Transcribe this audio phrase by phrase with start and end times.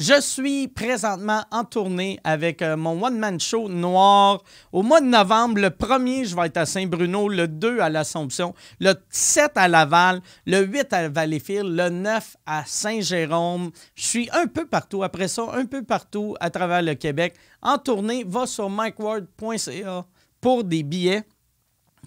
[0.00, 4.42] Je suis présentement en tournée avec euh, mon one-man show noir.
[4.72, 8.54] Au mois de novembre, le 1er, je vais être à Saint-Bruno, le 2 à l'Assomption,
[8.78, 13.72] le 7 à Laval, le 8 à Valleyfield, le 9 à Saint-Jérôme.
[13.94, 15.02] Je suis un peu partout.
[15.02, 17.34] Après ça, un peu partout à travers le Québec.
[17.60, 20.06] En tournée, va sur mikeward.ca
[20.40, 21.24] pour des billets.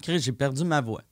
[0.07, 1.03] J'ai perdu ma voix.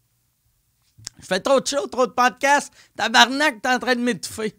[1.20, 2.74] Je fais trop de shows, trop de podcasts.
[2.96, 4.56] Tabarnak, t'es en train de m'étouffer.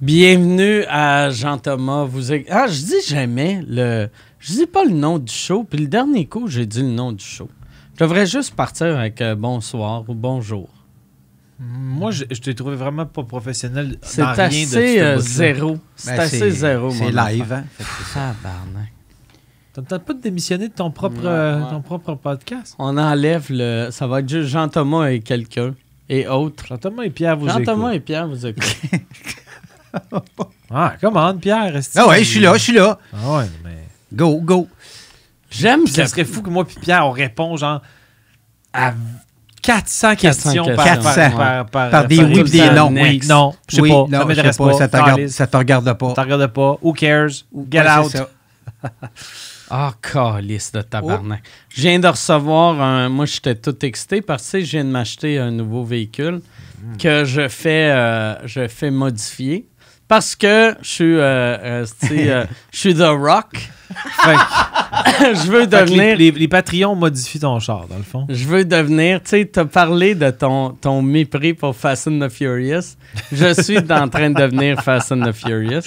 [0.00, 2.04] Bienvenue à Jean-Thomas.
[2.04, 4.08] Vous Ah, je dis jamais le.
[4.38, 5.64] Je dis pas le nom du show.
[5.64, 7.48] Puis le dernier coup, j'ai dit le nom du show.
[7.98, 10.68] Je devrais juste partir avec euh, bonsoir ou bonjour.
[11.58, 15.76] Moi, je, je t'ai trouvé vraiment pas professionnel C'est dans rien de assez euh, zéro.
[15.96, 16.90] C'est Ben, assez zéro.
[16.90, 17.64] C'est mon live, hein?
[17.76, 17.84] C'est.
[18.14, 18.92] Tabarnak.
[19.74, 21.70] T'as peut-être pas de démissionner de ton propre, Ouais, euh, ouais.
[21.70, 22.74] ton propre podcast?
[22.78, 23.88] On enlève le.
[23.90, 25.74] Ça va être juste Jean-Thomas et quelqu'un.
[26.08, 26.66] Et autres.
[26.66, 27.96] Jean-Thomas et Pierre vous Jean-Thomas écoutent.
[27.96, 28.76] et Pierre vous écoutent.
[30.72, 31.80] Ah, comment, Pierre?
[31.96, 32.96] Ah ouais, je suis là, je suis là.
[33.12, 33.88] Ah ouais, mais...
[34.12, 34.68] Go, go.
[35.50, 37.82] J'aime Ça serait fou que moi puis Pierre, on répond genre
[38.72, 38.94] à
[39.62, 41.02] 400 questions par, questions.
[41.02, 41.36] par, 400.
[41.36, 42.88] par, par- Par des par- oui des non.
[42.92, 44.72] Oui, non, je sais oui, pas, non, ça pas, pas.
[44.74, 45.34] ça te regarde, Calisse.
[45.34, 46.08] ça te regarde pas.
[46.10, 46.78] Ça te regarde pas.
[46.82, 47.44] Who cares?
[47.70, 48.12] Get Ouais, out?
[49.72, 51.42] Ah, calice de tabarnak.
[51.68, 53.08] Je viens de recevoir un.
[53.08, 56.40] Moi, j'étais tout excité parce que tu sais, je viens de m'acheter un nouveau véhicule
[56.98, 59.68] que je fais, euh, je fais modifier.
[60.10, 63.70] Parce que je suis, euh, euh, euh, je suis The Rock.
[65.20, 66.16] Je veux les, devenir.
[66.16, 68.26] les, les Patreons modifient ton char, dans le fond.
[68.28, 72.28] Je veux devenir, tu sais, t'as parlé de ton, ton mépris pour Fast and the
[72.28, 72.96] Furious.
[73.30, 75.82] Je suis en train de devenir Fast and the Furious.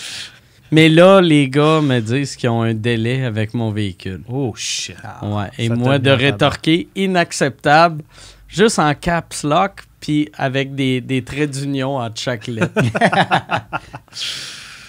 [0.72, 4.22] Mais là, les gars me disent qu'ils ont un délai avec mon véhicule.
[4.30, 4.96] Oh, shit.
[5.22, 5.50] Ouais.
[5.58, 8.04] Et moi, de rétorquer inacceptable,
[8.48, 12.74] juste en caps lock, puis avec des, des traits d'union entre chaque lettre.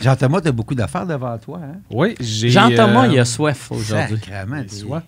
[0.00, 1.76] Jean-Thomas, t'as beaucoup d'affaires devant toi, hein?
[1.90, 2.50] Oui, j'ai...
[2.50, 4.18] Jean-Thomas, euh, il a soif aujourd'hui.
[4.18, 5.02] Sacrement, J'ai t'es- soif.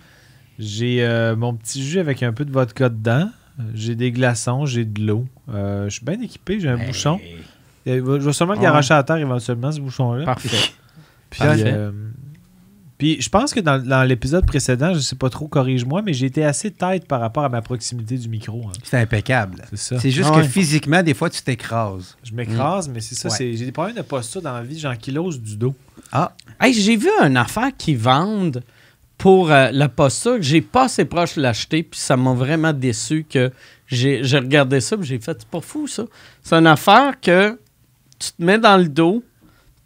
[0.58, 3.28] J'ai euh, mon petit jus avec un peu de vodka dedans.
[3.58, 5.26] Euh, J'ai des glaçons, j'ai de l'eau.
[5.52, 6.86] Euh, je suis bien équipé, j'ai un Hey.
[6.86, 7.20] bouchon.
[7.88, 8.64] Euh, Je vais sûrement le Ouais.
[8.64, 10.24] garocher à terre éventuellement, ce bouchon-là.
[10.24, 10.48] Parfait.
[11.30, 11.74] Puis, Parfait.
[12.98, 16.26] Puis je pense que dans, dans l'épisode précédent, je sais pas trop, corrige-moi, mais j'ai
[16.26, 18.62] été assez tête par rapport à ma proximité du micro.
[18.68, 18.72] hein.
[18.84, 19.64] C'est impeccable.
[19.70, 19.98] C'est ça.
[20.00, 20.48] C'est juste Ah que ouais.
[20.48, 22.16] physiquement, des fois, tu t'écrases.
[22.24, 23.28] Je m'écrase, mais c'est ça.
[23.28, 23.52] Ouais.
[23.54, 25.74] J'ai des problèmes de posture dans la vie, j'ankylose du dos.
[26.12, 28.62] Ah, Hey, j'ai vu une affaire qui vendent
[29.18, 32.72] pour euh, la posture que j'ai pas assez proche de l'acheter, puis ça m'a vraiment
[32.72, 33.50] déçu que
[33.86, 36.04] j'ai j'ai regardé ça, puis j'ai fait, c'est pas fou ça.
[36.42, 37.58] C'est une affaire que
[38.18, 39.22] tu te mets dans le dos,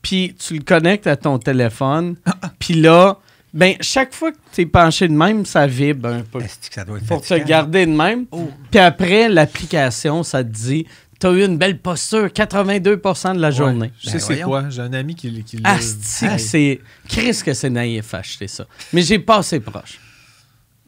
[0.03, 2.16] puis tu le connectes à ton téléphone,
[2.59, 3.19] puis là,
[3.53, 6.41] ben chaque fois que tu es penché de même, ça vibre un peu.
[6.41, 8.27] est-ce que ça doit être Pour te garder de même.
[8.31, 8.49] Oh.
[8.71, 10.87] Puis après, l'application, ça te dit,
[11.19, 13.87] t'as eu une belle posture 82% de la journée.
[13.87, 14.71] Ouais, je sais Ben c'est quoi.
[14.71, 16.81] J'ai un ami qui, qui l'a- c'est.
[17.09, 18.66] Chris, que c'est naïf acheter ça.
[18.93, 19.99] Mais j'ai pas assez proche.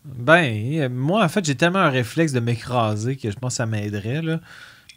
[0.04, 3.56] Ben, euh, moi, en fait, j'ai tellement un réflexe de m'écraser que je pense que
[3.58, 4.40] ça m'aiderait, là.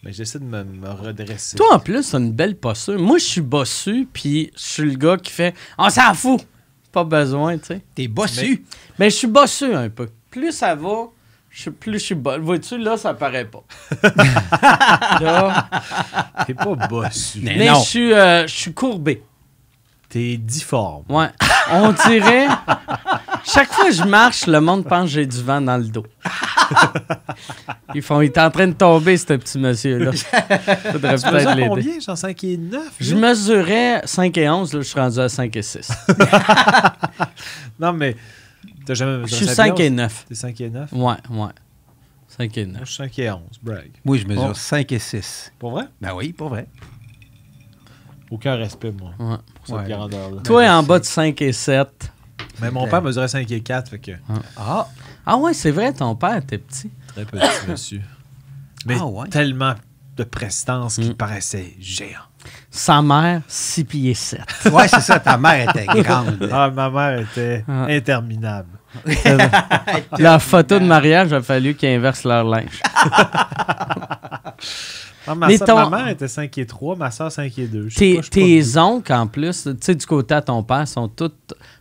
[0.06, 1.58] Mais j'essaie de me, me redresser.
[1.58, 3.00] Toi, en plus, t'as une belle posture.
[3.00, 6.46] Moi, je suis bossu, puis je suis le gars qui fait On s'en fout.
[6.92, 7.82] Pas besoin, tu sais.
[7.96, 8.64] T'es bossu.
[9.00, 10.08] Mais je suis bossu un peu.
[10.30, 11.08] Plus ça va,
[11.50, 12.40] je- plus je suis bossu.
[12.40, 13.64] Vois-tu, là, ça paraît pas.
[15.22, 15.68] Là,
[16.46, 17.40] T'es pas bossu.
[17.42, 19.24] Mais mais je suis, euh, je suis courbé.
[20.08, 21.04] T'es difforme.
[21.10, 21.28] Ouais.
[21.72, 22.48] On dirait.
[23.44, 26.06] Chaque fois que je marche, le monde pense que j'ai du vent dans le dos.
[27.94, 30.12] Ils font, il est en train de tomber, ce petit monsieur-là.
[30.92, 31.68] Faudrait peut-être l'aider.
[31.68, 32.00] combien?
[32.00, 32.82] Genre 5 et 9?
[33.00, 35.92] Je mesurais 5 et 11, là, je suis rendu à 5 et 6.
[37.80, 38.16] Non, mais
[38.86, 40.26] t'as jamais Je mesuré suis ça 5 bien, et 9.
[40.30, 40.94] T'es 5 et 9?
[40.94, 41.48] Ouais, ouais.
[42.30, 42.82] 5 et Moi, 9.
[42.86, 43.40] je suis 5 et 11.
[43.62, 43.92] Brag.
[44.06, 44.54] Oui, je mesure Oh.
[44.54, 45.52] 5 et 6.
[45.60, 45.84] Pour vrai?
[46.02, 46.68] Ben oui, pour vrai.
[48.32, 49.38] Aucun respect, moi, Ouais.
[49.56, 49.90] pour cette Ouais.
[49.94, 50.42] grandeur-là.
[50.44, 52.12] Toi, je en bas de 5 et 7.
[52.62, 54.88] Mais mon père mesurait 5 et 4, fait que Ah, Ah
[55.34, 56.90] ouais, c'est vrai, ton père était petit.
[57.08, 58.02] très petit, monsieur.
[58.86, 59.28] Mais Ah ouais?
[59.30, 59.74] tellement
[60.18, 61.16] de prestance qu'il Mm.
[61.16, 62.20] paraissait géant.
[62.70, 64.42] Sa mère, 6 pieds 7.
[64.72, 66.48] ouais, c'est ça, ta mère était grande.
[66.52, 67.86] Ah, ma mère était Ah.
[67.90, 68.70] interminable.
[70.20, 72.80] La photo de mariage, il a fallu qu'ils inversent leur linge.
[75.28, 77.66] Ah, ma, Mais soeur- ton- ma mère était 5 et 3, ma soeur 5 et
[77.68, 77.90] 2.
[77.90, 80.88] Je sais Tes, pas, tes oncles, en plus, tu sais, du côté à ton père,
[80.88, 81.32] sont tous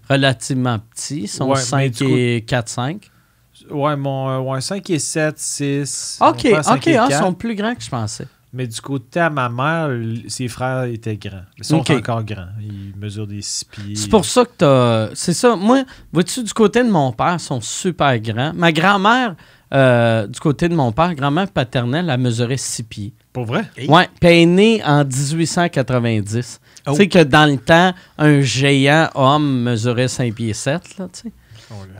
[0.08, 1.22] relativement petits.
[1.24, 3.10] Ils sont Ouais, mais 5 du et 4, 5.
[3.70, 6.18] Ouais, mon euh, ouais, 5 et 7, 6.
[6.20, 7.18] OK, mon père, 5 OK, ah, ils 4.
[7.18, 8.26] sont plus grands que je pensais.
[8.52, 9.90] Mais du côté à ma mère,
[10.28, 11.42] ses frères étaient grands.
[11.58, 12.46] Ils sont encore grands.
[12.60, 13.96] Ils mesurent des six pieds.
[13.96, 15.08] C'est pour ça que t'as.
[15.14, 15.56] C'est ça.
[15.56, 15.82] Moi,
[16.12, 18.52] vois-tu, du côté de mon père, ils sont super grands.
[18.54, 19.34] Ma grand-mère,
[19.72, 23.12] euh, du côté de mon père, grand-mère paternelle, elle mesurait 6 pieds.
[23.32, 23.64] Pour vrai?
[23.76, 23.88] Hey.
[23.88, 26.60] Ouais, puis elle est née en 1890.
[26.86, 26.90] Oh.
[26.92, 31.22] Tu sais que dans le temps, un géant homme mesurait 5 pieds 7, là, tu
[31.22, 31.32] sais.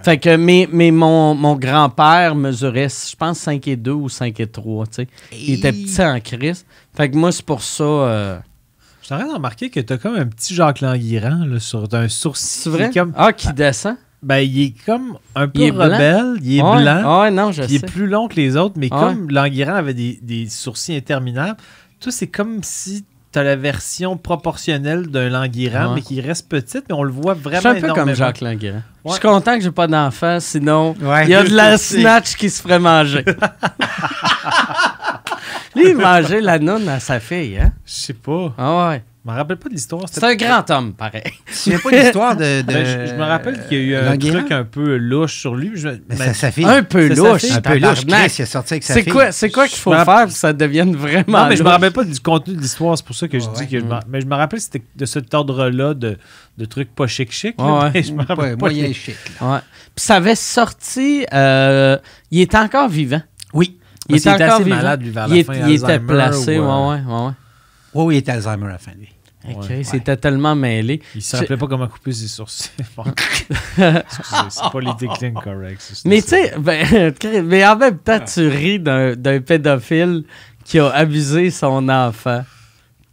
[0.03, 4.39] Fait que, mais, mais mon, mon grand-père mesurait, je pense, 5 et 2 ou 5
[4.41, 5.09] et 3, tu sais.
[5.33, 6.65] Il était petit en crise.
[6.95, 7.85] Fait que moi, c'est pour ça...
[7.85, 8.39] euh,
[9.03, 12.47] Je train de remarquer que t'as comme un petit Jacques Languirand là, sur un sourcil.
[12.63, 12.91] c'est vrai?
[12.93, 13.97] Comme, Ah, qui descend?
[14.23, 16.37] ben, il est comme un peu Il rebelle.
[16.43, 17.31] Il est blanc.
[17.31, 17.75] Non, je il sais.
[17.77, 18.75] est plus long que les autres.
[18.79, 21.59] Mais comme Languirand avait des, des sourcils interminables,
[22.01, 25.95] toi, c'est comme si t'as la version proportionnelle d'un Languirand, Ouais.
[25.97, 28.15] mais qui reste petite, mais on le voit Je vraiment suis un peu comme.
[28.15, 28.83] Jacques Languirand.
[29.07, 31.99] Je suis content que j'ai pas d'enfant, sinon Ouais, il y a de la sais.
[32.01, 33.25] snatch qui se ferait manger.
[35.75, 37.73] Lui, il mangeait la noune à sa fille, hein?
[37.85, 38.55] Je sais pas.
[38.57, 39.03] Ah ouais.
[39.27, 40.03] Je me rappelle pas de l'histoire.
[40.11, 41.23] C'est un grand homme, pareil.
[41.63, 42.61] Tu n'as pas l'histoire de.
[42.61, 45.39] de Ben, je, je me rappelle qu'il y a eu un truc un peu louche
[45.41, 45.71] sur lui.
[45.75, 46.67] Je, Mais ben.
[46.69, 47.45] Un peu louche.
[47.51, 48.05] Un peu louche.
[48.07, 49.13] Chris, il est sorti avec sa C'est fille.
[49.13, 51.69] quoi, c'est quoi qu'il faut faire pour que ça devienne vraiment non, mais je me
[51.71, 52.99] rappelle pas du contenu de l'histoire.
[52.99, 53.81] C'est pour ça que je Ouais, dis ouais.
[53.83, 56.19] que mais je me rappelle que c'était de cet ordre-là de,
[56.59, 57.55] de trucs pas chic-chic.
[57.59, 59.17] là, Ouais, je me rappelle Ouais, pas moyen les- chic.
[59.39, 61.25] Puis ça avait sorti...
[61.33, 61.97] euh,
[62.31, 63.23] il était encore vivant.
[63.55, 63.79] Oui.
[64.09, 64.77] Il Parce était était encore assez vivant.
[64.77, 67.25] malade, lui, vers il, la est- fin, il était placé, ou, ouais, euh, ouais, ouais,
[67.27, 67.33] ouais.
[67.95, 69.09] Oui, oui, il était Alzheimer à la fin, lui.
[69.47, 69.85] Ok, Ouais.
[69.85, 71.03] c'était tellement mêlé.
[71.15, 72.71] Il se rappelait pas comment couper ses sourcils.
[73.77, 76.03] C'est politiquement correct.
[76.05, 77.15] Mais tu sais, ben,
[77.45, 80.25] mais en même temps, tu ris d'un pédophile
[80.65, 82.45] qui a abusé son enfant.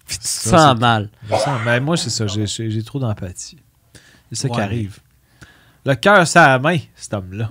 [0.08, 1.10] Puis tu te sens mal.
[1.66, 2.26] Ben, moi, c'est ça.
[2.28, 3.58] J'ai- trop d'empathie.
[4.32, 5.00] C'est ça qui arrive.
[5.86, 7.50] Le cœur, ça la main, cet homme-là.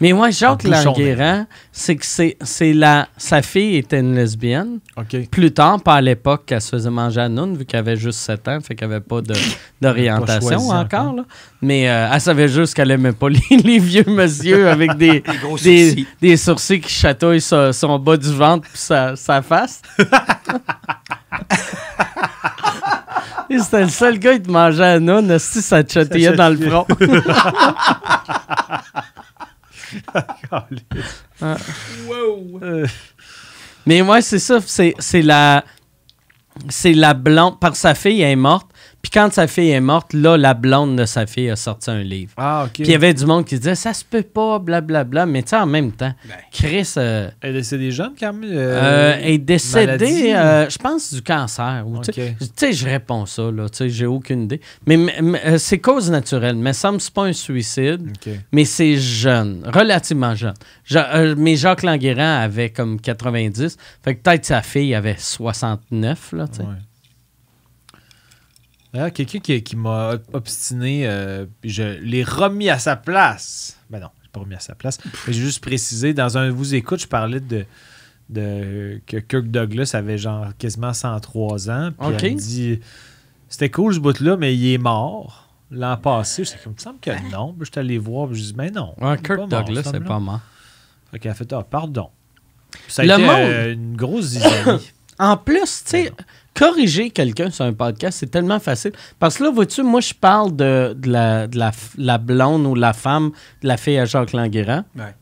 [0.00, 3.08] Mais moi, Jacques bouchon Languérand, c'est que c'est c'est la...
[3.18, 4.78] sa fille était une lesbienne.
[4.96, 5.28] OK.
[5.30, 8.20] Plus tard, pas à l'époque qu'elle se faisait manger à Noun, vu qu'elle avait juste
[8.20, 9.34] 7 ans, fait qu'elle avait pas de-
[9.80, 11.14] d'orientation choisi encore.
[11.14, 11.24] là.
[11.60, 15.58] Mais euh, elle savait juste qu'elle aimait pas les, les vieux monsieur avec des, gros
[15.58, 16.06] des, sourcils.
[16.20, 19.82] des sourcils qui chatouillent son, son bas du ventre puis sa, sa face.
[23.50, 26.48] Et c'était le seul gars qui te mangeait à Noun, si ça te chatouillait dans
[26.48, 26.86] le front.
[31.42, 32.86] Euh,
[33.86, 35.64] Mais moi, c'est ça, c'est la.
[36.68, 37.58] C'est la blonde.
[37.58, 38.69] Que sa fille est morte.
[39.02, 42.02] Puis quand sa fille est morte, là, la blonde de sa fille a sorti un
[42.02, 42.32] livre.
[42.36, 42.72] Ah, OK.
[42.74, 45.24] Puis il y avait du monde qui disait ça se peut pas, blablabla.
[45.26, 46.34] Mais tu sais, en même temps, Ben.
[46.52, 48.50] Chris euh, Elle est décédée jeune, quand même?
[48.52, 50.32] euh, est décédé, maladie?
[50.34, 51.82] euh, je pense, du cancer.
[51.86, 52.36] ou tu sais.
[52.38, 52.38] Ok.
[52.40, 53.68] Tu sais, je réponds ça, là.
[53.70, 54.60] Tu sais, j'ai aucune idée.
[54.86, 56.56] Mais, mais- mais, euh, c'est cause naturelle.
[56.56, 58.02] Mais ça me semble que c'est pas un suicide.
[58.06, 58.32] OK.
[58.52, 60.54] Mais c'est jeune, relativement jeune.
[60.94, 63.76] Euh, mais Jacques Languérand avait comme 90.
[64.04, 66.62] Fait que peut-être sa fille avait 69, là, tu sais.
[66.62, 66.68] Ouais.
[68.92, 73.78] D'ailleurs, quelqu'un qui, qui m'a obstiné, euh, je l'ai remis à sa place.
[73.88, 74.98] Ben non, je l'ai pas remis à sa place.
[75.26, 77.64] J'ai juste précisé, dans un Vous écoute, je parlais de,
[78.28, 81.90] de que Kirk Douglas avait genre quasiment 103 ans.
[81.98, 82.22] Puis Ok.
[82.24, 82.80] elle dit
[83.48, 85.48] C'était cool ce bout-là, mais il est mort.
[85.72, 87.52] L'an passé, j'étais comme, il me semble que non.
[87.52, 88.94] Puis Je suis allé voir, puis je dis, mais non.
[89.00, 90.40] Ouais, il est Kirk Douglas, c'est pas mort.
[91.12, 92.08] Fait qu'elle a fait, ah, pardon.
[92.88, 94.90] Ça a Le été monde- euh, une grosse zizanie.
[95.22, 96.12] En plus, tu sais,
[96.60, 98.92] corriger quelqu'un sur un podcast, c'est tellement facile.
[99.18, 101.58] Parce que là, vois-tu, moi, je parle de, de la, de
[101.96, 103.30] la, blonde ou la femme
[103.62, 104.84] de la fille à Jacques Languérand.
[104.94, 105.14] Ouais.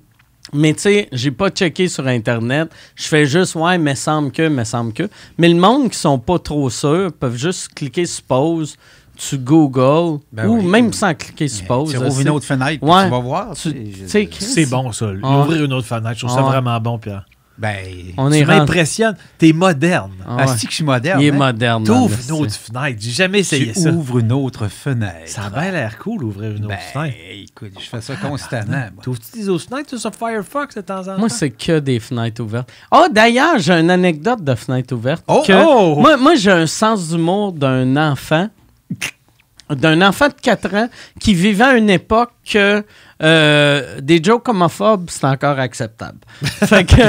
[0.52, 2.70] Mais tu sais, j'ai pas checké sur Internet.
[2.96, 5.08] Je fais juste, ouais, me semble que, me semble que.
[5.36, 8.76] Mais le monde qui sont pas trop sûrs peuvent juste cliquer sur pause,
[9.16, 10.64] tu Google, Ben ou oui.
[10.64, 11.90] même sans cliquer sur pause.
[11.90, 13.04] Tu rouvres c'est- une autre fenêtre, Ouais.
[13.04, 13.52] tu vas voir.
[13.54, 15.06] C'est bon, ça.
[15.12, 16.48] Ouvrir une autre fenêtre, je trouve ça Ouais.
[16.50, 17.26] vraiment bon, Pierre.
[17.58, 17.76] Ben,
[18.16, 19.16] On Tu m'impressionnes.
[19.36, 20.12] T'es moderne.
[20.24, 20.42] Ah ouais.
[20.42, 21.20] asti que je suis moderne.
[21.20, 21.36] Il est hein?
[21.36, 21.82] moderne.
[21.84, 22.98] T'ouvres une autre fenêtre.
[23.00, 23.90] J'ai jamais essayé Tu ça.
[23.90, 25.26] ouvres une autre fenêtre.
[25.26, 27.16] Ça a bien l'air cool, ouvrir une autre Ben, fenêtre.
[27.32, 28.84] écoute, je fais ça constamment.
[29.02, 31.18] T'ouvres-tu des autres fenêtres sur Firefox de temps en temps?
[31.18, 32.70] Moi, c'est que des fenêtres ouvertes.
[32.92, 35.24] Oh, d'ailleurs, j'ai une anecdote de fenêtre ouverte.
[35.26, 35.96] Oh, que- oh!
[35.98, 38.48] Moi, moi j'ai un sens d'humour d'un enfant,
[39.70, 40.88] d'un enfant de 4 ans
[41.20, 42.82] qui vivait à une époque que
[43.22, 46.18] euh, des jokes homophobes, c'est encore acceptable.
[46.42, 47.02] fait que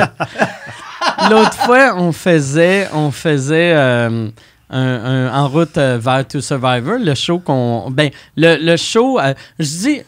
[1.29, 4.29] l'autre fois, on faisait, on faisait euh,
[4.69, 7.89] un- un- en route euh, vers To Survivor, le show qu'on.
[7.91, 10.01] Ben, le, le show, euh, je dis.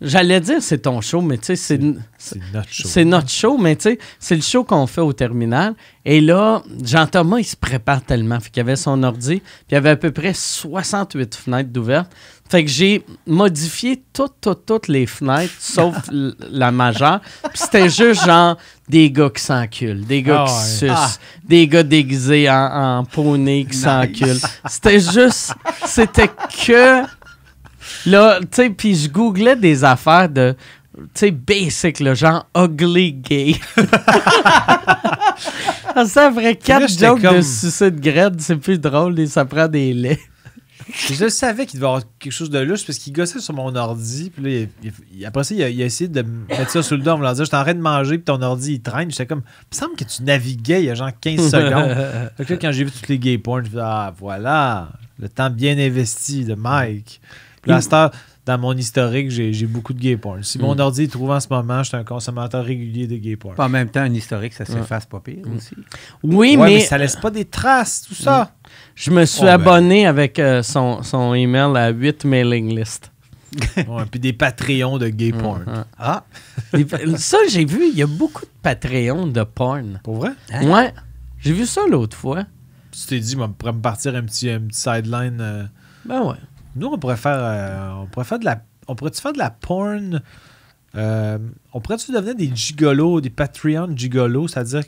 [0.00, 1.80] J'allais dire c'est ton show, mais tu sais, c'est.
[2.18, 2.88] C'est notre show.
[2.88, 5.74] C'est notre show, mais tu sais, c'est le show qu'on fait au terminal.
[6.04, 8.38] Et là, Jean-Thomas, il se prépare tellement.
[8.40, 12.10] Fait qu'il avait son ordi, puis il y avait à peu près 68 fenêtres d'ouvertes.
[12.48, 15.96] Fait que j'ai modifié toutes, toutes, toutes les fenêtres, sauf
[16.50, 17.20] la majeure.
[17.42, 18.56] Puis c'était juste genre
[18.88, 20.90] des gars qui s'enculent, des gars Ah qui ouais.
[20.94, 23.82] sucent, des gars déguisés en, en poney qui Nice.
[23.82, 24.40] s'enculent.
[24.68, 25.54] C'était juste,
[25.86, 27.02] c'était que
[28.06, 30.54] Là, tu sais, puis je googlais des affaires de,
[30.96, 33.56] tu sais, basic, le genre ugly gay.
[36.06, 39.68] C'est après quatre là, jokes de comme- suicide grade, c'est plus drôle et ça prend
[39.68, 40.18] des laits.
[41.08, 43.74] Je savais qu'il devait y avoir quelque chose de louche parce qu'il gossait sur mon
[43.74, 44.30] ordi.
[44.30, 46.82] Puis là, il- il- après ça, il a, il a essayé de me mettre ça
[46.82, 48.80] sur le dos en me disant J'étais en train de manger, puis ton ordi, il
[48.82, 49.10] traîne.
[49.10, 51.96] J'étais comme Il me semble que tu naviguais il y a genre 15 secondes.
[52.46, 55.50] Que là, quand j'ai vu toutes les gay porn, je me Ah, voilà, le temps
[55.50, 57.20] bien investi de Mike.
[57.66, 58.10] Puis là, à cette heure,
[58.46, 60.42] dans mon historique, j'ai j'ai beaucoup de gay porn.
[60.44, 60.80] Si mon Mm.
[60.80, 63.54] ordi est trouvé en ce moment, je suis un consommateur régulier de gay porn.
[63.58, 65.74] En même temps, un historique, ça s'efface pas pire aussi.
[66.22, 68.52] Oui, Ouais, mais, mais, ça laisse pas des traces, tout ça.
[68.94, 69.52] je me suis Oh, ben.
[69.54, 73.10] abonné avec euh, son, son email à 8 mailing list.
[73.88, 75.62] Ouais, puis des Patreons de gay porn.
[75.66, 75.82] Ouais.
[75.98, 76.24] Ah,
[77.16, 80.00] Ça, j'ai vu, il y a beaucoup de Patreon de porn.
[80.04, 80.30] Pour vrai?
[80.52, 80.68] Hein?
[80.70, 80.92] Ouais.
[81.40, 82.44] J'ai vu ça l'autre fois.
[82.92, 85.38] Tu t'es dit, moi, on pourrait me partir un petit, un petit sideline.
[85.40, 85.64] euh.
[86.04, 86.36] Ben ouais.
[86.76, 87.38] Nous, on pourrait faire.
[87.40, 88.62] euh, on pourrait de la.
[88.88, 90.20] On pourrait-tu faire de la porn?
[90.96, 91.38] euh,
[91.72, 94.84] on pourrait-tu devenir des gigolos, des Patreon gigolos, c'est-à-dire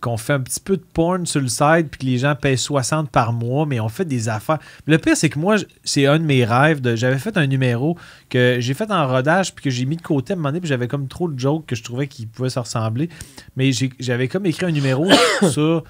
[0.00, 2.58] qu'on fait un petit peu de porn sur le site puis que les gens payent
[2.58, 4.58] 60 par mois, mais on fait des affaires.
[4.86, 6.80] Le pire, c'est que moi, c'est un de mes rêves.
[6.94, 7.96] J'avais fait un numéro
[8.28, 10.60] que j'ai fait en rodage puis que j'ai mis de côté à un moment donné,
[10.60, 13.08] puis j'avais comme trop de jokes que je trouvais qu'ils pouvaient se ressembler.
[13.56, 15.08] Mais j'avais comme écrit un numéro
[15.50, 15.82] sur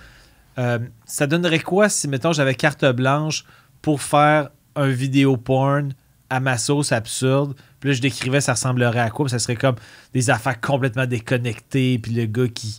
[0.58, 3.44] euh, ça donnerait quoi si, mettons, j'avais carte blanche
[3.82, 5.92] pour faire un vidéo porn
[6.30, 7.54] à ma sauce absurde.
[7.80, 9.28] Puis là, je décrivais ça ressemblerait à quoi?
[9.28, 9.76] Ça serait comme
[10.12, 11.98] des affaires complètement déconnectées.
[11.98, 12.78] Puis le gars qui.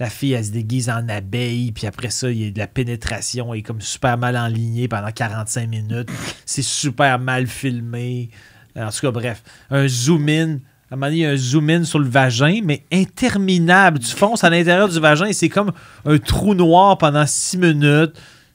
[0.00, 1.70] La fille, elle se déguise en abeille.
[1.70, 3.54] Puis après ça, il y a de la pénétration.
[3.54, 6.08] Elle est comme super mal enlignée pendant 45 minutes.
[6.44, 8.30] C'est super mal filmé.
[8.76, 9.44] En tout cas, bref.
[9.70, 10.58] Un zoom-in.
[10.90, 14.00] À un moment donné, il y a un zoom-in sur le vagin, mais interminable.
[14.00, 15.72] Tu fonces à l'intérieur du vagin et c'est comme
[16.04, 18.14] un trou noir pendant six minutes.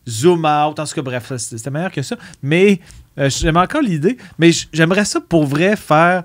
[0.09, 0.79] Zoom out.
[0.79, 2.17] En tout cas, bref, c'était meilleur que ça.
[2.41, 2.79] Mais
[3.17, 4.17] euh, j'aime encore l'idée.
[4.37, 6.23] Mais j'aimerais ça pour vrai faire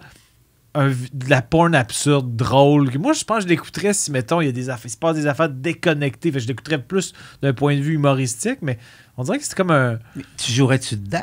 [0.75, 2.91] de la porn absurde, drôle.
[2.99, 4.87] Moi, je pense que je l'écouterais si, mettons, il y a des affaires.
[4.87, 6.33] Il se passe des affaires déconnectées.
[6.35, 7.12] Je l'écouterais plus
[7.43, 8.79] d'un point de vue humoristique, mais
[9.17, 9.99] on dirait que c'est comme un.
[10.37, 11.23] tu jouerais-tu dedans?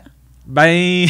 [0.52, 1.08] Ben.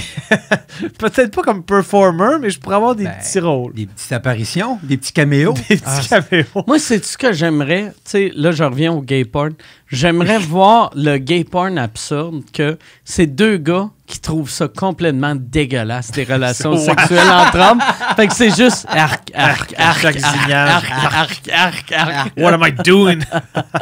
[1.00, 3.74] Peut-être pas comme performer, mais je pourrais avoir des Ben, petits rôles.
[3.74, 5.54] Des petites apparitions, des petits caméos.
[5.68, 6.64] Des petits caméos.
[6.68, 7.92] Moi, c'est ce que j'aimerais.
[8.06, 9.54] Tu sais, là, je reviens au gay porn.
[9.88, 16.12] J'aimerais voir le gay porn absurde que c'est deux gars qui trouvent ça complètement dégueulasse,
[16.12, 17.80] des relations sexuelles entre hommes.
[18.18, 20.16] Fait que c'est juste arc, arc, arc, arc,
[20.52, 22.32] arc, arc, arc, arc.
[22.38, 23.20] What am I doing?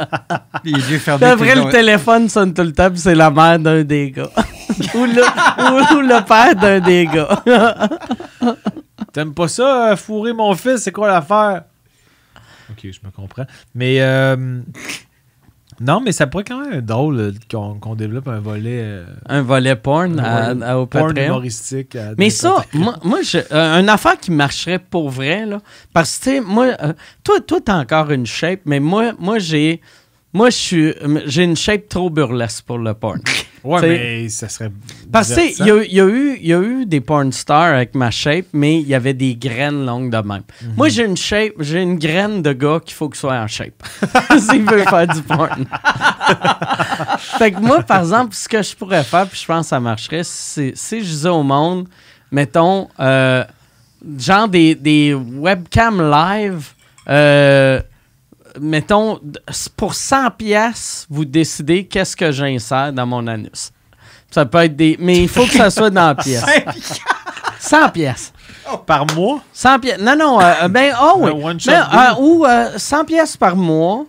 [0.64, 1.26] les yeux fermés.
[1.26, 4.30] Après, le téléphone sonne tout le temps, puis c'est la mère d'un des gars.
[4.94, 7.42] ou, le, ou- ou le père d'un des gars.
[9.12, 10.78] T'aimes pas ça, euh, fourrer mon fils?
[10.82, 11.62] C'est quoi l'affaire?
[12.70, 13.46] Ok, je me comprends.
[13.74, 13.96] Mais.
[14.00, 14.60] euh,
[15.80, 19.42] non, mais ça pourrait quand même être drôle euh, qu'on développe un volet euh, Un
[19.42, 21.26] volet porn à, à- au porn Patreon.
[21.26, 21.96] humoristique.
[21.96, 25.58] à Mais ça, moi, moi je, euh, une affaire qui marcherait pour vrai, là,
[25.94, 26.92] parce que, tu sais, moi, euh,
[27.24, 29.80] toi, toi, t'as encore une shape, mais moi, moi j'ai,
[30.32, 30.94] moi, je suis,
[31.26, 33.20] j'ai une shape trop burlesque pour le porn.
[33.62, 34.70] Ouais, t'sais- mais ça serait.
[35.12, 37.94] Parce que, il y y a eu, il y a eu des porn stars avec
[37.94, 40.42] ma shape, mais il y avait des graines longues de même.
[40.62, 40.74] Mhm.
[40.76, 43.82] Moi, j'ai une shape, j'ai une graine de gars qu'il faut qu'il soit en shape.
[44.38, 45.66] S'il veut faire du porn.
[47.38, 49.80] fait que moi, par exemple, ce que je pourrais faire, puis je pense que ça
[49.80, 51.86] marcherait, c'est si je disais au monde,
[52.30, 53.44] mettons, euh,
[54.18, 56.68] genre des, des webcams live,
[57.08, 57.80] euh,
[58.60, 59.20] mettons,
[59.76, 63.72] pour 100 pièces, vous décidez qu'est-ce que j'insère dans mon anus.
[64.30, 64.96] Ça peut être des...
[65.00, 66.44] Mais il faut que ça soit dans la pièce.
[67.58, 68.32] 100 pièces.
[68.86, 69.42] Par mois?
[69.52, 69.98] 100 pièces.
[70.00, 71.54] Non, non, euh, ben, oh oui.
[71.66, 74.06] Ben, euh, ou euh, 100 pièces par mois,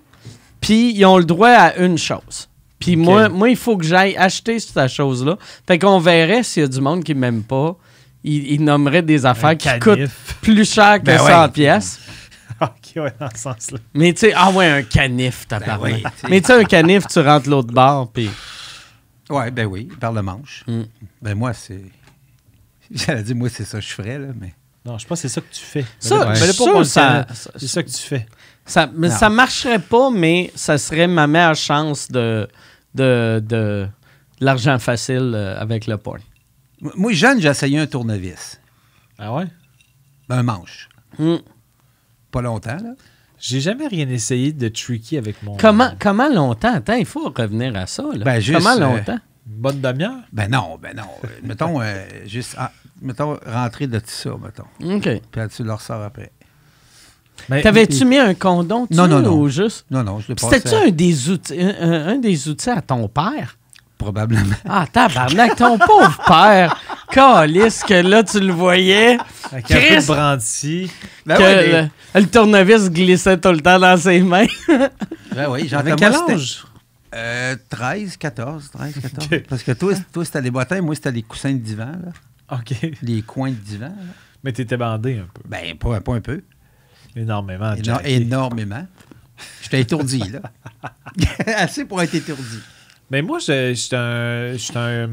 [0.59, 2.47] puis ils ont le droit à une chose.
[2.79, 5.37] Puis moi, moi, il faut que j'aille acheter cette chose-là.
[5.67, 7.75] Fait qu'on verrait s'il y a du monde qui m'aime pas.
[8.23, 10.09] Il, il nommerait des affaires qui coûtent
[10.41, 11.49] plus cher que Ben 100 ouais.
[11.49, 11.99] pièces.
[12.95, 13.79] Dans ce sens-là.
[13.93, 15.93] Mais tu sais, ah ouais, un canif, t'as parlé.
[15.93, 16.03] oui.
[16.29, 18.29] Mais tu sais, un canif, tu rentres l'autre bord, puis...
[19.29, 20.63] Ouais, ben oui, par le manche.
[20.67, 20.81] Mm.
[21.21, 21.83] Ben moi, c'est.
[22.91, 24.53] J'allais dire, moi, c'est ça que je ferais, là, mais.
[24.85, 25.85] Non, je pense que c'est ça que tu fais.
[25.99, 27.27] Ça, je suis ça-.
[27.55, 28.25] C'est ça que tu fais.
[28.65, 29.15] Ça, mais Non.
[29.15, 32.47] ça marcherait pas, mais ça serait ma meilleure chance de,
[32.95, 33.87] de, de,
[34.39, 36.19] l'argent facile euh, avec le porn.
[36.79, 38.59] Moi, jeune, j'ai essayé un tournevis.
[39.17, 39.45] Ah ouais?
[40.29, 40.89] Un manche.
[41.19, 41.37] Hmm.
[42.31, 42.93] Pas longtemps, là.
[43.39, 45.57] J'ai jamais rien essayé de tricky avec mon.
[45.57, 46.75] Comment, comment longtemps?
[46.75, 48.03] Attends, il faut revenir à ça.
[48.13, 48.23] Là.
[48.23, 49.19] Ben, juste, comment euh, longtemps?
[49.47, 50.19] Une bonne demi-heure?
[50.31, 51.03] Ben non, ben non.
[51.23, 52.71] Euh, mettons, euh, juste, ah,
[53.01, 54.95] mettons, rentrer de tout ça, mettons.
[54.95, 55.21] OK.
[55.31, 56.31] Puis tu le ressors après.
[57.49, 59.33] Mais- T'avais-tu mis un condom dessus Non, non, non.
[59.33, 59.85] ou juste...
[59.89, 60.57] Non, non, je l'ai passé.
[60.59, 63.57] C'était-tu un des outils un, un- un des outils à ton père?
[63.97, 64.55] Probablement.
[64.69, 66.79] Ah, tabarnak, ton pauvre père!
[67.11, 69.17] Calice, que là, tu le voyais.
[69.51, 69.95] Avec un peu Chris!
[69.97, 70.91] de brandy.
[71.25, 71.81] Ben que ouais, mais-
[72.15, 74.45] le, le tournevis glissait tout le temps dans ses mains.
[75.35, 76.65] Ben oui, j'en Avec quel âge?
[77.15, 79.27] Euh, 13, 14, 13, 14.
[79.31, 79.43] Ok.
[79.47, 82.57] Parce que toi, toi c'était les bottins, moi, c'était les coussins de divan, là.
[82.57, 82.73] OK.
[83.01, 83.87] les coins de divan.
[83.87, 84.13] là.
[84.43, 85.41] Mais t'étais bandé un peu.
[85.47, 86.41] Ben, pas, pas un peu.
[87.15, 87.73] Énormément.
[87.75, 88.01] Éno- Jack.
[88.05, 88.85] énormément.
[89.61, 90.41] J'étais étourdi, là.
[91.57, 92.59] Assez pour être étourdi.
[93.09, 95.09] Mais moi, je suis un, je suis un,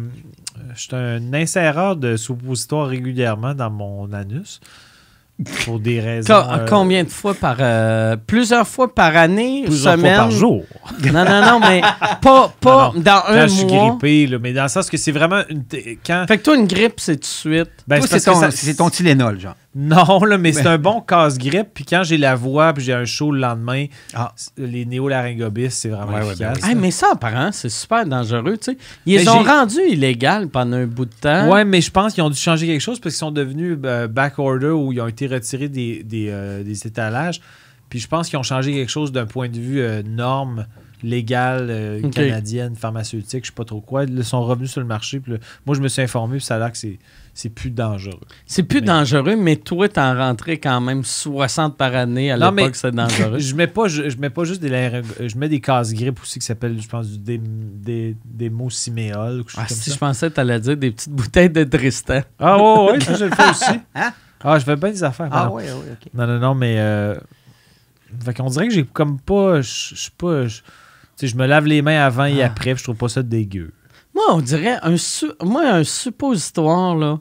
[0.76, 4.60] suis un inséreur de suppositoire régulièrement dans mon anus.
[5.64, 6.34] Pour des raisons.
[6.34, 7.58] Co- euh, Combien de fois par...
[7.60, 10.14] euh, plusieurs fois par année, plusieurs semaine?
[10.16, 10.64] fois par jour.
[11.04, 11.80] Non, non, non, mais
[12.20, 13.00] pas, pas Non, non.
[13.02, 13.90] dans Quand un je suis mois.
[13.90, 15.62] grippé, là, mais dans le sens que c'est vraiment une.
[16.04, 16.25] Quand.
[16.26, 17.70] Fait que toi, une grippe, c'est tout de suite.
[17.87, 18.40] Ben, c'est ton,
[18.76, 19.54] ton Tylenol, genre.
[19.80, 21.68] Non, là, mais c'est Ben- un bon casse-grippe.
[21.73, 24.35] Puis quand j'ai la voix, puis j'ai un show le lendemain, Ah.
[24.56, 26.61] les néolaryngobis, c'est vraiment Ouais, ouais, efficace.
[26.61, 28.78] ben Hey, mais ça, apparemment, c'est super dangereux, tu sais.
[29.06, 31.49] Ils Mais les ont rendus illégal pendant un bout de temps.
[31.52, 34.08] Ouais, mais je pense qu'ils ont dû changer quelque chose parce qu'ils sont devenus euh,
[34.08, 37.40] back-order où ils ont été retirés des, des, euh, des étalages.
[37.88, 40.66] Puis je pense qu'ils ont changé quelque chose d'un point de vue euh, norme
[41.02, 44.02] légale euh, canadienne, pharmaceutique, je sais pas trop quoi.
[44.04, 45.20] Ils sont revenus sur le marché.
[45.20, 46.99] Puis là, moi, je me suis informé, puis ça a l'air que c'est,
[47.40, 48.18] c'est plus dangereux.
[48.47, 52.33] C'est plus Mais- dangereux, mais toi, t'en rentrais quand même 60 par année.
[52.33, 53.38] À l'époque, c'est dangereux.
[53.38, 54.68] Je mets pas, je, je mets pas juste des
[55.21, 59.68] je mets des casse-grippe aussi qui s'appellent, je pense, dé, dé, démosiméol, quelque chose Ah,
[59.68, 59.95] si ça.
[59.95, 62.23] je pensais que t'allais dire des petites bouteilles de Tristan.
[62.40, 63.78] Ah ouais, ouais, ça, je le fais aussi.
[63.95, 64.12] Hein?
[64.42, 65.28] Ah, je fais bien des affaires.
[65.30, 66.11] Ah ouais, ouais, OK.
[66.14, 66.76] Non, non, non, mais.
[66.78, 67.14] Euh...
[68.25, 69.61] Fait qu'on dirait que j'ai comme pas.
[69.61, 70.47] Je suis pas.
[70.47, 70.62] je- Tu
[71.16, 72.47] sais, je me lave les mains avant et Ah.
[72.47, 73.73] après, puis je trouve pas ça dégueu.
[74.14, 77.18] Moi, on dirait un, su- moi, un suppositoire, là.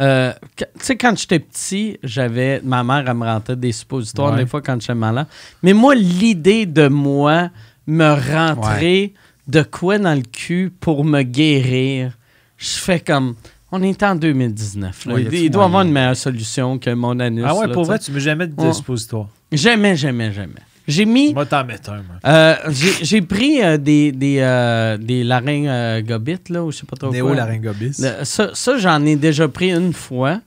[0.00, 2.60] Euh, tu sais, quand j'étais petit, j'avais.
[2.64, 4.38] Ma mère, elle me rentrait des suppositoires Ouais.
[4.42, 5.26] des fois quand j'étais malade.
[5.62, 7.50] Mais moi, l'idée de moi
[7.86, 9.12] me rentrer
[9.46, 12.16] de quoi dans le cul pour me guérir,
[12.56, 13.34] je fais comme.
[13.74, 15.06] On est en 2019.
[15.06, 15.14] là.
[15.14, 17.44] Ouais, y il, doit y avoir une meilleure solution que mon anus.
[17.46, 19.28] Ah ouais, là, pour tu vrai, tu mets jamais de suppositoire?
[19.50, 20.60] Jamais, jamais, jamais.
[20.88, 21.32] J'ai mis.
[21.32, 22.16] Moi, t'en mettre un, moi.
[22.26, 22.56] euh,
[23.02, 27.16] j'ai pris euh, des, des, euh, des laryngobites, là, ou je sais pas trop quoi.
[27.16, 27.94] Néolaryngobis.
[28.22, 30.40] Ça, ça, j'en ai déjà pris une fois.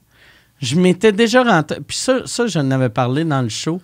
[0.60, 1.78] Je m'étais déjà rentré.
[1.86, 3.80] Puis ça, ça je n'avais parlé dans le show.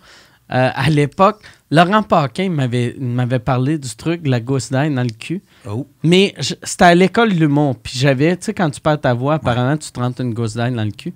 [0.50, 5.08] Euh, à l'époque, Laurent Paquin m'avait parlé du truc de la gousse d'ail dans le
[5.18, 5.40] cul.
[5.66, 5.86] Oh.
[6.02, 7.76] Mais c'était à l'école de l'humour.
[7.82, 10.54] Puis j'avais, tu sais, quand tu perds ta voix, apparemment, tu te rentres une gousse
[10.54, 11.14] d'ail dans le cul.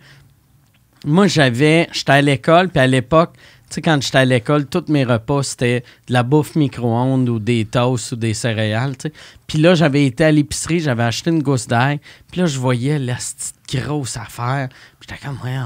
[1.05, 3.35] Moi, j'avais, j'étais à l'école, puis à l'époque,
[3.70, 7.64] sais, quand j'étais à l'école, tous mes repas, c'était de la bouffe micro-ondes ou des
[7.64, 9.12] toasts ou des céréales, tu sais.
[9.46, 12.00] Puis là, j'avais été à l'épicerie, j'avais acheté une gousse d'ail,
[12.31, 14.68] puis là, je voyais la petite grosse affaire.
[14.98, 15.57] Puis j'étais comme, ouais,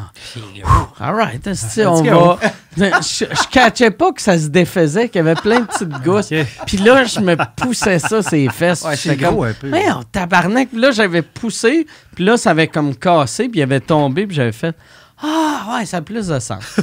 [0.99, 1.49] all right,
[1.87, 2.39] on va?
[2.77, 6.33] Je, je catchais pas que ça se défaisait, qu'il y avait plein de petites gousses.
[6.67, 8.83] Puis là, je me poussais ça, ses fesses.
[8.83, 9.71] Ouais, c'est gros un peu.
[9.75, 10.69] Oh, tabarnak.
[10.71, 14.37] Puis là, j'avais poussé, puis là, ça avait comme cassé, puis il avait tombé, puis
[14.37, 14.77] j'avais fait
[15.23, 16.65] Ah, ouais, ça a plus de sens.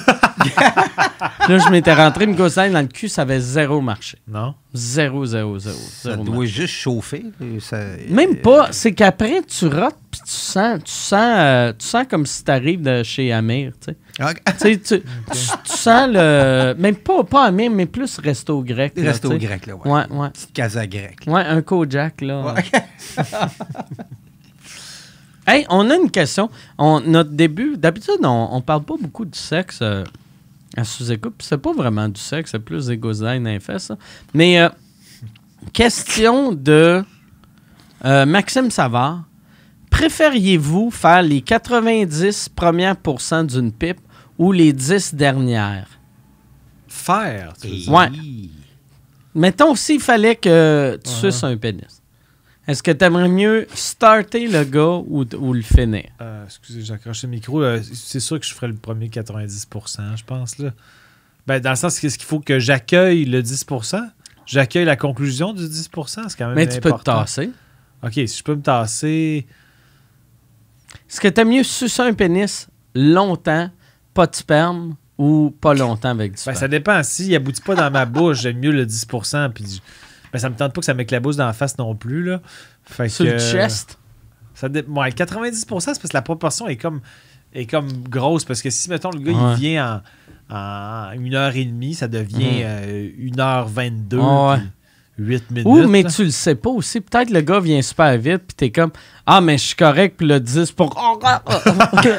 [1.50, 4.17] là, je m'étais rentré une gousse d'ail dans le cul, ça avait zéro marché.
[4.28, 4.54] Non?
[4.73, 5.76] Zéro, zéro, zéro.
[5.78, 6.52] Ça zéro doit marché.
[6.52, 7.26] juste chauffer.
[7.60, 8.67] ça- Même euh, pas.
[8.71, 12.82] C'est qu'après, tu rotes, puis tu sens, tu sens, euh, tu sens comme si t'arrives
[12.84, 13.97] de chez Amir, tu sais.
[14.19, 15.02] Ah, Tu tu,
[15.65, 16.76] sens le.
[16.78, 18.93] Même pas, pas Amir, mais plus resto grec.
[18.97, 19.89] là, Resto grec, là, ouais.
[19.91, 20.30] Ouais, ouais.
[20.30, 21.23] Petite casa grecque.
[21.28, 22.54] Ouais, un Kojak, là.
[22.54, 22.63] Ouais.
[25.47, 26.49] Hey, on a une question.
[26.77, 30.03] On, notre début, d'habitude, on, on parle pas beaucoup du sexe euh,
[30.75, 31.36] à sous-écoute.
[31.39, 33.97] C'est pas vraiment du sexe, c'est plus des les fesses, ça.
[34.33, 34.67] Mais euh,
[35.71, 37.01] question de
[38.03, 39.23] euh, Maxime Savard.
[39.89, 44.01] Préfériez-vous faire les 90 premières pourcents d'une pipe
[44.38, 45.88] ou les 10 dernières?
[46.89, 47.53] Faire.
[47.60, 47.93] tu veux dire?
[47.93, 48.10] Ouais.
[49.33, 52.01] Mettons s'il fallait que tu suces un pénis.
[52.67, 56.03] Est-ce que tu aimerais mieux starter le gars ou, ou le finir?
[56.21, 57.62] Euh, excusez, j'ai accroché le micro.
[57.62, 60.58] Euh, c'est sûr que je ferais le premier 90%, je pense.
[60.60, 60.71] Là.
[61.45, 64.01] Ben, dans le sens qu'est-ce qu'il faut que j'accueille le 10%?
[64.45, 66.27] J'accueille la conclusion du 10%?
[66.27, 67.51] C'est quand même Mais tu peux te tasser.
[68.03, 69.47] OK, si je peux me tasser...
[71.10, 73.69] Est-ce que tu aimes mieux sucer un pénis longtemps,
[74.13, 76.58] pas de sperme, ou pas longtemps avec du Ben, sperme?
[76.58, 77.01] ça dépend.
[77.03, 79.51] S'il aboutit pas dans ma bouche, j'aime mieux le 10%.
[79.53, 79.82] Puis
[80.33, 82.23] ben, ça me tente pas que ça m'éclabousse dans la face non plus.
[82.23, 82.41] Là.
[82.85, 83.97] Fait Sur que, le chest?
[84.53, 87.01] Ça dé- ouais, 90%, c'est parce que la proportion est comme
[87.53, 88.43] est comme grosse.
[88.43, 89.53] Parce que si, mettons, le gars, Ouais.
[89.53, 90.01] il vient
[90.49, 92.63] en, en une heure et demie, ça devient Mhm.
[92.65, 94.57] euh, une heure 22 Ouais.
[95.15, 95.65] puis huit minutes.
[95.67, 96.09] Ou, mais là.
[96.09, 97.01] tu le sais pas aussi.
[97.01, 98.91] Peut-être le gars vient super vite, puis t'es comme
[99.25, 100.89] Ah, mais je suis correct, puis le 10 pour.
[102.03, 102.09] tu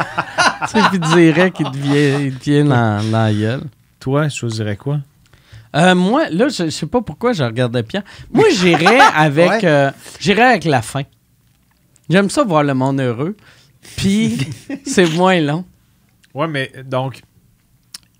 [0.69, 3.63] sais, puis direct, il te vient, il te vient dans, dans la gueule.
[4.01, 4.99] Toi, je choisirais quoi?
[5.77, 8.05] Euh, moi, là, je, je sais pas pourquoi je regardais Pierre.
[8.33, 9.65] Moi, j'irais avec, Ouais.
[9.65, 11.03] euh, j'irais avec la fin.
[12.09, 13.37] J'aime ça voir le monde heureux.
[13.97, 14.39] Puis,
[14.87, 15.65] c'est moins long.
[16.35, 17.21] Ouais, mais donc,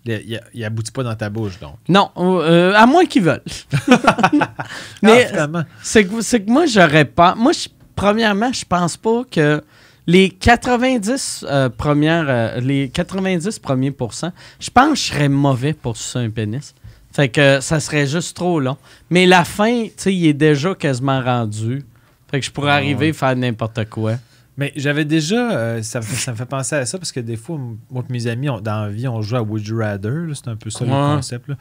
[0.05, 1.75] il, il- aboutit pas dans ta bouche, donc.
[1.87, 3.43] Non, euh, à moins qu'ils veulent.
[3.87, 4.53] Ah,
[5.01, 5.63] Mais finalement.
[5.81, 7.35] c'est que, c'est que moi, j'aurais pas.
[7.35, 9.63] Moi, je- premièrement, je pense pas que
[10.07, 15.73] les 90 euh, premières, euh, les 90 premiers pourcents, je pense que je serais mauvais
[15.73, 16.73] pour sucer un pénis.
[17.19, 18.77] Fait que ça serait juste trop long.
[19.09, 21.83] Mais la fin, tu sais, il est déjà quasiment rendu.
[22.31, 24.13] Fait que je pourrais Ah arriver à faire n'importe quoi.
[24.55, 25.51] Mais j'avais déjà.
[25.51, 27.77] euh, ça, me fait- ça me fait penser à ça parce que des fois, m-
[27.91, 30.27] moi et mes amis, on- dans la vie, on joue à Would You Rather.
[30.27, 30.97] là, C'est un peu ça le Ouais.
[30.97, 31.49] concept.
[31.49, 31.55] là.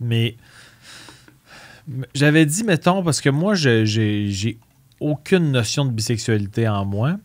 [0.00, 0.36] Mais
[1.88, 4.58] m- j'avais dit, mettons, parce que moi, je- j'ai j'ai
[5.00, 7.16] aucune notion de bisexualité en moi.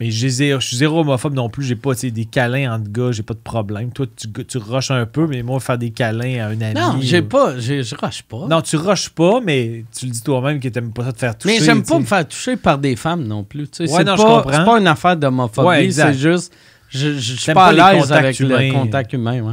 [0.00, 0.28] Mais je
[0.60, 1.64] suis zéro homophobe non plus.
[1.64, 3.90] J'ai pas des câlins entre gars, j'ai pas de problème.
[3.92, 6.74] Toi, tu, tu rushes un peu, mais moi, faire des câlins à un ami.
[6.74, 7.58] Non, j'ai ou- pas.
[7.58, 8.46] Je rush pas.
[8.48, 11.36] Non, tu rushes pas, mais tu le dis toi-même que t'aimes pas ça te faire
[11.36, 11.58] toucher.
[11.58, 13.62] Mais j'aime pas me faire toucher par des femmes non plus.
[13.80, 14.52] Ouais, c'est non, pas, comprends.
[14.52, 15.66] c'est pas une affaire d'homophobie.
[15.66, 16.52] Ouais, c'est juste.
[16.90, 18.60] Je, je, je suis pas pas à l'aise avec humains.
[18.68, 19.40] le contact humain.
[19.42, 19.52] ouais.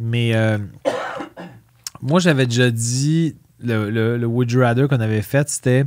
[0.00, 0.58] Mais euh,
[2.00, 5.84] moi, j'avais déjà dit, le, le, le Would You Rather qu'on avait fait, c'était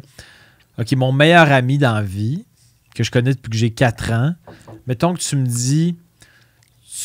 [0.80, 2.46] OK, mon meilleur ami dans la vie,
[2.96, 4.36] que je connais depuis que j'ai 4 ans,
[4.88, 5.96] mettons que tu me dis,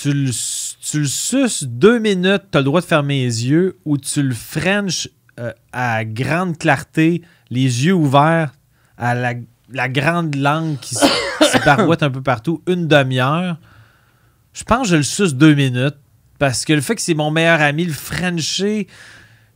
[0.01, 3.99] tu le, tu suces deux minutes, tu as le droit de fermer les yeux, ou
[3.99, 8.53] tu le French euh, à grande clarté, les yeux ouverts,
[8.97, 11.05] à la, grande langue qui se
[11.69, 13.59] un peu partout, une demi-heure.
[14.53, 15.97] Je pense que je le suce deux minutes.
[16.39, 18.87] Parce que le fait que c'est mon meilleur ami, le Frencher,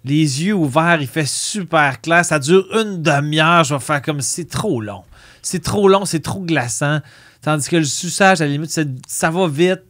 [0.04, 2.24] les yeux ouverts, il fait super clair.
[2.24, 3.64] Ça dure une demi-heure.
[3.64, 5.02] Je vais faire comme c'est trop long.
[5.44, 7.00] C'est trop long, c'est trop glaçant.
[7.42, 8.70] Tandis que le suçage, à la limite,
[9.06, 9.82] ça va vite.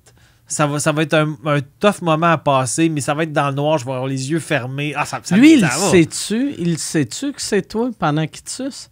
[0.47, 3.33] Ça va, ça va être un, un tough moment à passer, mais ça va être
[3.33, 3.79] dans le noir.
[3.79, 4.93] Je vais avoir les yeux fermés.
[4.95, 8.51] Ah, ça, ça- Lui, il ça sait-tu, il sait-tu que c'est toi pendant qu'il te
[8.51, 8.91] suce?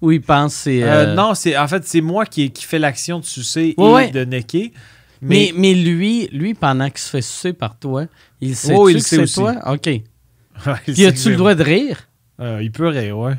[0.00, 0.82] Ou il pense que c'est.
[0.82, 3.88] Euh, euh, non, c'est en fait, c'est moi qui, qui fais l'action de sucer Ouais,
[3.88, 4.10] et ouais.
[4.10, 4.72] de necker.
[5.22, 8.06] Mais, Mais, mais lui, lui, pendant qu'il se fait sucer par toi,
[8.40, 9.54] il sait Oh, il que c'est toi?
[9.72, 9.86] OK.
[10.66, 12.08] Ouais, Puis as-tu le droit de rire?
[12.40, 13.34] Euh, il peut rire, ouais.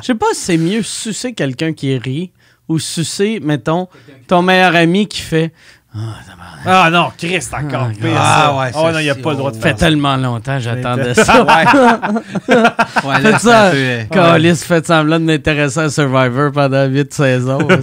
[0.00, 2.32] Je sais pas si c'est mieux sucer quelqu'un qui rit
[2.68, 3.88] ou sucer, mettons,
[4.28, 5.52] ton meilleur ami qui fait
[6.64, 8.10] Ah non, Chris, encore Ah, pire.
[8.16, 9.86] ah, ouais, Oh non, il n'y a pas le droit de Fait faire ça.
[9.86, 11.42] tellement longtemps, j'attendais ça.
[11.42, 11.64] Ouais.
[13.08, 13.70] ouais, là, c'est ça.
[13.72, 17.66] peu, Calice fait semblant de m'intéresser à Survivor pendant 8 saisons.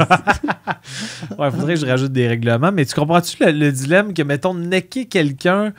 [1.38, 2.72] Ouais, faudrait que je rajoute des règlements.
[2.72, 5.74] Mais tu comprends-tu le, le dilemme que, mettons, necker quelqu'un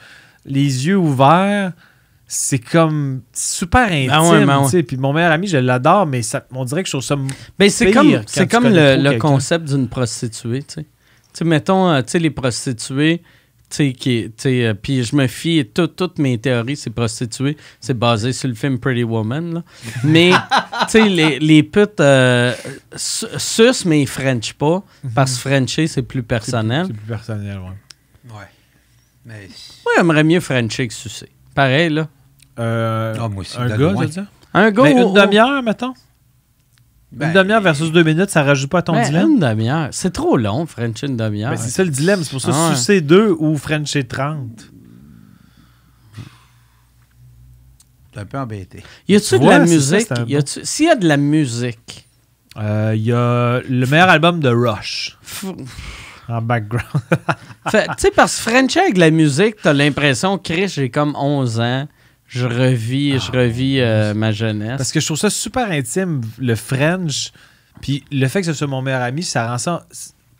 [0.44, 1.72] les yeux ouverts,
[2.30, 4.10] c'est comme super intime.
[4.12, 4.64] Ah ouais, ben ouais.
[4.66, 4.82] tu sais.
[4.82, 7.16] Puis mon meilleur ami, je l'adore, mais ça, on dirait que je trouve ça.
[7.58, 10.82] Ben, c'est comme, c'est comme le, concept d'une prostituée, tu sais.
[10.82, 10.88] Tu
[11.32, 13.22] sais, mettons, euh, tu sais, les prostituées,
[13.70, 17.96] tu sais, qui, euh, puis je me fie, tout- toutes mes théories, c'est prostituées, c'est
[17.98, 19.62] basé sur le film Pretty Woman, là.
[20.04, 20.32] Mais,
[20.82, 22.52] tu sais, les, les putes euh,
[22.94, 24.82] su- sucent, mais ils frenchent pas,
[25.14, 26.86] parce que frencher, c'est plus personnel.
[26.88, 28.34] C'est plus personnel, ouais.
[28.36, 28.44] Ouais.
[29.24, 29.48] Mais.
[29.84, 31.30] Moi, j'aimerais mieux frencher que sucer.
[31.54, 32.08] Pareil, là.
[32.58, 33.92] Euh, Ah, moi aussi, un gars, loin.
[33.94, 34.26] tu veux dire?
[34.54, 34.82] Un gars...
[34.82, 35.94] Mais une demi-heure, mettons?
[37.12, 39.30] Ben, une demi-heure versus deux minutes, ça rajoute pas à ton Ben, dilemme?
[39.32, 39.88] une demi-heure.
[39.92, 41.50] C'est trop long, frencher une demi-heure.
[41.52, 42.22] Ben, c'est ça le dilemme.
[42.22, 42.74] C'est pour ça, Ah ouais.
[42.76, 44.66] sucer deux ou Frencher 30.
[48.12, 48.82] T'es un peu embêté.
[49.06, 50.08] Y a-tu de la musique?
[50.64, 52.06] S'il y a de la musique...
[52.56, 55.16] Euh, Il y a le meilleur album de Rush
[56.28, 56.84] en background.
[57.70, 61.60] Fait- Tu sais, parce que French avec la musique, t'as l'impression, Chris, j'ai comme 11
[61.60, 61.86] ans,
[62.28, 64.76] je revis, je revis euh, ma jeunesse.
[64.76, 67.32] Parce que je trouve ça super intime, le French.
[67.80, 69.86] Puis le fait que ce soit mon meilleur ami, ça rend ça.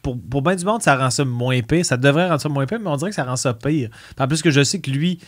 [0.03, 1.85] Pour, pour bien du monde, ça rend ça moins pire.
[1.85, 3.89] Ça devrait rendre ça moins pire, mais on dirait que ça rend ça pire.
[3.91, 5.19] Puis en plus que je sais que lui,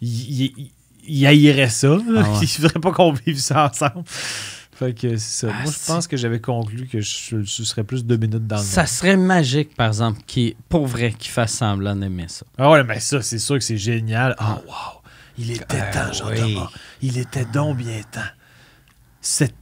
[0.00, 0.70] il, il-
[1.10, 1.96] il haïrait ça.
[2.16, 2.38] Ah ouais.
[2.42, 4.04] Il voudrait pas qu'on vive ça ensemble.
[4.06, 5.48] Fait que c'est ça.
[5.52, 8.58] Ah, Moi, je pense que j'avais conclu que je, je serais plus deux minutes dans
[8.58, 8.88] le Ça monde.
[8.88, 12.44] serait magique, par exemple, qui pour vrai, qu'il fasse semblant d'aimer ça.
[12.58, 14.36] Ah ouais, mais ça, c'est sûr que c'est génial.
[14.38, 14.97] Ah, wow!
[15.38, 16.54] Il était Euh, temps, Jean oui.
[16.54, 16.70] Thomas.
[17.00, 18.20] Il était donc bien temps.
[19.20, 19.54] Cette-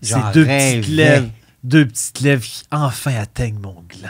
[0.00, 0.80] Ces deux rêvais.
[0.80, 1.28] petites lèvres,
[1.64, 4.08] deux petites lèvres qui enfin atteignent mon gland.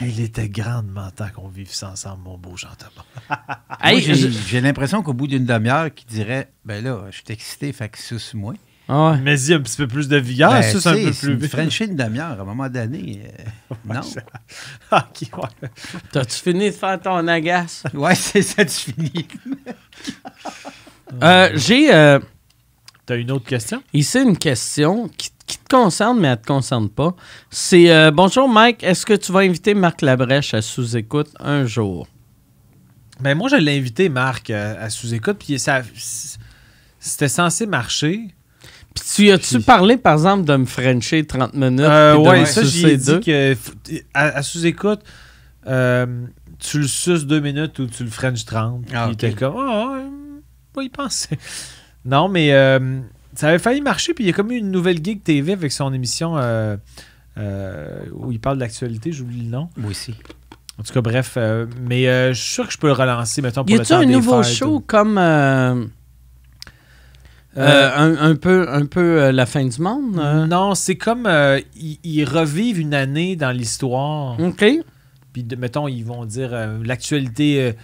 [0.00, 3.58] Il était grandement temps qu'on vive ça ensemble, mon beau Jean Thomas.
[4.48, 7.98] J'ai l'impression qu'au bout d'une demi-heure, qu'il dirait Ben là, je suis excité, fait que
[7.98, 8.54] suce moi.
[8.88, 9.18] Ah ouais.
[9.22, 11.48] Mais y un petit peu plus de vigueur, Ben, ça, c'est un peu plus.
[11.48, 13.22] Frenchie une demi-heure, à un moment donné.
[13.70, 14.00] euh, non.
[14.90, 15.68] Ah, ok, ouais.
[16.12, 17.84] T'as-tu fini de faire ton agace?
[17.94, 19.26] Ouais, c'est ça, tu finis.
[21.22, 22.18] Euh, J'ai euh,
[23.06, 23.82] T'as une autre question?
[23.92, 27.14] ici une question qui, qui te concerne, mais elle te concerne pas.
[27.50, 32.06] C'est euh, Bonjour Mike, est-ce que tu vas inviter Marc Labrèche à sous-écoute un jour?
[33.20, 35.82] Ben moi, je l'ai invité, Marc, euh, à sous-écoute, puis ça,
[36.98, 38.34] c'était censé marcher.
[38.94, 41.80] Puis tu as-tu Puis- parlé, par exemple, de me frencher 30 minutes?
[41.80, 43.54] Euh, puis de ouais, ça, j'ai dit que
[44.14, 45.00] à, à sous-écoute,
[45.66, 46.06] euh,
[46.58, 48.84] tu le suces deux minutes ou tu le French 30.
[48.94, 49.24] Ah, il ok.
[49.24, 49.98] était comme, ah,
[50.72, 51.38] pas y penser.
[52.06, 53.00] Non, mais euh,
[53.34, 55.72] ça avait failli marcher, puis il y a comme eu une nouvelle gig TV avec
[55.72, 56.76] son émission euh,
[58.12, 59.70] où il parle d'actualité, j'oublie le nom.
[59.78, 60.14] Moi aussi.
[60.78, 61.38] En tout cas, bref,
[61.80, 62.04] mais
[62.34, 64.06] je suis sûr que je peux le relancer, mettons, pour Y le a-tu temps un
[64.06, 64.54] des nouveau fêtes.
[64.54, 65.18] show comme
[67.56, 70.18] euh, Euh, un, un peu, un peu euh, la fin du monde?
[70.18, 70.46] euh?
[70.46, 71.28] Non, c'est comme
[72.04, 74.38] ils, revivent une année dans l'histoire.
[74.40, 74.64] OK.
[75.32, 76.50] Puis, de- mettons, ils vont dire
[76.84, 77.74] l'actualité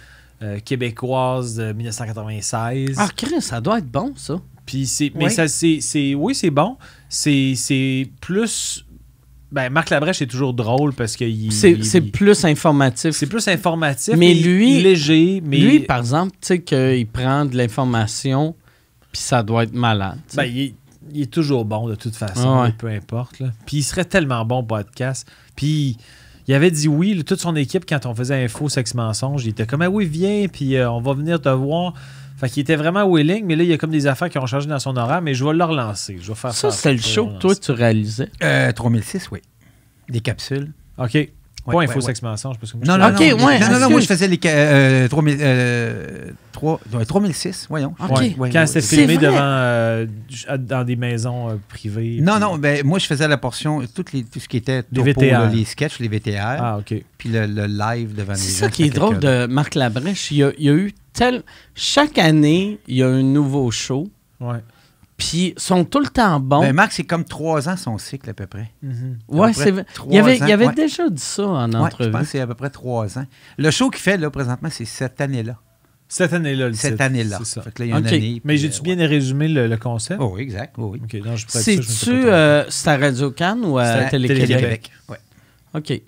[0.65, 2.95] québécoise de 1996.
[2.97, 4.39] Ah, Chris, ça doit être bon, ça.
[4.65, 5.29] Puis c'est, mais Ouais.
[5.29, 6.77] ça, c'est, c'est- oui, c'est bon.
[7.09, 8.85] C'est, c'est plus.
[9.51, 13.11] Ben, Marc Labrèche est toujours drôle parce que il- C'est il- c'est il- plus informatif.
[13.11, 14.13] c'est plus informatif.
[14.15, 18.55] Mais mais lui- léger, mais Lui, par exemple, tu sais qu'il prend de l'information,
[19.11, 20.17] puis ça doit être malade.
[20.35, 20.75] ben, il, est,
[21.13, 22.71] il est toujours bon de toute façon, Ah ouais.
[22.77, 23.39] peu importe.
[23.39, 23.47] là.
[23.65, 25.27] Puis il serait tellement bon podcast.
[25.55, 25.97] Puis
[26.47, 29.49] il avait dit oui, là, toute son équipe, quand on faisait info sexe mensonge, il
[29.49, 31.93] était comme ah oui, viens, puis euh, on va venir te voir.
[32.37, 34.47] Fait qu'il était vraiment willing, mais là, il y a comme des affaires qui ont
[34.47, 36.17] changé dans son horaire, mais je vais le relancer.
[36.19, 36.71] Je vais faire ça.
[36.71, 38.29] ça, c'est le show que toi, tu réalisais?
[38.41, 39.39] Euh, 3006, oui.
[40.09, 40.71] Des capsules.
[40.97, 41.29] OK.
[41.65, 42.01] Pas ouais, info ouais.
[42.01, 44.27] sexe mensonge, parce que moi, Non, je- non, non, ouais, non, non, moi je faisais
[44.27, 47.93] les euh, 3000, euh, trois- ouais, 3006, voyons.
[47.99, 48.17] Ok.
[48.17, 48.35] Ouais.
[48.37, 48.81] Ouais, Quand ouais, c'était.
[48.81, 50.07] C'est filmé devant euh,
[50.57, 52.17] dans des maisons euh, privées.
[52.19, 55.03] Non, puis- non, ben, moi je faisais la portion, les, tout ce qui était Les
[55.03, 55.31] topo, VTR.
[55.39, 56.95] là, les sketchs, les VTR, Ah, OK.
[57.19, 58.65] puis le, le live devant les C'est gens.
[58.65, 60.31] ça qui est drôle de Marc Labrèche.
[60.31, 61.43] Il y a, il y a eu tel.
[61.75, 64.57] Chaque année, il y a un nouveau show, Ouais.
[65.21, 66.61] Puis ils sont tout le temps bons.
[66.61, 68.71] Ben, Marc, c'est comme trois ans son cycle à peu près.
[68.81, 69.19] Mhm.
[69.27, 69.85] près c'est vrai.
[69.93, 70.73] trois Il avait, ans, il avait ouais.
[70.73, 72.09] déjà dit ça en Ouais, entrevue.
[72.09, 73.25] je pense que c'est à peu près trois ans.
[73.59, 75.57] Le show qu'il fait là présentement, c'est cette année-là.
[76.07, 77.37] Cette année-là, le Cette année-là.
[77.39, 77.61] C'est ça.
[77.61, 78.01] Fait que là, il y a Ok.
[78.01, 78.41] une année.
[78.43, 80.19] Mais j'ai-tu euh, bien résumé le, le concept?
[80.21, 80.73] Oh, oui, exact.
[80.79, 81.19] oui, oui.
[81.47, 84.47] C'est-tu euh, c'est à Radio Cannes ou à C'est à Télé-Québec?
[84.47, 84.91] Télé-Québec.
[85.07, 85.17] Ouais.
[85.75, 86.01] OK.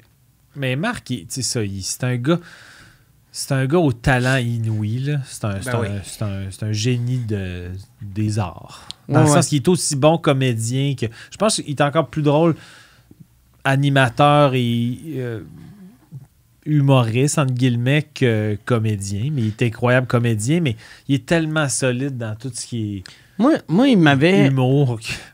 [0.56, 2.40] Mais Marc, sais ça, il- c'est un gars...
[3.36, 5.22] C'est un gars au talent inouï, là.
[5.26, 5.88] C'est un, c'est Ben un- oui.
[6.22, 8.88] un- c'est un génie de, des arts.
[9.10, 9.34] Dans Ouais, le ouais.
[9.36, 11.08] sens qu'il est aussi bon comédien que...
[11.32, 12.56] Je pense qu'il est encore plus drôle
[13.64, 15.42] animateur et euh,
[16.66, 19.30] humoriste, entre guillemets, que comédien.
[19.32, 20.76] Mais il est incroyable comédien, mais
[21.08, 23.04] il est tellement solide dans tout ce qui est
[23.44, 24.50] Moi, moi, il m'avait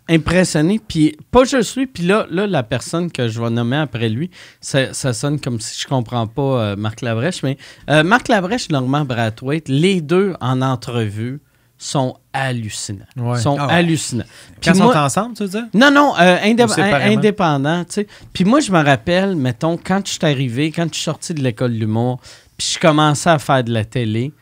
[0.08, 0.80] impressionné.
[0.86, 4.32] Puis pas juste lui, puis là, là, la personne que je vais nommer après lui,
[4.62, 7.58] ça, ça sonne comme si je comprends pas euh, Marc Labrèche, mais
[7.90, 11.40] euh, Marc Labrèche et Normand Brathwaite, les deux en entrevue
[11.78, 13.06] sont hallucinants.
[13.16, 13.40] Ouais.
[13.40, 13.74] sont Ah ouais.
[13.74, 14.26] hallucinants.
[14.64, 15.66] Quand Puis ils moi- sont ensemble, tu veux dire?
[15.74, 17.18] Non, non, euh, indép- Ou séparément?
[17.18, 18.08] indépendant, tu sais.
[18.34, 21.42] Puis moi, je me rappelle, mettons, quand je suis arrivé, quand je suis sorti de
[21.42, 22.20] l'école de l'humour,
[22.58, 24.34] puis je commençais à faire de la télé,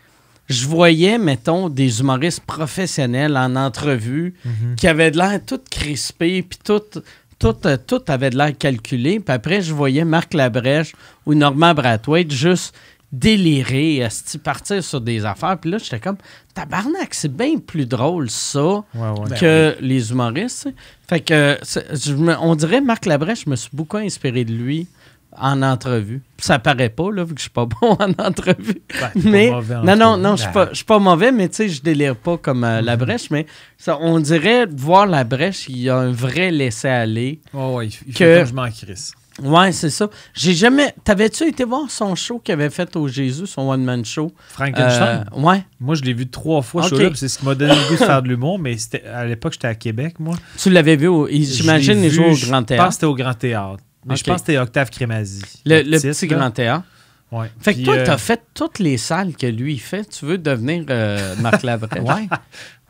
[0.48, 4.34] je voyais, mettons, des humoristes professionnels en entrevue
[4.78, 6.82] qui avaient de l'air tout crispé, puis tout,
[7.40, 9.20] tout, euh, tout avait de l'air calculé.
[9.20, 10.94] Puis après, je voyais Marc Labrèche
[11.26, 12.74] ou Normand Brathwaite juste
[13.12, 14.08] délirer,
[14.44, 15.58] partir sur des affaires.
[15.60, 16.18] Puis là, j'étais comme,
[16.54, 19.30] tabarnak, c'est bien plus drôle, ça Ouais, ouais.
[19.30, 20.70] Ben que les humoristes.
[21.08, 24.52] Fait que c'est- je me- on dirait Marc Labrèche, je me suis beaucoup inspiré de
[24.54, 24.88] lui
[25.40, 26.22] en entrevue.
[26.40, 28.82] Ça paraît pas, là, vu que je suis pas bon en entrevue.
[28.90, 31.50] Ben, pas mais en non, non, non, je suis pas, je suis pas mauvais, mais
[31.50, 33.30] tu sais, je délire pas comme euh, Labrèche.
[33.32, 33.46] Mais
[33.78, 37.40] ça, on dirait voir Labrèche, il y a un vrai laisser-aller.
[37.54, 39.14] Ouais, il il Que- fait comme je m'en crisse.
[39.44, 40.10] Ouais, c'est ça.
[40.34, 40.96] J'ai jamais.
[41.04, 44.32] T'avais-tu été voir son show qu'il avait fait au Jésus, son one-man show?
[44.48, 45.26] Frankenstein?
[45.32, 45.64] Euh, ouais.
[45.80, 46.90] Moi, je l'ai vu trois fois, Ok.
[46.90, 48.76] ce show-là, puis c'est ce qui m'a donné le goût de faire de l'humour, mais
[48.80, 50.36] c'était- à l'époque, j'étais à Québec, moi.
[50.58, 52.64] Tu l'avais vu, au- il- j'imagine, Je l'ai les vu, joueurs au Je Grand pense
[52.64, 52.94] que Théâtre.
[52.94, 53.84] c'était au Grand Théâtre.
[54.08, 55.42] Mais je pense que c'était Octave Crémazie.
[55.66, 56.28] Le, le petit.
[56.28, 56.86] Grand Théâtre.
[57.32, 57.52] Ouais.
[57.60, 60.06] Fait que Puis, toi, euh, t'as fait toutes les salles que lui il fait.
[60.10, 62.02] Tu veux devenir euh, Marc Labrèche?
[62.04, 62.28] Ouais.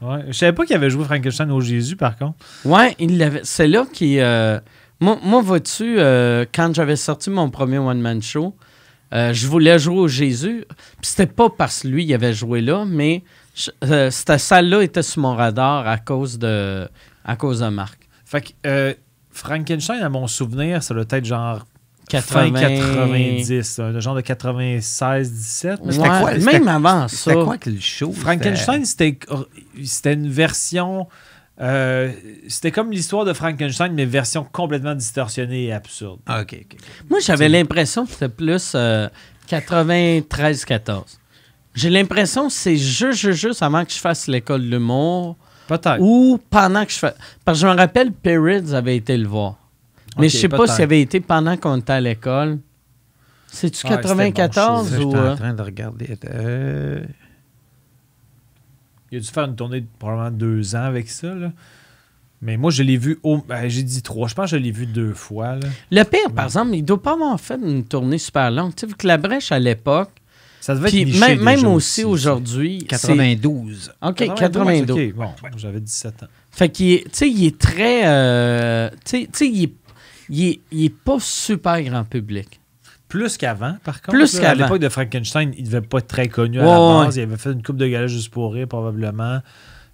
[0.02, 0.26] ouais.
[0.28, 2.38] Je savais pas qu'il avait joué Frankenstein au Jésus, par contre.
[2.64, 3.42] Ouais, il l'avait.
[3.44, 4.20] C'est là qui.
[4.20, 4.60] euh,
[5.00, 5.96] moi, moi vois-tu,
[6.54, 8.56] quand j'avais sorti mon premier one-man show,
[9.12, 10.66] je voulais jouer au Jésus.
[10.70, 13.24] Puis c'était pas parce que lui, il avait joué là, mais
[13.56, 16.88] je- cette salle-là était sur mon radar à cause de,
[17.26, 17.98] à cause de Marc.
[18.26, 18.94] Fait que euh,
[19.38, 21.66] Frankenstein, à mon souvenir, ça doit être genre
[22.10, 22.44] 80.
[22.60, 25.80] fin 90, un genre de 96-17.
[25.84, 27.16] Mais c'était Ouais, quoi- même c'était- avant ça.
[27.18, 28.12] C'était quoi que le show?
[28.12, 29.18] Frankenstein, c'était
[29.84, 31.08] c'était une version
[31.60, 32.12] Euh,
[32.48, 36.20] c'était comme l'histoire de Frankenstein, mais version complètement distorsionnée et absurde.
[36.28, 36.44] Ah.
[37.10, 39.10] Moi, j'avais l'impression que c'était plus euh,
[39.48, 41.18] 93-14.
[41.74, 45.36] J'ai l'impression que c'est juste, juste, juste avant que je fasse l'école de l'humour
[45.68, 46.00] Peut-être.
[46.00, 47.14] ou pendant que je fais.
[47.46, 49.56] Parce que je me rappelle, Perrids avait été le voir.
[50.18, 52.60] Mais Ok, je sais pas s'il avait été pendant qu'on était à l'école.
[53.48, 55.10] C'est-tu Ah, c'était bon, 94 Ça, je ou.
[55.12, 56.18] suis en euh, train de regarder.
[56.26, 57.04] Euh,
[59.12, 61.34] Il a dû faire une tournée de probablement deux ans avec ça.
[61.34, 61.52] Là.
[62.42, 63.20] Mais moi, je l'ai vu.
[63.24, 63.38] Au...
[63.38, 64.28] ben, J'ai dit trois.
[64.28, 65.56] Je pense que je l'ai vu deux fois.
[65.56, 65.68] Là.
[65.92, 68.76] Le pire, par exemple, il doit pas avoir fait une tournée super longue.
[68.76, 70.12] Tu sais, vu que la brèche à l'époque,
[70.68, 72.80] Ça devait puis être niché même, même déjà aussi aujourd'hui.
[72.82, 73.94] c'est- 92.
[74.02, 74.92] OK, 92.
[74.92, 76.28] ok, Bon, j'avais 17 ans.
[76.52, 78.02] Fait qu'il est, tu sais, il est très.
[78.06, 79.74] euh, tu sais- tu sais, il est,
[80.30, 82.60] il, est, il est pas super grand public.
[83.08, 84.18] Plus qu'avant, par contre.
[84.18, 84.64] Plus là, À qu'avant.
[84.66, 87.06] l'époque de Frankenstein, il devait pas être très connu à Ouais, la ouais.
[87.06, 87.16] base.
[87.16, 89.40] Il avait fait une coupe de galas juste pour rire, probablement.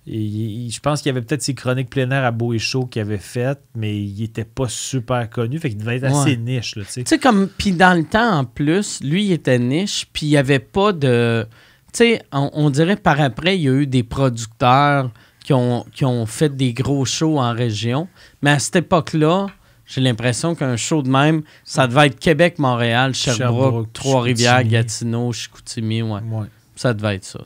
[0.06, 2.54] Et il- il- je pense qu'il y avait peut-être ses chroniques plein air à Beau
[2.54, 5.60] et Chaud qu'il avait faites, mais il était pas super connu.
[5.60, 7.18] Fait qu'il devait être assez niche, là, tu sais.
[7.20, 7.48] Comme.
[7.58, 10.92] Puis dans le temps, en plus, lui, il était niche, puis il y avait pas
[10.92, 11.46] de.
[11.94, 15.10] Tu sais, on, on dirait par après, il y a eu des producteurs
[15.46, 18.08] qui ont, qui ont fait des gros shows en région.
[18.42, 19.48] Mais à cette époque-là,
[19.86, 24.63] j'ai l'impression qu'un show de même, ça devait être Québec, Montréal, Sherbrooke, Sherbrooke, Trois-Rivières.
[24.63, 26.22] Gatineau, Chicoutimi, ouais.
[26.30, 26.48] Ouais.
[26.76, 27.39] Ça devait être ça.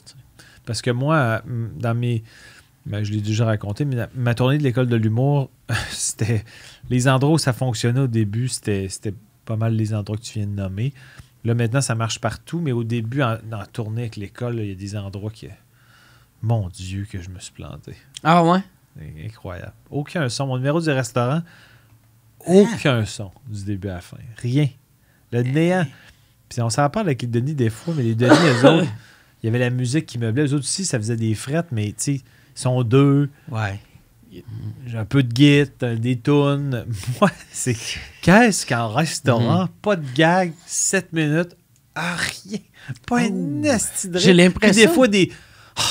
[0.68, 1.42] Parce que moi,
[1.78, 2.24] dans mes.
[2.86, 5.50] ben, je l'ai déjà raconté, mais ma tournée de l'école de l'humour,
[5.90, 6.44] c'était.
[6.92, 10.38] Les endroits où ça fonctionnait au début, c'était c'était pas mal les endroits que tu
[10.38, 10.94] viens de nommer.
[11.46, 14.72] Là, maintenant, ça marche partout, mais au début, en, en tournée avec l'école, il y
[14.72, 15.48] a des endroits qui.
[16.44, 17.96] Mon Dieu, que je me suis planté.
[18.24, 18.60] Ah ouais?
[19.26, 19.74] Incroyable.
[19.90, 20.48] Aucun son.
[20.48, 21.42] Mon numéro du restaurant,
[22.46, 24.18] aucun son du début à la fin.
[24.38, 24.68] Rien.
[25.32, 25.86] Le néant.
[26.50, 28.88] Puis on s'en parle avec les Denis des fois, mais les Denis, eux autres,
[29.42, 30.44] il y avait la musique qui meublait.
[30.48, 32.22] Eux autres aussi, ça faisait des frettes, mais tu ils
[32.56, 33.30] sont deux.
[33.52, 33.80] Ouais.
[34.86, 35.70] J'ai un peu de git,
[36.00, 36.86] des tunes.
[37.22, 37.76] Moi, c'est.
[38.22, 41.56] Qu'est-ce qu'en restaurant, pas de gag, 7 minutes,
[41.96, 42.60] ah, rien.
[43.08, 45.32] Pas un esti de J'ai l'impression- des fois, des.
[45.80, 45.82] Oh,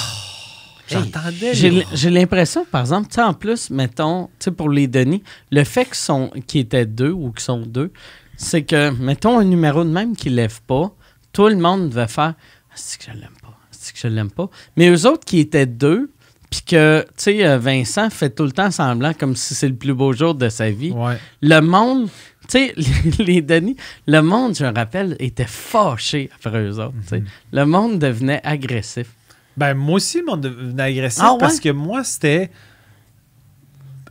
[0.88, 1.54] J'entendais.
[1.54, 5.22] J'ai les- l'impression, par exemple, tu sais, en plus, mettons, tu sais, pour les Denis,
[5.50, 7.92] le fait qu'ils sont qu'ils étaient deux ou qu'ils sont deux,
[8.36, 10.94] c'est que, mettons, un numéro de même qui lève pas,
[11.32, 12.42] tout le monde devait faire Ah,
[12.76, 14.48] c'est que je l'aime pas, c'est que je l'aime pas.
[14.76, 16.10] Mais eux autres qui étaient deux,
[16.50, 19.74] puis que, tu sais, euh, Vincent fait tout le temps semblant comme si c'est le
[19.74, 20.92] plus beau jour de sa vie.
[20.92, 21.18] Ouais.
[21.42, 22.08] Le monde,
[22.48, 22.74] tu sais,
[23.18, 26.94] les, les Denis, le monde, je me rappelle, était fâché après eux autres.
[27.12, 27.24] Mhm.
[27.52, 29.08] Le monde devenait agressif.
[29.56, 31.38] Ben, moi aussi, le monde devenait agressif Ah ouais?
[31.40, 32.50] parce que moi, c'était.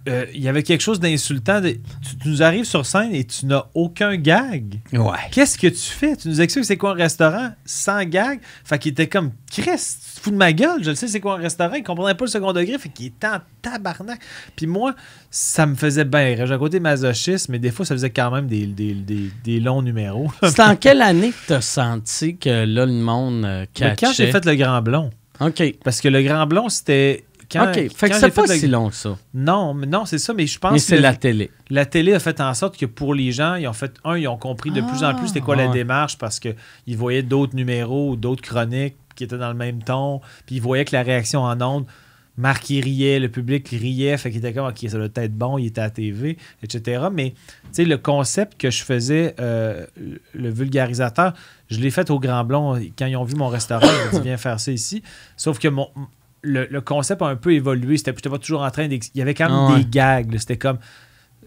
[0.08, 1.62] Euh, Il y avait quelque chose d'insultant.
[1.62, 4.80] de- Tu, tu nous arrives sur scène et tu n'as aucun gag.
[4.94, 5.18] Ouais.
[5.32, 6.15] Qu'est-ce que tu fais?
[6.15, 8.39] Tu nous expliques c'est quoi un restaurant sans gag?
[8.63, 11.20] Fait qu'il était comme, Chris, tu te fous de ma gueule, je le sais c'est
[11.20, 11.74] quoi un restaurant.
[11.76, 14.20] Il comprenait pas le second degré, fait qu'il était en tabarnak.
[14.56, 14.96] Puis moi,
[15.32, 16.46] ça me faisait bien rire.
[16.46, 19.60] J'ai un côté masochiste, mais des fois, ça faisait quand même des, des- des- des
[19.60, 20.32] longs numéros.
[20.44, 24.12] C'est en quelle année que tu as senti que là, le monde euh, Mais quand
[24.13, 24.32] j'ai catchait?
[24.32, 25.63] fait le Grand Blond, OK.
[25.84, 27.24] parce que le Grand Blond, c'était...
[27.51, 27.91] Quand, OK.
[27.95, 29.17] Fait que c'est pas si long que ça.
[29.34, 31.51] Non, mais non, c'est ça, mais je pense Mais c'est la télé.
[31.69, 34.27] la télé a fait en sorte que pour les gens, ils ont fait un, ils
[34.27, 36.55] ont compris de plus en plus c'était quoi la Ah, démarche parce qu'ils
[36.97, 40.86] voyaient d'autres numéros ou d'autres chroniques qui étaient dans le même ton, puis ils voyaient
[40.86, 41.86] que la réaction en ondes,
[42.38, 45.58] Marc il riait, le public riait, fait qu'il était comme ok ça doit être bon,
[45.58, 47.05] il était à la TV, etc.
[47.13, 47.36] Mais tu
[47.71, 49.86] sais le concept que je faisais, euh,
[50.34, 51.34] le vulgarisateur,
[51.69, 54.25] je l'ai fait au Grand Blond quand ils ont vu mon restaurant, ils ont dit
[54.27, 55.01] viens faire ça ici.
[55.38, 55.88] Sauf que mon
[56.45, 57.97] le, le concept a un peu évolué.
[57.97, 59.84] C'était, pas toujours en train Il y avait quand même Ah ouais.
[59.84, 60.38] des gags.
[60.38, 60.77] C'était comme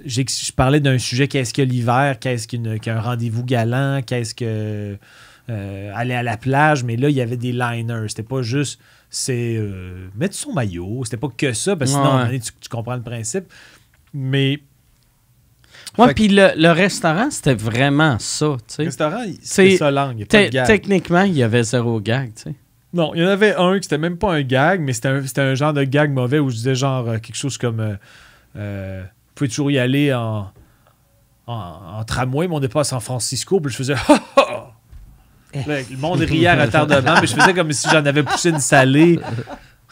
[0.04, 4.96] j'ai- je parlais d'un sujet qu'est-ce que l'hiver, qu'est-ce qu'un rendez-vous galant, qu'est-ce que
[5.50, 8.08] euh, aller à la plage, mais là il y avait des liners.
[8.08, 8.78] C'était pas juste
[9.10, 12.08] c'est euh, mettre son maillot, c'était pas que ça, parce que sinon Ouais.
[12.10, 13.44] à un moment donné, tu, tu comprends le principe.
[14.12, 14.60] Mais
[15.96, 18.82] Ouais, puis le, le restaurant, c'était vraiment ça, tu le sais.
[18.84, 20.66] restaurant, il- C'est- c'était ça langue, il y a pas de gag.
[20.66, 22.54] Techniquement, il y avait zéro gag, tu sais.
[22.92, 25.54] Non, il y en avait un qui c'était même pas un gag, mais c'était un,
[25.54, 27.94] genre de gag mauvais où je disais genre euh, quelque chose comme euh,
[28.56, 30.50] euh, Vous pouvez toujours y aller en,
[32.06, 33.60] tramway, mais on n'est pas à San Francisco.
[33.60, 33.94] Puis je faisais
[34.36, 34.74] ha!
[35.66, 38.60] Là, Le monde riait à retardement, mais je faisais comme si j'en avais poussé une
[38.60, 39.18] salée.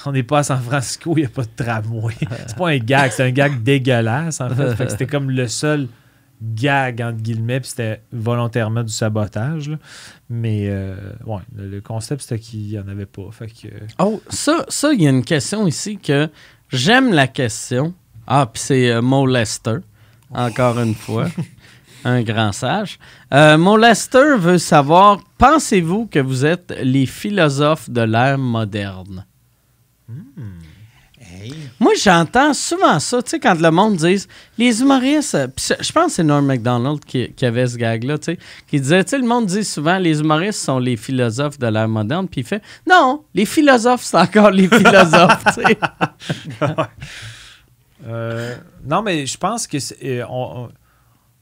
[0.05, 2.15] On n'est pas à San Francisco, il n'y a pas de tramway.
[2.47, 4.75] C'est pas un gag, c'est un gag dégueulasse en fait.
[4.75, 5.89] Fait c'était comme le seul
[6.43, 9.71] gag entre guillemets, puis c'était volontairement du sabotage.
[9.71, 9.77] là.
[10.29, 10.97] Mais euh,
[11.27, 13.29] ouais, le, le concept c'était qu'il n'y en avait pas.
[13.33, 13.69] Fait que
[13.99, 16.29] Oh, ça, ça, il y a une question ici que
[16.71, 17.95] j'aime la question.
[18.27, 19.79] Ah, puis c'est euh, Mo Lester,
[20.31, 21.29] encore une fois.
[22.05, 22.99] Un grand sage.
[23.35, 29.25] Euh, Mo Lester veut savoir pensez-vous que vous êtes les philosophes de l'ère moderne?
[30.09, 30.45] Hey.
[31.81, 34.25] Moi, j'entends souvent ça, tu sais, quand le monde dit
[34.59, 35.35] les humoristes.
[35.35, 38.81] euh, je pense que c'est Norm MacDonald qui, qui avait ce gag-là, tu sais, qui
[38.81, 42.29] disait, tu sais, le monde dit souvent les humoristes sont les philosophes de l'ère moderne,
[42.29, 45.79] puis il fait non, les philosophes, c'est encore les philosophes, tu sais.
[48.07, 50.69] Euh, non, mais je pense que c'est- euh, on, on-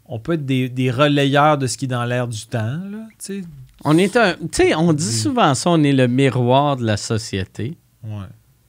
[0.06, 2.60] on peut être des, des relayeurs de ce qui est dans l'air du temps.
[2.90, 3.44] Là, tu sais.
[3.84, 4.34] On est un.
[4.34, 7.76] Tu sais, on dit souvent ça, on est le miroir de la société.
[8.04, 8.26] Ouais.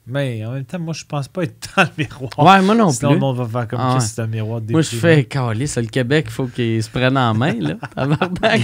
[0.08, 2.30] Mais en même temps, moi, je pense pas être dans le miroir.
[2.38, 3.14] Ouais, moi non Sinon, plus.
[3.16, 4.00] le monde va faire comme Ah ouais.
[4.00, 7.18] c'est un miroir Moi, je fais calé, c'est le Québec, il faut qu'il se prenne
[7.18, 7.74] en main, là.
[7.96, 8.60] Tabarnak.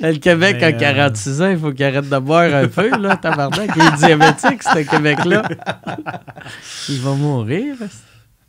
[0.00, 3.18] le Québec Mais, euh, 46 ans, il faut qu'il arrête de boire un peu, là.
[3.18, 5.42] Tabarnak, il est diabétique, ce Québec-là.
[6.88, 7.76] il va mourir.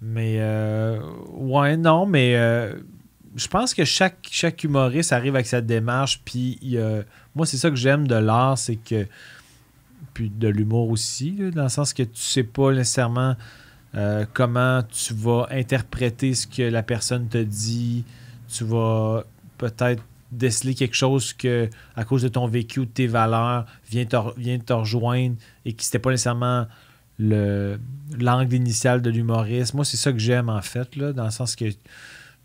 [0.02, 0.98] Mais, euh,
[1.34, 2.74] ouais, non, mais euh,
[3.36, 6.22] je pense que chaque, chaque humoriste arrive avec sa démarche.
[6.24, 7.02] Puis, a-
[7.36, 9.06] moi, c'est ça que j'aime de l'art, c'est que.
[10.14, 13.36] Puis de l'humour aussi, dans le sens que tu sais pas nécessairement
[13.96, 18.06] euh, comment tu vas interpréter ce que la personne te dit.
[18.48, 19.24] Tu vas
[19.58, 24.06] peut-être déceler quelque chose que, à cause de ton vécu ou de tes valeurs, vient
[24.06, 25.36] te, vient te rejoindre
[25.66, 26.68] et qui n'était pas nécessairement
[27.20, 27.80] le
[28.20, 29.74] l'angle initial de l'humoriste.
[29.74, 31.66] Moi, c'est ça que j'aime en fait, là, dans le sens que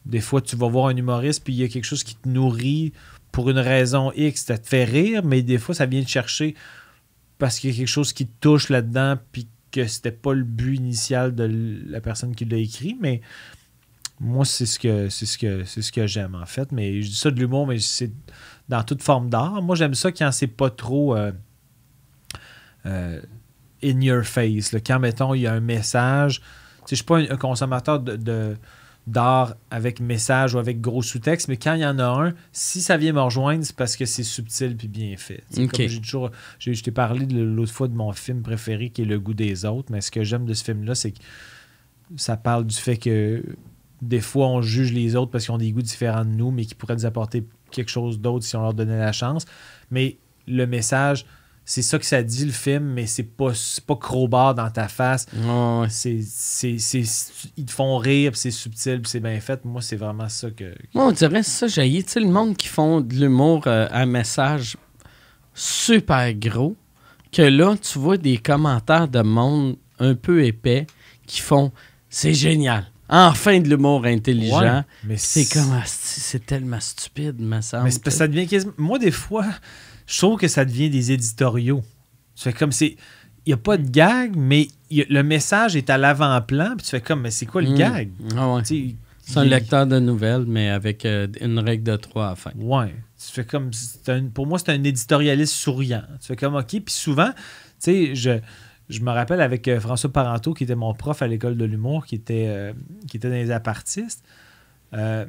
[0.04, 2.28] des fois, tu vas voir un humoriste, puis il y a quelque chose qui te
[2.28, 2.92] nourrit
[3.32, 6.54] pour une raison X, ça te fait rire, mais des fois, ça vient te chercher
[7.38, 10.76] parce qu'il y a quelque chose qui touche là-dedans, puis que c'était pas le but
[10.76, 13.20] initial de la personne qui l'a écrit, mais
[14.20, 16.72] moi, c'est ce que c'est ce que c'est ce que j'aime en fait.
[16.72, 18.10] Mais je dis ça de l'humour, mais c'est
[18.68, 19.60] dans toute forme d'art.
[19.62, 21.32] Moi, j'aime ça quand c'est pas trop euh,
[22.86, 23.20] euh,
[23.84, 24.74] in your face.
[24.86, 26.40] Quand, mettons, il y a un message.
[26.40, 28.56] Tu sais, je suis pas un, consommateur de-
[29.06, 32.82] d'art avec message ou avec gros sous-texte, mais quand il y en a un, si
[32.82, 35.44] ça vient me rejoindre, c'est parce que c'est subtil puis bien fait.
[35.50, 35.76] Tu sais, Ok.
[35.76, 36.30] Comme j'ai toujours.
[36.58, 39.64] j'ai- Je t'ai parlé l'autre fois de mon film préféré qui est Le goût des
[39.64, 41.18] autres, mais ce que j'aime de ce film-là, c'est que
[42.16, 43.42] ça parle du fait que
[44.02, 46.64] des fois, on juge les autres parce qu'ils ont des goûts différents de nous, mais
[46.64, 49.44] qui pourraient nous apporter quelque chose d'autre si on leur donnait la chance.
[49.90, 50.16] Mais
[50.48, 51.26] le message,
[51.68, 53.52] c'est ça que ça dit, le film, mais c'est pas,
[53.86, 55.26] pas crowbar dans ta face.
[55.34, 55.88] Ouais.
[55.90, 56.20] C'est,
[57.56, 59.64] ils te font rire, c'est subtil, c'est bien fait.
[59.64, 60.72] Moi, c'est vraiment ça que.
[60.94, 64.06] Moi, on dirait ça, j'ai tu sais, le monde qui font de l'humour euh, à
[64.06, 64.76] message
[65.54, 66.76] super gros,
[67.32, 70.86] que là, tu vois des commentaires de monde un peu épais
[71.26, 71.72] qui font
[72.08, 72.86] c'est génial.
[73.08, 74.60] Enfin de l'humour intelligent.
[74.60, 77.84] Ouais, mais C'est comme asti, c'est tellement stupide, me semble.
[77.84, 78.72] Mais ça devient quasiment.
[78.78, 79.46] Moi, des fois,
[80.06, 81.82] je trouve que ça devient des éditoriaux.
[82.34, 82.96] Tu fais comme c'est.
[83.44, 86.90] Il n'y a pas de gag, mais a- le message est à l'avant-plan, puis tu
[86.90, 87.74] fais comme, mais c'est quoi le Mm.
[87.76, 88.10] gag?
[88.36, 88.62] Ah ouais.
[88.64, 92.52] C'est un lecteur de nouvelles, mais avec euh, une règle de trois à la fin.
[92.56, 92.94] Ouais.
[93.18, 93.70] Tu fais comme.
[94.08, 96.02] un- pour moi, c'est un éditorialiste souriant.
[96.20, 96.66] Tu fais comme OK.
[96.68, 97.36] Puis souvent, tu
[97.78, 98.38] sais, je,
[98.88, 102.06] je me rappelle avec euh, François Parenteau, qui était mon prof à l'école de l'humour,
[102.06, 102.72] qui était, euh,
[103.08, 104.22] qui était dans les apartistes.
[104.92, 105.24] Euh,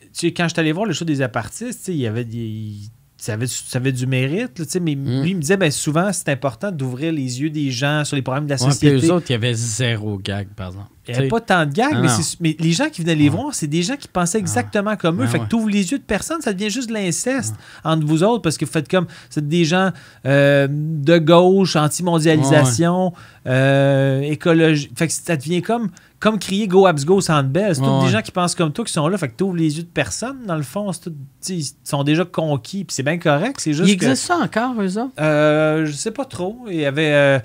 [0.00, 2.06] tu sais, quand je suis allé voir le show des apartistes, tu sais, il y
[2.06, 2.74] avait des.
[3.20, 5.22] Ça avait, ça avait du mérite, là, tu sais, mais Mm.
[5.22, 8.22] lui, il me disait, ben, souvent, c'est important d'ouvrir les yeux des gens sur les
[8.22, 9.06] problèmes de la Ouais, société.
[9.06, 10.86] eux autres, il y avait zéro gag, par exemple.
[11.08, 12.08] Il n'y avait pas tant de gags, Ah mais,
[12.40, 13.36] mais les gens qui venaient les Ouais.
[13.36, 15.24] voir, c'est des gens qui pensaient exactement comme eux.
[15.24, 15.44] Ben fait ouais.
[15.46, 18.42] que tu ouvres les yeux de personne, ça devient juste de l'inceste entre vous autres
[18.42, 19.06] parce que vous faites comme.
[19.30, 19.90] C'est des gens
[20.26, 23.14] euh, de gauche, anti-mondialisation,
[23.46, 24.90] euh, écologie.
[24.96, 25.88] Fait que ça devient comme,
[26.20, 27.74] comme crier Go Abs Go Sandbell.
[27.74, 29.16] C'est tous des gens qui pensent comme toi qui sont là.
[29.18, 30.90] Fait que tu ouvres les yeux de personne, dans le fond.
[30.92, 31.14] tout-
[31.48, 32.84] ils sont déjà conquis.
[32.84, 33.60] Puis c'est bien correct.
[33.60, 35.12] C'est juste Il existe ça encore, eux autres?
[35.20, 36.64] euh, je sais pas trop.
[36.68, 37.12] Il y avait.
[37.12, 37.38] euh,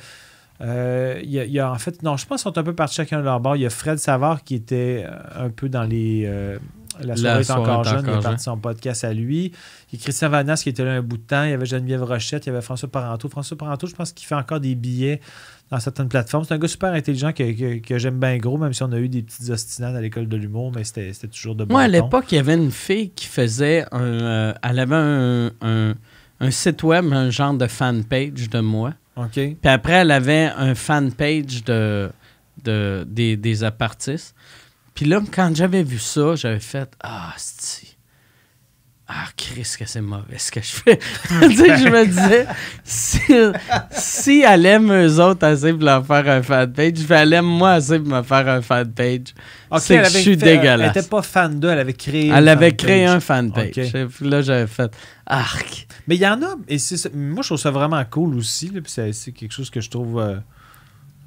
[0.62, 2.64] euh, il y a, il y a- en fait, non, je pense qu'ils sont un
[2.64, 3.56] peu partis chacun de leur bord.
[3.56, 6.30] Il y a Fred Savard qui était euh, un peu dans les.
[7.04, 9.52] la soirée est soirée encore est jeune, il est parti son podcast à lui.
[9.92, 11.44] Il y a Christian Vanas qui était là un bout de temps.
[11.44, 13.30] Il y avait Geneviève Rochette, il y avait François Parenteau.
[13.30, 15.20] François Parenteau, je pense qu'il fait encore des billets
[15.72, 16.44] dans certaines plateformes.
[16.46, 18.98] C'est un gars super intelligent que, que- que j'aime bien gros, même si on a
[19.00, 21.88] eu des petites ostinades à l'école de l'humour, mais c'était toujours de bon Moi, à
[21.88, 24.02] l'époque, il y avait une fille qui faisait un.
[24.02, 25.94] euh, elle avait un, un-
[26.40, 28.94] un site web, un genre de fanpage de moi.
[29.16, 29.32] OK.
[29.34, 32.10] Puis après, elle avait un fanpage de,
[32.64, 34.36] de, des, des apartistes.
[34.94, 37.93] Puis là, quand j'avais vu ça, j'avais fait Ah, si.
[39.06, 40.98] Ah, Chris, que c'est mauvais ce que je fais.
[41.30, 42.48] je me disais,
[42.86, 43.20] si,
[43.92, 47.72] si elle aime eux autres assez pour leur faire un fanpage, puis elle aime moi
[47.74, 49.34] assez pour me faire un fanpage.
[49.70, 50.96] OK, c'est que je suis fait- Elle dégueulasse.
[50.96, 52.32] n'était pas fan d'eux, elle avait créé.
[52.34, 53.78] Elle avait créé un fanpage.
[53.78, 54.08] Ok.
[54.08, 54.92] Puis là, j'avais fait
[55.26, 55.86] Arc.
[56.08, 56.78] Mais il y en a, et
[57.14, 59.90] moi je trouve ça vraiment cool aussi, là, puis c'est c'est quelque chose que je
[59.90, 60.36] trouve, euh,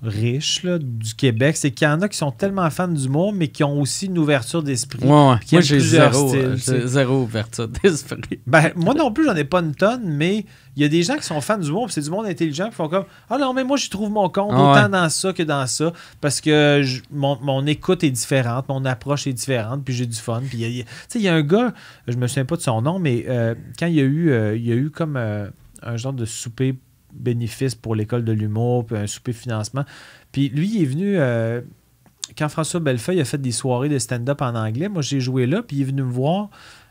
[0.02, 3.48] riche là, du Québec, c'est qu'il y en a qui sont tellement fans d'humour, mais
[3.48, 5.02] qui ont aussi une ouverture d'esprit.
[5.04, 5.36] Ouais, ouais.
[5.52, 6.28] Moi, j'ai plusieurs zéro,
[6.58, 8.40] styles, euh, zéro ouverture d'esprit.
[8.46, 10.44] Ben, moi non plus, j'en ai pas une tonne, mais
[10.76, 12.88] il y a des gens qui sont fans d'humour, c'est du monde intelligent, qui font
[12.88, 14.88] comme Ah non, mais moi, j'y trouve mon compte, Ah autant ouais.
[14.90, 19.26] dans ça que dans ça, parce que je- mon, mon écoute est différente, mon approche
[19.26, 20.42] est différente, puis j'ai du fun.
[20.46, 21.72] Puis il y a- il y a- tu sais, il y a un gars,
[22.06, 24.56] je me souviens pas de son nom, mais euh, quand il y a eu, euh,
[24.56, 25.48] il y a eu comme euh,
[25.82, 26.74] un genre de souper
[27.12, 29.84] bénéfice pour l'école de l'humour, puis un souper financement,
[30.32, 31.14] puis lui, il est venu.
[31.18, 31.60] euh,
[32.36, 35.62] quand François Bellefeuille a fait des soirées de stand-up en anglais, moi j'ai joué là,
[35.62, 36.50] puis il est venu me voir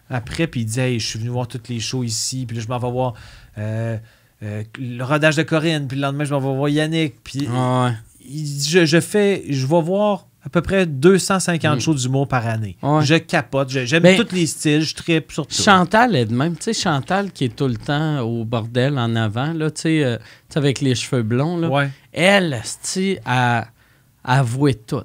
[0.10, 2.64] après, puis il dit Hey, je suis venu voir toutes les shows ici, puis là,
[2.64, 3.14] je m'en vais voir
[3.58, 3.98] euh,
[4.44, 7.92] euh, le rodage de Corinne, puis le lendemain, je m'en vais voir Yannick, puis Ouais.
[8.22, 11.80] il dit, je, je fais, je vais voir à peu près 250 Mm.
[11.82, 12.78] shows d'humour par année.
[12.84, 13.04] Ouais.
[13.04, 15.56] Je capote, j'aime Ben, tous les styles, je tripe sur tout.
[15.62, 16.56] Chantal est de même.
[16.56, 20.04] Tu sais, Chantal qui est tout le temps au bordel en avant, là, tu sais,
[20.04, 20.18] euh,
[20.52, 21.68] tu avec les cheveux blonds, là.
[21.70, 21.90] Ouais.
[22.14, 23.66] Elle, esti, a
[24.24, 25.02] avoué tout.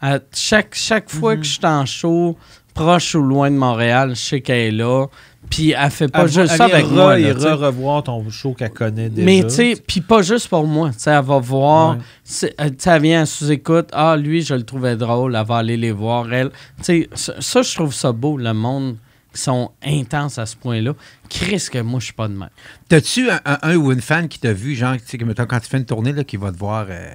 [0.00, 1.40] À chaque, chaque fois Mhm.
[1.40, 2.36] que je suis en show,
[2.74, 5.06] proche ou loin de Montréal, je sais qu'elle est là.
[5.50, 7.16] Puis elle fait pas Elle va- juste elle ça avec re- moi.
[7.16, 7.52] tu sais.
[7.52, 9.26] re-revoir ton show qu'elle connaît déjà.
[9.26, 10.90] Mais tu sais, puis pas juste pour moi.
[10.92, 11.98] Tu sais, elle va voir.
[12.24, 13.88] C'est- euh, Tu sais, elle vient à sous-écoute.
[13.92, 15.34] Ah, lui, je le trouvais drôle.
[15.36, 16.50] Elle va aller les voir, elle.
[16.78, 18.96] Tu sais, ça, ça, je trouve ça beau, le monde
[19.34, 20.94] qui sont intenses à ce point-là.
[21.28, 22.48] Chris, que moi, je suis pas de même.
[22.88, 25.68] T'as-tu un, un- un ou une fan qui t'a vu, genre, tu sais, quand tu
[25.68, 27.08] fais une tournée, là, qui va te voir euh,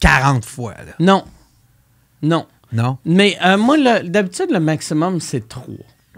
[0.00, 0.92] 40 fois, là?
[0.98, 1.24] Non.
[2.22, 2.46] Non.
[2.72, 2.96] Non?
[3.04, 5.64] Mais euh, moi, d'habitude, le maximum, c'est trois.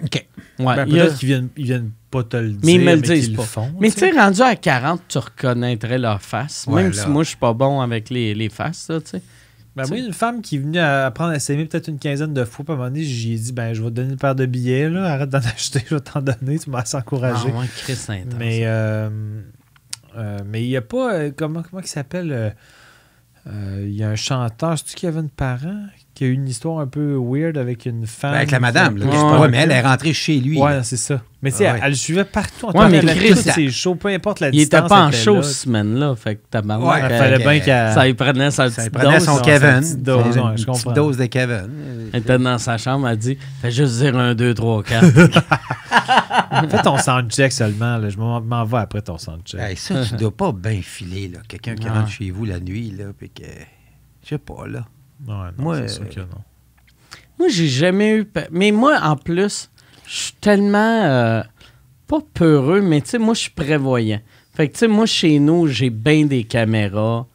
[0.03, 0.27] OK.
[0.59, 2.73] Ouais, Ben, il y a- peut-être qu'ils viennent, ils viennent pas te le dire, Mais
[2.75, 3.43] ils me le disent pas.
[3.43, 3.73] font.
[3.81, 6.65] Mais tu sais, rendu à 40, tu reconnaîtrais leur face.
[6.69, 7.03] Ouais, même là.
[7.03, 9.23] si moi, je suis pas bon avec les, les faces, tu sais.
[9.77, 11.99] Ben, moi, il y a une femme qui est venue apprendre à s'aimer peut-être une
[11.99, 12.65] quinzaine de fois.
[12.65, 14.37] Puis à un moment donné, j'y ai dit ben, je vais te donner une paire
[14.37, 15.05] de billets, là.
[15.13, 17.49] arrête d'en acheter, je vais t'en donner, tu m'as encouragé.
[17.53, 18.35] Ah ouais, Chris intense.
[18.39, 19.11] Mais euh,
[20.17, 21.15] euh, mais il n'y a pas.
[21.15, 22.51] euh, comment comment il s'appelle euh,
[23.49, 26.87] euh, Il y a un chanteur, c'est-tu Kevin Parent qui a eu une histoire un
[26.87, 28.31] peu weird avec une femme.
[28.31, 29.07] Ben, avec la madame, là.
[29.07, 29.49] Ouais, Ouais, ouais.
[29.49, 30.61] mais elle est rentrée chez lui.
[30.61, 31.21] Ouais, c'est ça.
[31.43, 31.81] Mais tu sais, elle, ouais.
[31.83, 32.71] elle le suivait partout.
[32.73, 34.89] Ouais, mais elle Chris, ses shows, peu importe la il était distance.
[34.89, 35.43] pas en elle était show là.
[35.43, 36.15] cette semaine-là.
[36.17, 37.93] Fait que tabarnak, Ouais, Il euh, fallait bien que, qu'elle.
[37.93, 39.25] ça lui prenait sa Ça petite prenait dose.
[39.27, 39.81] son Kevin.
[39.81, 40.93] petite dose, Une ouais, je petite comprends.
[40.93, 41.69] dose de Kevin.
[42.13, 45.07] Elle était dans sa chambre, elle dit Fais juste dire un, deux, trois, quatre.
[46.71, 47.97] Fais ton soundcheck seulement.
[47.99, 48.09] Là.
[48.09, 49.61] Je m'en vais après ton soundcheck.
[49.61, 51.41] Hey, ça, tu dois pas bien filer, là.
[51.49, 53.43] Quelqu'un qui rentre chez vous la nuit, là, puis que...
[54.23, 54.87] Je sais pas, là.
[55.27, 56.27] Ouais, non, Moi, sûr que non.
[57.39, 58.25] moi, j'ai jamais eu.
[58.25, 59.71] pe- Mais moi, en plus,
[60.07, 61.03] je suis tellement.
[61.05, 61.43] euh,
[62.07, 64.21] pas peureux, mais tu sais, moi, je suis prévoyant.
[64.55, 67.27] Fait que, tu sais, moi, chez nous, j'ai bien des caméras.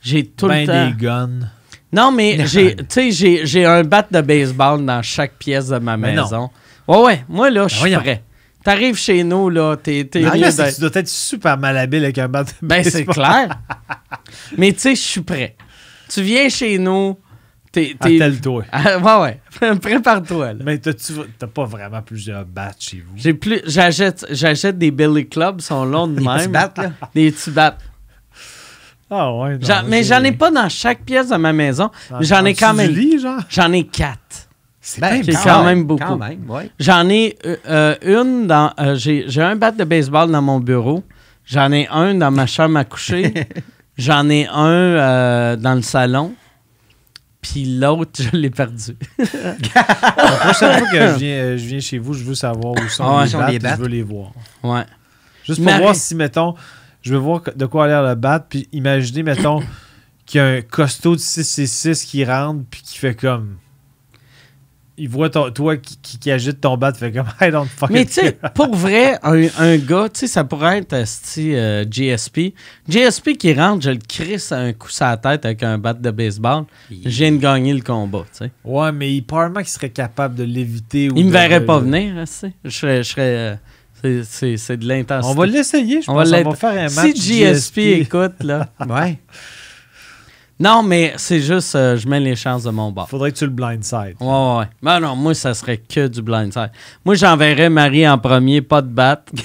[0.00, 0.86] J'ai tout ben le temps.
[0.90, 1.48] des guns.
[1.92, 5.96] Non, mais j'ai, tu sais, j'ai, un bat de baseball dans chaque pièce de ma
[5.96, 6.22] Mais non.
[6.24, 6.50] maison.
[6.86, 8.00] Ouais, ouais, moi, là, je suis voyons.
[8.00, 8.22] prêt.
[8.62, 12.84] T'arrives chez nous, là, t'es, tu dois être super malhabile avec un bat de Ben,
[12.84, 13.14] c'est baseball.
[13.14, 13.58] clair.
[14.58, 15.56] mais tu sais, je suis prêt.
[16.10, 17.16] Tu viens chez nous,
[18.00, 18.64] Attelle-toi.
[18.72, 19.74] Ah, ouais, ouais.
[19.80, 20.60] Prépare-toi, là.
[20.64, 23.12] Mais t'as-tu- t'as pas vraiment plusieurs bats chez vous?
[23.16, 23.60] J'ai plus...
[23.66, 26.50] J'achète, j'achète des Billy Clubs, sont longs de Des même.
[26.52, 26.90] battes, là.
[27.14, 27.80] Des petits battes.
[29.10, 31.90] Ah ouais, non, J'en- mais j'en ai pas dans chaque pièce de ma maison.
[32.10, 32.90] Dans- mais j'en ai quand même...
[32.92, 33.40] lit, genre?
[33.48, 34.18] J'en ai quatre.
[34.80, 36.04] C'est Ben, c'est quand même beaucoup.
[36.04, 36.70] Quand même, ouais.
[36.78, 38.72] J'en ai euh, euh, une dans.
[38.80, 41.02] euh, j'ai, j'ai un bat de baseball dans mon bureau.
[41.44, 43.34] J'en ai un dans ma chambre à coucher.
[43.98, 46.34] J'en ai un euh, dans le salon.
[47.50, 48.96] Puis l'autre, je l'ai perdu.
[49.18, 52.88] La prochaine fois que je viens, euh, je viens chez vous, je veux savoir où
[52.88, 53.24] sont Ah ouais.
[53.24, 53.80] les Sont battes, les puis je battes.
[53.80, 54.32] veux les voir.
[54.62, 54.84] Ouais.
[55.44, 56.54] Juste pour Mais voir si, mettons,
[57.02, 59.62] je veux voir de quoi a l'air le bat, puis imaginez, mettons,
[60.26, 63.56] qu'il y a un costaud de 6 et 6 qui rentre, puis qui fait comme...
[64.98, 67.94] Il voit ton- toi qui, qui, qui agite ton bat, fait comme I don't fucking
[67.96, 71.84] Mais tu sais, pour vrai, un, un gars, tu sais, ça pourrait être esti, euh,
[71.88, 72.52] GSP.
[72.88, 76.10] GSP qui rentre, je le crisse un coup sur la tête avec un bat de
[76.10, 76.64] baseball.
[76.90, 78.50] Je viens de gagner le combat, tu sais.
[78.64, 81.10] Ouais, mais il probablement qu'il serait capable de l'éviter.
[81.10, 82.52] ou Il me de- verrait pas venir, tu sais.
[82.64, 83.02] Je serais.
[83.04, 83.54] Je serais euh,
[84.02, 85.32] c'est- c'est c'est de l'intensité.
[85.36, 86.28] On va l'essayer, je On pense.
[86.30, 88.68] va On va faire un Si match GSP écoute, là.
[88.88, 89.18] Ouais.
[90.60, 93.08] Non, mais c'est juste, euh, je mets les chances de mon bord.
[93.08, 94.16] Faudrait que tu le blindside.
[94.20, 94.64] Ouais, ouais, ouais.
[94.82, 96.72] Ben non, moi, ça serait que du blindside.
[97.04, 99.28] Moi, j'enverrais Marie en premier, pas de batte.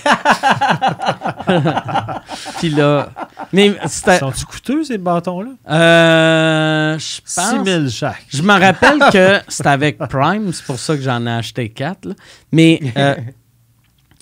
[2.58, 3.12] Puis là.
[3.52, 3.76] Mais.
[3.88, 5.52] Sont-tu coûteux, ces bâtons-là?
[5.70, 6.98] Euh.
[6.98, 7.66] Je 6 pense.
[7.66, 8.26] 000 chaque.
[8.30, 12.06] Je me rappelle que c'était avec Prime, c'est pour ça que j'en ai acheté quatre.
[12.06, 12.16] là.
[12.52, 13.16] Mais euh,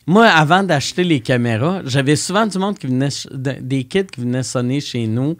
[0.07, 4.43] moi, avant d'acheter les caméras, j'avais souvent du monde qui venait, des kids qui venaient
[4.43, 5.37] sonner chez nous.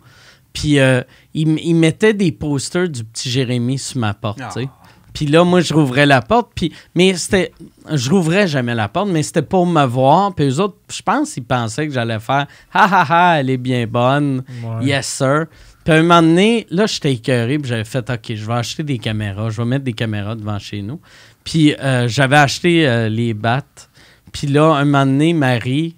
[0.54, 1.02] Puis euh,
[1.34, 4.70] ils, m- ils mettaient des posters du petit Jérémy sur ma porte, tu sais.
[5.14, 6.52] Puis là, moi, je rouvrais la porte.
[6.56, 7.52] Puis, mais c'était.
[7.92, 10.34] Je rouvrais jamais la porte, mais c'était pour me voir.
[10.34, 13.58] Puis eux autres, je pense qu'ils pensaient que j'allais faire Ha ha ha, elle est
[13.58, 14.44] bien bonne.
[14.64, 14.86] Ouais.
[14.86, 15.48] Yes, sir.
[15.84, 18.84] Puis à un moment donné, là, j'étais écœuré, puis j'avais fait, OK, je vais acheter
[18.84, 21.00] des caméras, je vais mettre des caméras devant chez nous.
[21.44, 23.90] Puis euh, j'avais acheté euh, les battes.
[24.32, 25.96] Puis là, un moment donné, Marie,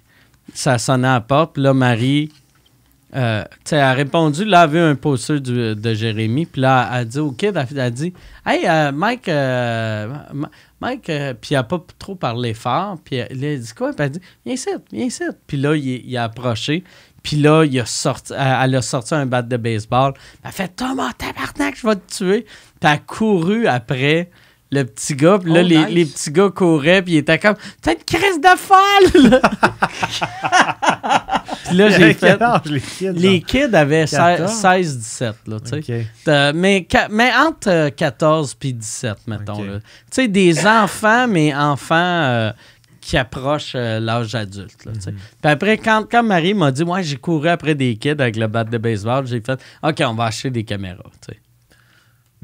[0.54, 1.54] ça sonnait à la porte.
[1.54, 2.32] Puis là, Marie,
[3.14, 6.46] euh, elle a répondu, là, elle a vu un poster du- de Jérémy.
[6.46, 8.12] Puis là, elle a dit au kid, elle a dit,
[8.46, 10.08] Hey, euh, Mike, euh,
[10.80, 12.96] Mike, euh, puis elle n'a pas trop parlé fort.
[13.04, 13.90] Puis elle, a dit quoi?
[13.92, 15.22] Puis elle a dit, viens ici, viens ici.
[15.46, 16.82] Puis là, il, il a approché.
[17.22, 20.12] Puis là, il a sorti, elle, a sorti un bat de baseball.
[20.42, 22.42] Elle a fait, Thomas, tabarnak, je vais te tuer.
[22.42, 22.52] Puis
[22.82, 24.30] elle a couru après
[24.70, 25.38] le petit gars.
[25.38, 25.88] Puis là, Oh, les, nice.
[25.88, 27.00] les petits gars couraient.
[27.00, 29.40] Puis ils étaient comme, t'as une crise de folle!
[31.46, 31.56] là.
[31.66, 32.38] puis là, j'ai fait.
[32.66, 33.12] les kids.
[33.14, 34.62] Les kids avaient 14?
[34.62, 35.78] 16-17, là, tu sais.
[35.78, 36.06] Ok.
[36.28, 36.86] Euh, mais,
[37.36, 39.54] entre euh, 14 puis 17, mettons.
[39.54, 39.66] Ok.
[39.66, 39.78] là.
[39.80, 42.52] Tu sais, des enfants, mais enfants euh,
[43.00, 44.84] qui approchent euh, l'âge adulte.
[44.84, 44.92] là.
[44.92, 45.00] Mhm.
[45.02, 48.46] Puis après, quand, quand Marie m'a dit, moi, j'ai couru après des kids avec le
[48.46, 51.10] bat de baseball, j'ai fait, OK, on va acheter des caméras.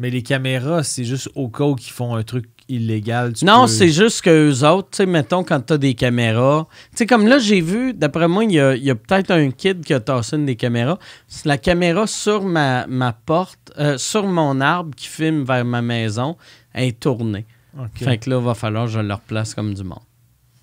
[0.01, 3.35] Mais les caméras, c'est juste au cas où ils font un truc illégal.
[3.35, 6.67] tu Non, peux- c'est juste que eux autres, tu sais, mettons, quand t'as des caméras.
[6.93, 9.93] Tu sais, comme là, j'ai vu, d'après moi, il y a, peut-être un kid qui
[9.93, 10.99] a tassé une des caméras.
[11.29, 15.83] C'est la caméra sur ma, ma porte, euh, sur mon arbre qui filme vers ma
[15.83, 16.37] maison,
[16.73, 17.45] elle est tournée.
[17.79, 17.99] Ok.
[18.03, 19.99] Fait que là, il va falloir que je le replace comme du monde.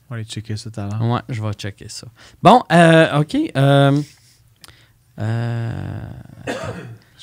[0.10, 1.02] On va aller checker ça tout à l'heure.
[1.02, 2.08] Ouais, je vais checker ça.
[2.42, 3.36] Bon, euh, OK.
[3.58, 4.02] Euh,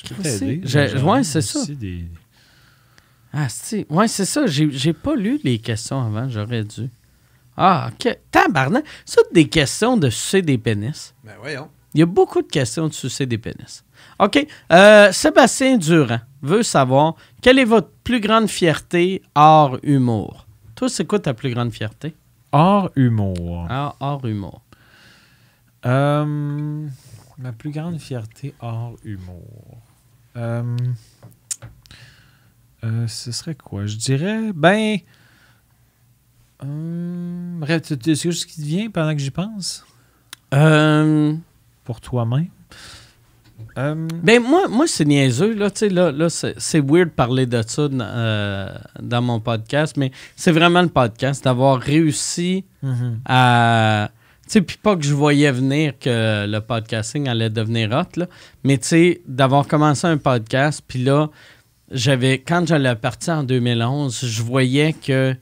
[0.04, 0.60] Christy, t'aider.
[0.64, 1.64] J'ai ouais, c'est ça.
[1.74, 2.06] des-
[3.32, 3.84] ah, si.
[3.90, 4.46] Ouais, c'est ça.
[4.46, 6.88] J'ai j'ai pas lu les questions avant, j'aurais dû.
[7.56, 8.16] Ah, OK.
[8.30, 8.84] Tabarnak.
[9.04, 11.14] Ça, des questions de sucer des pénis.
[11.24, 11.68] Ben voyons.
[11.94, 13.84] Il y a beaucoup de questions de sucer des pénis.
[14.18, 14.44] OK.
[14.72, 19.22] Euh, Sébastien Durand veut savoir quelle est votre plus grande fierté?
[19.34, 20.46] Hors humour?
[20.74, 22.14] Toi, c'est quoi ta plus grande fierté?
[22.50, 23.66] Hors humour.
[23.70, 24.60] Hors, hors humour.
[25.86, 26.86] Euh,
[27.38, 29.78] ma plus grande fierté hors humour.
[30.36, 30.76] Euh,
[32.84, 33.86] euh, ce serait quoi?
[33.86, 34.98] Je dirais, ben.
[36.60, 39.84] Bref, tu- tu- c'est quelque chose qui te vient pendant que j'y pense?
[40.54, 41.34] Euh,
[41.84, 42.48] Pour toi-même?
[43.76, 45.54] Euh, ben, moi, moi c'est niaiseux.
[45.54, 49.40] Là, tu sais, là, là c'est weird de parler de ça dans, euh, dans mon
[49.40, 53.20] podcast, mais c'est vraiment le podcast d'avoir réussi mhm.
[53.26, 54.10] à.
[54.46, 58.26] Sais, puis pas que je voyais venir que le podcasting allait devenir hot, là,
[58.62, 61.30] mais tu sais, d'avoir commencé un podcast, puis là,
[61.90, 62.38] j'avais.
[62.38, 65.34] Quand j'allais partir en 2011, je voyais que.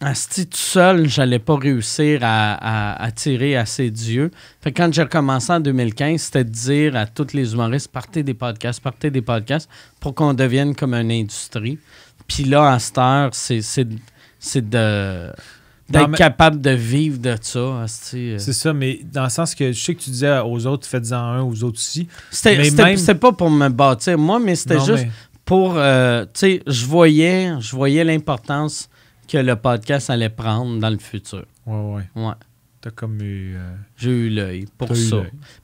[0.00, 4.30] Asti, tout seul, j'allais pas réussir à, à, tirer assez d'yeux.
[4.60, 8.22] Fait que quand j'ai recommencé en 2015, c'était de dire à tous les humoristes partez
[8.22, 9.70] des podcasts, partez des podcasts
[10.00, 11.78] pour qu'on devienne comme une industrie.
[12.26, 15.30] Puis là, à cette heure, c'est de.
[15.88, 17.58] D'être capable de vivre de ça.
[17.58, 17.86] euh.
[17.86, 21.16] C'est ça, mais dans le sens que je sais que tu disais aux autres, faites-en
[21.16, 22.08] un, aux autres aussi.
[22.30, 25.10] C'était, même- pas pour me bâtir moi, mais c'était juste mais-
[25.44, 25.74] pour.
[25.76, 28.88] euh, tu sais, je voyais, je voyais l'importance
[29.28, 31.44] que le podcast allait prendre dans le futur.
[31.66, 31.76] Ouais,
[32.16, 32.22] ouais.
[32.22, 32.32] Ouais.
[32.80, 33.54] T'as comme eu.
[33.56, 35.16] euh, J'ai eu l'œil pour ça.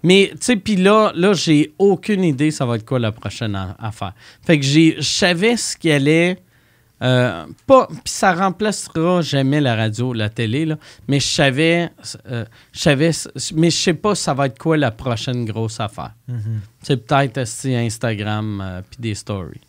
[0.02, 3.58] Mais, tu sais, puis là, là j'ai aucune idée ça va être quoi la prochaine
[3.78, 4.14] affaire.
[4.42, 6.38] Fait que j'ai, je savais ce qui allait.
[7.02, 10.76] Euh, pas, puis ça remplacera jamais la radio, la télé, là,
[11.08, 11.90] mais je savais,
[12.30, 13.10] euh, je savais,
[13.54, 16.12] mais je sais pas ça va être quoi la prochaine grosse affaire.
[16.28, 16.60] Mhm.
[16.82, 19.60] C'est peut-être esti, Instagram euh, puis des stories.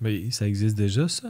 [0.00, 1.28] Mais ça existe déjà, ça?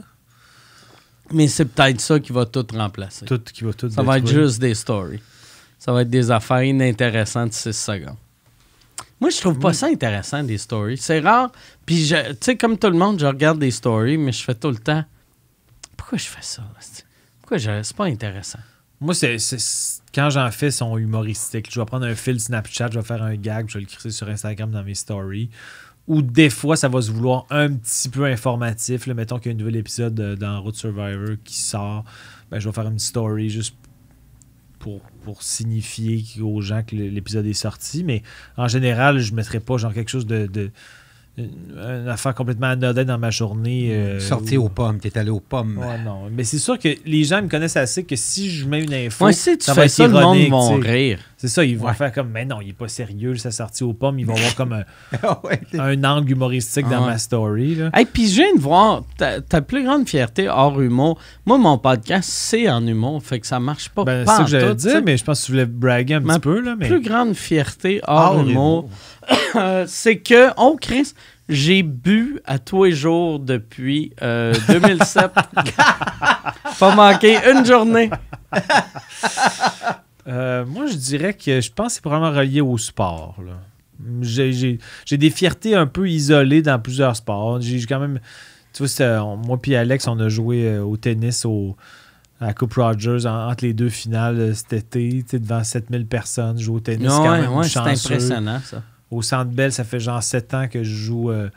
[1.31, 3.25] Mais c'est peut-être ça qui va tout remplacer.
[3.25, 5.21] Tout qui va tout ça va être juste des stories.
[5.79, 8.17] Ça va être des affaires inintéressantes de 6 secondes.
[9.19, 10.97] Moi, je trouve pas ça intéressant, des stories.
[10.97, 11.51] C'est rare.
[11.85, 14.55] Puis, je- tu sais, comme tout le monde, je regarde des stories, mais je fais
[14.55, 15.03] tout le temps.
[16.03, 16.63] Pourquoi je fais ça?
[17.39, 17.81] Pourquoi je...
[17.81, 18.59] c'est pas intéressant?
[18.99, 19.37] Moi, c'est,
[20.13, 21.71] quand j'en fais, sont humoristiques.
[21.71, 24.11] Je vais prendre un fil Snapchat, je vais faire un gag, je vais le crisser
[24.11, 25.49] sur Instagram dans mes stories.
[26.09, 29.07] Ou des fois, ça va se vouloir un petit peu informatif.
[29.07, 32.03] Là, mettons qu'il y a un nouvel épisode de- dans Road Survivor qui sort.
[32.51, 33.77] Ben, je vais faire une story juste
[34.79, 38.03] pour, pour signifier aux gens que l'épisode est sorti.
[38.03, 38.23] Mais
[38.57, 40.47] en général, je ne mettrai pas genre quelque chose de.
[40.47, 40.69] de
[41.37, 43.89] une, affaire complètement anodine dans ma journée.
[43.91, 45.77] euh, Sorti ou- aux pommes, t'es allé aux pommes.
[45.79, 46.29] Ouais, non.
[46.31, 49.25] Mais c'est sûr que les gens me connaissent assez que si je mets une info,
[49.25, 51.19] Moi, si tu ça va fais être ça, le monde va rire.
[51.45, 51.93] C'est ça, ils vont Ouais.
[51.93, 54.17] faire comme, mais non, il est pas sérieux, ça sorti aux pommes.
[54.17, 54.83] Ils vont avoir comme un,
[55.23, 55.59] Ah ouais.
[55.77, 57.75] un angle humoristique dans Ah ma story.
[57.75, 57.89] Là.
[57.93, 61.19] Hey, puis je viens de voir ta, ta plus grande fierté hors humour.
[61.45, 64.05] Moi, mon podcast, c'est en humour, fait que ça marche pas.
[64.05, 66.19] Ben, c'est pas ça que j'allais dire, mais je pense que tu voulais braguer un
[66.21, 66.61] Ma petit peu.
[66.61, 66.87] Là, mais...
[66.87, 68.89] plus grande fierté hors, Hors humour,
[69.87, 71.11] c'est que, oh Chris,
[71.49, 75.29] j'ai bu à tous les jours depuis euh, 2007.
[76.79, 78.09] Pas manqué une journée.
[80.27, 83.35] Euh, moi, je dirais que je pense que c'est probablement relié au sport.
[84.21, 84.77] J'ai
[85.17, 87.61] des fiertés un peu isolées dans plusieurs sports.
[87.61, 88.19] J'ai quand même.
[88.73, 91.75] Tu vois, moi puis Alex, on a joué euh, au tennis au,
[92.41, 96.57] à la Coupe Rogers en- entre les deux finales euh, cet été, devant 7000 personnes.
[96.57, 97.07] Je joue au tennis.
[97.21, 97.79] ouais, ouais, c'est
[98.15, 98.81] impressionnant, ça.
[99.11, 101.49] Au Centre Bell, ça fait genre 7 ans que je joue euh,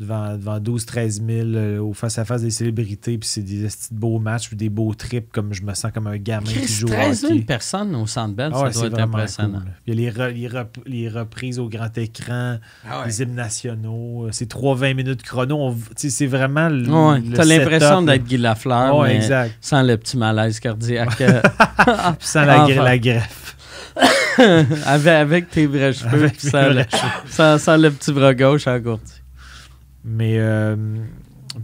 [0.00, 3.16] devant, devant 12-13 000 euh, au face-à-face des célébrités.
[3.18, 6.16] Puis c'est des beaux matchs, puis des beaux trips, comme je me sens comme un
[6.16, 7.42] gamin qui joue au 13 000 hockey.
[7.44, 9.60] personnes au Centre Bell, Ah ouais, ça doit être impressionnant.
[9.60, 9.70] cool.
[9.86, 13.34] Il y a les, re- les rep- les reprises au grand écran, Ah les hymnes
[13.34, 14.26] nationaux.
[14.26, 15.74] euh, C'est 3-20 minutes chrono.
[15.96, 16.88] C'est vraiment le.
[16.88, 19.54] Ouais, le t'as l'impression d'être Guy Lafleur, Ouais, mais exact.
[19.60, 21.20] sans le petit malaise cardiaque.
[21.20, 21.40] euh,
[22.18, 22.72] Puis sans la, Enfin.
[22.72, 23.56] gre- la greffe.
[24.86, 27.10] avec, avec tes vrais cheveux, Avec sans, le, vrais cheveux.
[27.28, 29.12] sans- sans le petit bras gauche engourdi.
[30.04, 30.76] Mais euh,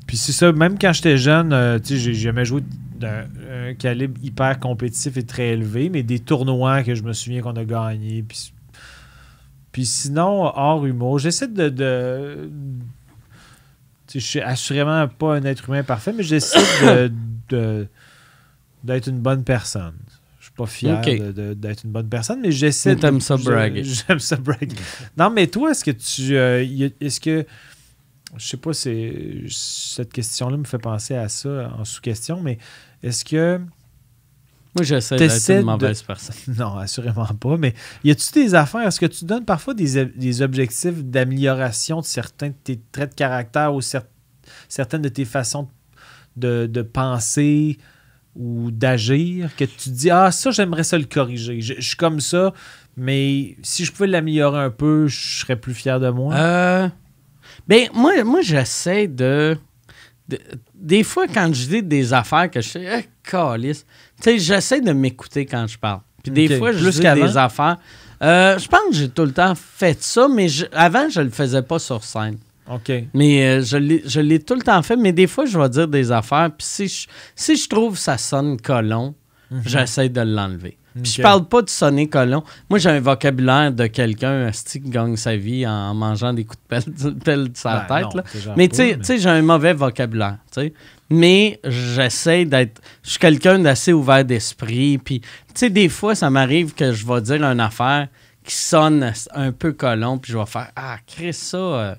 [0.07, 2.62] puis c'est ça, même quand j'étais jeune, euh, tu sais, j'ai jamais joué
[2.99, 7.43] d'un un calibre hyper compétitif et très élevé, mais des tournois que je me souviens
[7.43, 8.22] qu'on a gagnés.
[8.22, 8.53] Puis,
[9.72, 11.68] puis sinon, hors humour, j'essaie de.
[11.68, 12.51] de
[14.07, 17.11] tu sais, je suis assurément pas un être humain parfait, mais j'essaie
[17.49, 17.86] de,
[18.84, 19.95] d'être une bonne personne.
[20.41, 21.01] Je suis pas fier
[21.55, 23.84] d'être une bonne personne, mais j'essaie t'aimes ça braguer.
[24.09, 24.74] J'aime ça braguer.
[25.16, 26.34] Non, mais toi, est-ce que tu.
[26.36, 27.47] euh, est-ce que.
[28.36, 32.58] Je sais pas, c'est, cette question-là me fait penser à ça en sous-question, mais
[33.02, 33.60] est-ce que.
[34.76, 36.36] Moi, j'essaie d'être une de- mauvaise personne.
[36.56, 37.74] Non, assurément pas, mais
[38.04, 38.86] y a-tu des affaires?
[38.86, 43.10] Est-ce que tu donnes parfois des, ob- des objectifs d'amélioration de certains de tes traits
[43.10, 44.04] de caractère ou cer-
[44.68, 45.68] certaines de tes façons
[46.36, 47.78] de, de penser
[48.36, 51.60] ou d'agir que tu te dis Ah, ça, j'aimerais ça le corriger.
[51.60, 52.54] Je, je suis comme ça,
[52.96, 56.32] mais si je pouvais l'améliorer un peu, je serais plus fier de moi.
[56.36, 56.88] Euh,
[57.68, 59.57] ben, moi, moi j'essaie de,
[60.28, 60.38] de-
[60.74, 63.84] Des fois, quand je dis des affaires que je sais, eh, calice,
[64.20, 66.01] tu sais, j'essaie de m'écouter quand je parle.
[66.22, 67.76] Puis des fois, je dis des affaires.
[68.22, 71.30] Euh, je pense que j'ai tout le temps fait ça, mais je- avant, je le
[71.30, 72.36] faisais pas sur scène.
[72.70, 72.92] OK.
[73.14, 75.68] Mais euh, je l'ai- je l'ai tout le temps fait, mais des fois, je vais
[75.70, 79.14] dire des affaires, puis si je, si je trouve que ça sonne colon,
[79.64, 80.76] j'essaie de l'enlever.
[80.95, 82.43] Puis je parle pas de sonner colon.
[82.68, 87.11] Moi, j'ai un vocabulaire de quelqu'un qui gagne sa vie en mangeant des coups de
[87.11, 88.14] pelle, de sa Ben, tête.
[88.14, 88.55] non, là.
[88.57, 90.38] Mais tu sais- j'ai un mauvais vocabulaire.
[91.09, 92.80] Mais j'essaie d'être.
[93.03, 94.99] Je suis quelqu'un d'assez ouvert d'esprit.
[94.99, 98.09] Puis, tu sais, des fois, ça m'arrive que je vais dire une affaire
[98.45, 101.57] qui sonne un peu colon, puis je vais faire Ah, Chris, ça.
[101.57, 101.95] euh,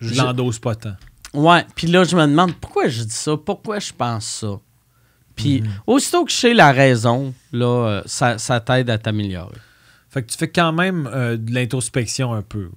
[0.00, 0.94] Je je- l'endosse pas tant.
[1.32, 4.58] Ouais, puis là, je me demande pourquoi je dis ça, pourquoi je pense ça?
[5.36, 5.68] Puis, Mhm.
[5.86, 9.56] aussitôt que je sais la raison, là, euh, ça, ça t'aide à t'améliorer.
[10.10, 12.68] Fait que tu fais quand même euh, de l'introspection un peu.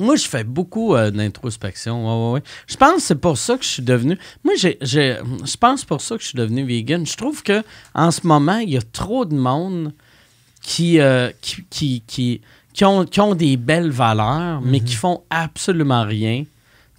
[0.00, 2.04] Moi, je fais beaucoup euh, d'introspection.
[2.06, 2.42] Ouais, ouais, ouais.
[2.66, 4.18] Je pense que c'est pour ça que je suis devenu.
[4.44, 7.06] Moi, j'ai, j'ai- je pense pour ça que je suis devenu vegan.
[7.06, 7.62] Je trouve que
[7.94, 9.92] en ce moment, il y a trop de monde
[10.60, 12.40] qui, euh, qui, qui, qui,
[12.72, 16.42] qui ont, qui ont des belles valeurs, mais qui font absolument rien.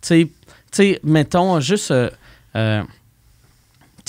[0.01, 0.31] Tu sais, tu
[0.71, 1.91] sais, mettons, juste.
[1.91, 2.83] euh,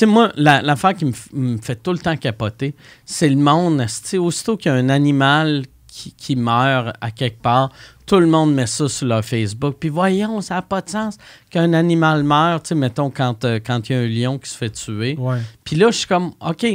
[0.01, 2.75] sais, moi, la- l'affaire qui me, fait tout le temps capoter,
[3.05, 3.81] c'est le monde.
[3.81, 7.71] Tu sais, aussitôt qu'il y a un animal qui, qui meurt à quelque part,
[8.07, 9.77] tout le monde met ça sur leur Facebook.
[9.81, 11.19] Puis voyons, ça n'a pas de sens
[11.51, 12.65] qu'un animal meurt.
[12.65, 15.17] Tu sais, mettons, quand euh, quand il y a un lion qui se fait tuer.
[15.19, 15.39] Ouais.
[15.65, 16.67] Puis là, je suis comme, OK,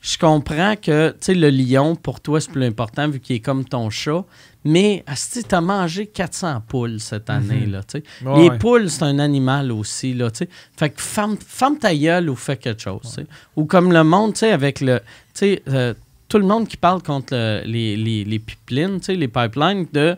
[0.00, 3.40] je comprends que, tu sais, le lion, pour toi, c'est plus important vu qu'il est
[3.40, 4.24] comme ton chat.
[4.64, 5.04] Mais,
[5.48, 7.80] tu as mangé 400 poules cette année, là.
[8.22, 8.28] Mhm.
[8.28, 8.58] Ouais, Les ouais.
[8.58, 10.30] poules, c'est un animal aussi, là.
[10.76, 13.18] Fait que ferme, ferme ta gueule ou fais quelque chose.
[13.56, 15.00] Ou comme le monde, tu sais, avec le...
[15.00, 15.04] Tu
[15.34, 15.94] sais, euh,
[16.28, 20.16] tout le monde qui parle contre le- les, les, les pipelines, les pipelines, de...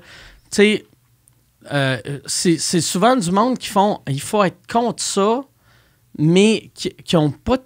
[1.72, 4.01] Euh, c'est c'est souvent du monde qui font...
[4.09, 5.42] Il faut être contre ça,
[6.18, 7.62] mais qui n'ont pas de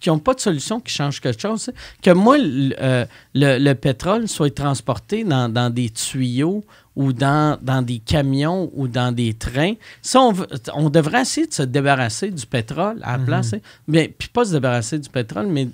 [0.00, 1.70] qui ont pas de solution qui change quelque chose.
[2.02, 6.64] Que moi, le, euh, le- le pétrole soit transporté dans, dans des tuyaux
[6.96, 11.46] ou dans, dans des camions ou dans des trains, ça, on, veut- on devrait essayer
[11.46, 13.52] de se débarrasser du pétrole à la place.
[13.54, 13.58] hein.
[13.86, 15.68] Mais, puis pas se débarrasser du pétrole, mais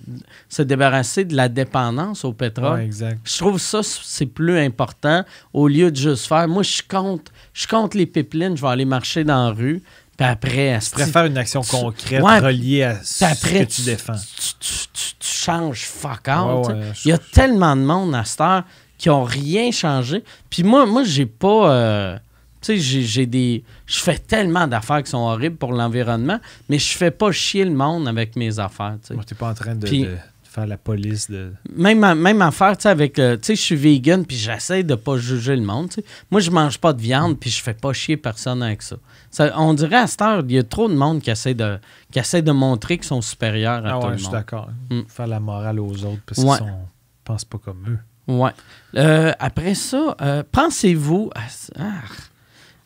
[0.49, 2.75] se débarrasser de la dépendance au pétrole.
[2.81, 3.19] Ouais, exact.
[3.25, 5.25] Je trouve ça, c'est plus important
[5.55, 6.47] au lieu de juste faire.
[6.49, 9.83] Moi, je contre, je suis contre les pipelines, je vais aller marcher dans la rue.
[10.17, 12.39] Puis après, Je préfère une action concrète Ouais.
[12.39, 14.15] reliée à ce après, que tu défends.
[14.15, 16.67] Tu, tu- tu- tu changes fuck out.
[16.69, 18.65] Ouais, tu ouais, Il y a tellement de monde à cette heure
[18.97, 20.25] qui ont rien changé.
[20.49, 21.71] Puis moi, moi j'ai pas.
[21.71, 22.17] euh,
[22.63, 23.63] tu sais, j'ai- des.
[23.85, 26.41] Je fais tellement d'affaires qui sont horribles pour l'environnement,
[26.71, 28.97] mais je fais pas chier le monde avec mes affaires.
[29.07, 30.17] tu t'es pas en train de, Puis- de
[30.57, 31.53] faire la police de.
[31.77, 33.19] Même, même affaire, tu sais, avec.
[33.19, 35.91] euh, tu sais, je suis vegan, puis j'essaie de pas juger le monde.
[36.31, 38.97] Moi, je mange pas de viande, puis je fais pas chier personne avec ça.
[39.31, 41.79] Ça- on dirait à cette heure, il y a trop de monde qui essaie de,
[42.11, 44.33] qui essaie de montrer qu'ils sont supérieurs à Ah tout le je suis monde.
[44.35, 44.69] d'accord.
[44.91, 45.01] Mm.
[45.09, 46.57] Faire la morale aux autres parce Ouais.
[46.57, 46.79] qu'ils sont.
[47.25, 47.99] pense pas comme eux.
[48.33, 48.51] Ouais.
[48.97, 51.31] Euh, après ça, euh, pensez-vous.
[51.35, 51.41] à-
[51.79, 51.85] Ah,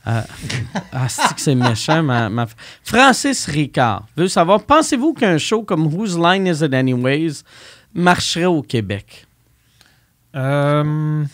[0.05, 0.25] ah,
[0.93, 2.47] ah, c'est que c'est méchant, ma, ma-
[2.83, 7.43] Francis Ricard veut savoir pensez-vous qu'un show comme Whose Line Is It Anyways
[7.95, 9.27] marcherait au Québec?
[10.35, 11.25] Euh,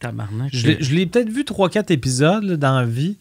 [0.00, 0.50] Tabarnak.
[0.52, 3.16] je l'ai- peut-être vu 3-4 épisodes là, dans la vie.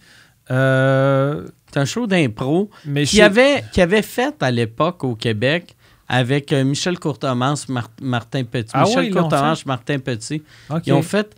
[0.51, 2.69] Euh, C'est un show d'impro
[3.11, 5.75] qui avait, qui avait fait à l'époque au Québec
[6.07, 8.71] avec euh, Michel Courtemanche, Mar- Martin Petit.
[8.73, 10.41] Ah Michel Courtemanche, Martin Petit.
[10.85, 11.35] Ils ont fait.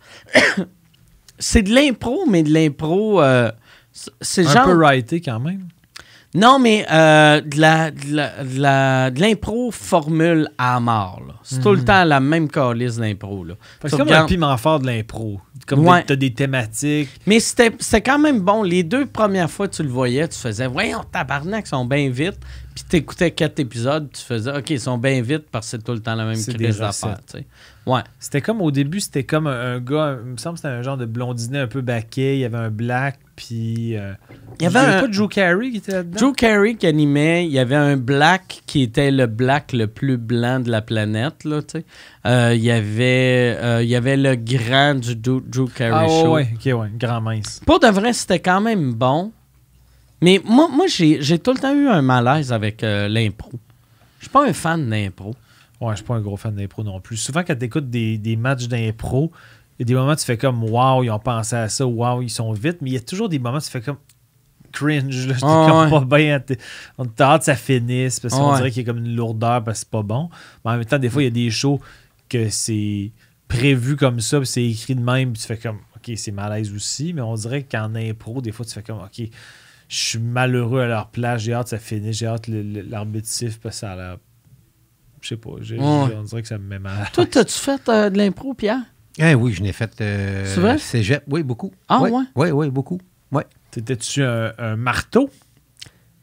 [1.38, 3.20] C'est de l'impro, mais de l'impro.
[3.22, 3.50] euh,
[3.92, 4.64] c'est- c'est un genre.
[4.66, 5.68] peu writé quand même.
[6.34, 11.22] Non, mais euh, de la- de la- de la- de l'impro formule à mort.
[11.26, 11.34] là.
[11.42, 13.44] C'est tout le temps la même calice d'impro.
[13.44, 13.54] là.
[13.80, 15.40] Tu C'est comme regardes- un piment fort de l'impro.
[15.66, 16.00] Comme Ouais.
[16.00, 17.08] des- t'as des thématiques.
[17.26, 18.62] Mais c'était c'était quand même bon.
[18.62, 22.10] Les deux premières fois que tu le voyais, tu faisais Voyons, tabarnak, ils sont bien
[22.10, 22.38] vite.
[22.74, 25.82] Puis tu écoutais quatre épisodes, tu faisais OK, ils sont bien vite parce que c'est
[25.84, 27.18] tout le temps la même crise d'affaires.
[27.88, 28.02] Ouais.
[28.20, 30.82] C'était comme au début, c'était comme un, un gars, il me semble que c'était un
[30.82, 32.36] genre de blondinet un peu baquet.
[32.36, 33.96] Il y avait un black, puis.
[33.96, 34.12] euh,
[34.60, 36.18] Il y avait un- pas Drew Carey qui était là-dedans?
[36.20, 40.18] Drew Carey qui animait, il y avait un black qui était le black le plus
[40.18, 41.44] blanc de la planète.
[41.44, 41.84] Là, tu sais.
[42.26, 46.02] Euh, il, y avait, euh, il y avait le grand du Drew, Drew Carey Ah
[46.06, 46.32] ouais, Show.
[46.34, 47.60] ouais, ok, ouais, grand mince.
[47.64, 49.32] Pour de vrai, c'était quand même bon.
[50.20, 53.52] Mais moi, moi j'ai j'ai tout le temps eu un malaise avec l'impro.
[54.18, 55.34] Je suis pas un fan d'impro.
[55.80, 57.16] Ouais, je suis pas un gros fan d'impro non plus.
[57.16, 59.30] Souvent, quand tu écoutes des, des matchs d'impro,
[59.78, 61.86] il y a des moments où tu fais comme Waouh, ils ont pensé à ça,
[61.86, 63.98] waouh, ils sont vite, mais il y a toujours des moments où tu fais comme
[64.72, 66.06] cringe, là, Ah, comme ouais.
[66.08, 66.42] pas bien.
[66.98, 69.62] On t'a hâte que ça finisse parce qu'on dirait qu'il y a comme une lourdeur
[69.64, 70.30] parce que c'est pas bon.
[70.64, 71.80] Mais en même temps, des fois, il y a des shows
[72.28, 73.12] que c'est
[73.46, 76.72] prévu comme ça, puis c'est écrit de même, puis tu fais comme OK, c'est malaise
[76.74, 79.22] aussi, mais on dirait qu'en impro, des fois, tu fais comme OK,
[79.88, 83.58] je suis malheureux à leur place, j'ai hâte que ça finisse, j'ai hâte l'arbitre siffle
[83.62, 84.16] parce que ça a l'air.
[85.20, 85.76] Je sais pas, Ouais.
[85.80, 87.08] on dirait que ça me met mal.
[87.12, 88.80] Toi, t'as-tu fait euh, de l'impro, Pierre?
[89.18, 90.78] Eh oui, je n'ai fait euh, C'est vrai?
[90.78, 91.24] cégep.
[91.28, 91.72] Oui, beaucoup.
[91.88, 92.22] Ah, oui, ouais?
[92.36, 93.00] Oui, oui, beaucoup.
[93.32, 93.44] Ouais.
[93.72, 95.28] T'étais-tu un, un marteau?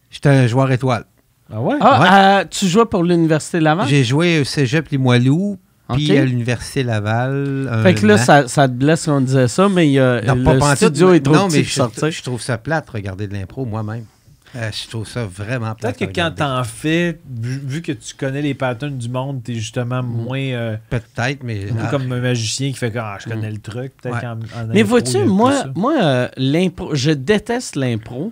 [0.10, 1.06] J'étais un joueur étoile.
[1.52, 1.76] Ah ouais?
[1.82, 3.88] Ah, euh, tu jouais pour l'Université Laval?
[3.88, 5.60] J'ai joué au cégep Limoilou,
[5.94, 6.18] puis Ok.
[6.18, 7.70] à l'Université Laval.
[7.84, 10.22] Fait que là, ça, ça te blesse quand on disait ça, mais il y a,
[10.22, 12.10] Non, le pas studio mais- est trop non, petit mais je, sortir.
[12.10, 14.06] je trouve ça plate, regarder de l'impro moi-même.
[14.56, 15.76] Euh, je trouve ça vraiment.
[15.76, 20.02] Peut-être que quand t'en fais, vu, que tu connais les patterns du monde, t'es justement
[20.02, 20.08] Mm.
[20.24, 21.70] moins euh, Peut-être, mais.
[21.70, 23.92] un peu ah, comme un magicien qui fait comme ah, je connais le truc.
[24.02, 24.22] Peut-être Ouais.
[24.22, 28.32] qu'en en Mais vois-tu, moi, moi euh, l'impro, je déteste l'impro.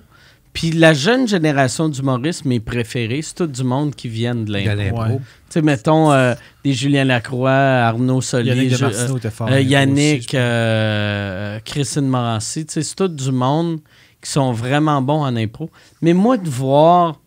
[0.54, 4.70] Puis la jeune génération d'humoristes, mes préférés, c'est tout du monde qui viennent de de
[4.70, 5.02] l'impro.
[5.02, 5.18] Ouais.
[5.18, 12.08] Tu sais, mettons euh, des Julien Lacroix, Arnaud Solier, Yannick euh, euh, aussi, euh, Christine
[12.08, 12.66] Morancy.
[12.68, 13.80] Tu sais, c'est tout du monde
[14.24, 15.70] qui sont vraiment bons en impro.
[16.02, 17.20] Mais moi, de voir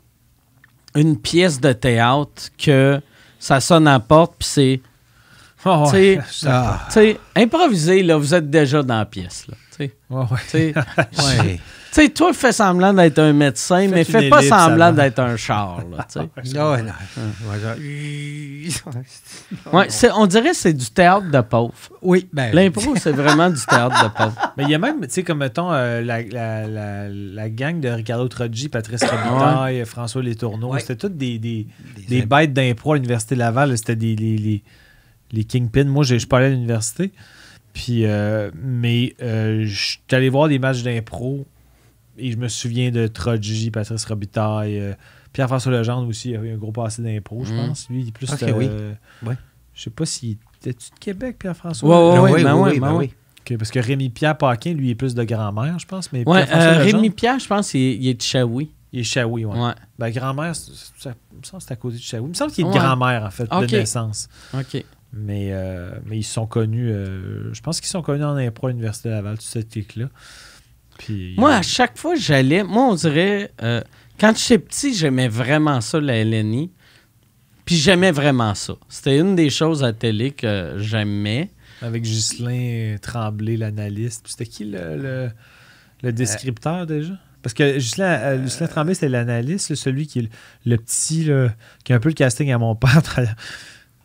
[0.94, 3.00] une pièce de théâtre que
[3.38, 4.80] ça sonne à la porte, puis c'est,
[5.64, 6.18] ouais.
[6.18, 9.54] tu sais, improviser, là, vous êtes déjà dans la pièce, là.
[10.08, 11.60] Ouais.
[11.96, 15.34] Tu sais, toi, fais semblant d'être un médecin, mais fais pas ellipse semblant d'être un
[15.36, 16.06] char, là.
[16.14, 16.92] Ah ouais, non.
[17.50, 18.92] Ouais, genre-
[19.72, 21.72] Ouais, c'est- on dirait que c'est du théâtre de pauvre.
[22.02, 22.54] Oui, ben.
[22.54, 24.34] L'impro, c'est vraiment du théâtre de pauvre.
[24.58, 27.80] Mais il y a même, tu sais, comme mettons, euh, la, la, la, la gang
[27.80, 30.80] de Ricardo Troggi, Patrice Robitaille, François Letourneau, Ouais.
[30.80, 31.66] c'était toutes des, des,
[31.96, 33.74] Des des bêtes d'impro à l'Université Laval.
[33.78, 34.62] C'était des, les, les,
[35.32, 35.84] les kingpins.
[35.84, 37.10] Moi, j'ai- je suis pas allé à l'université.
[37.72, 41.46] Puis, euh, mais euh, je suis allé voir des matchs d'impro
[42.18, 44.92] et je me souviens de Troggi, Patrice Robitaille, euh,
[45.32, 46.30] Pierre-François Legendre aussi.
[46.30, 47.66] Il avait un gros passé d'impro, je Mhm.
[47.68, 47.88] pense.
[47.90, 48.30] Lui, il est plus.
[48.32, 48.52] Ok, euh,
[49.22, 49.28] oui.
[49.28, 49.36] Ouais.
[49.74, 51.88] Je sais pas s'il était-tu de Québec, Pierre-François?
[51.88, 53.12] Ouais, ouais, Ah ouais, oui, ben oui, ouais, oui, ben oui.
[53.58, 56.12] Parce que Rémi-Pierre Paquin, lui, est plus de grand-mère, je pense.
[56.12, 58.70] Mais Ouais, Pierre-François euh, Legendre, Rémi Pierre, je pense, il, il est de Chaoui.
[58.92, 59.56] il est Chaoui, ouais.
[59.58, 59.72] Ouais.
[59.98, 62.26] Ben, grand-mère, c'est- ça, il me semble que c'est à côté de Chaoui.
[62.26, 62.78] Il me semble qu'il est de Ouais.
[62.80, 64.28] grand-mère, en fait, de naissance.
[64.54, 64.82] OK.
[65.12, 68.70] Mais, euh, mais ils sont connus, euh, je pense qu'ils sont connus en impro à
[68.70, 70.06] l'Université Laval, toute cette clique-là.
[70.98, 73.80] Puis, Moi, euh, à chaque fois que j'allais, moi, on dirait, euh,
[74.18, 76.70] quand j'étais petit, j'aimais vraiment ça, la LNI.
[77.64, 78.74] Puis j'aimais vraiment ça.
[78.88, 81.50] C'était une des choses à télé que j'aimais.
[81.82, 84.22] avec Ghislain Tremblay, l'analyste.
[84.22, 85.30] Puis C'était qui le, le,
[86.02, 87.14] le descripteur déjà?
[87.42, 90.28] Parce que euh, Ghislain Tremblay, c'était l'analyste, celui qui est le,
[90.64, 91.48] le petit, là,
[91.84, 93.02] qui a un peu le casting à mon père.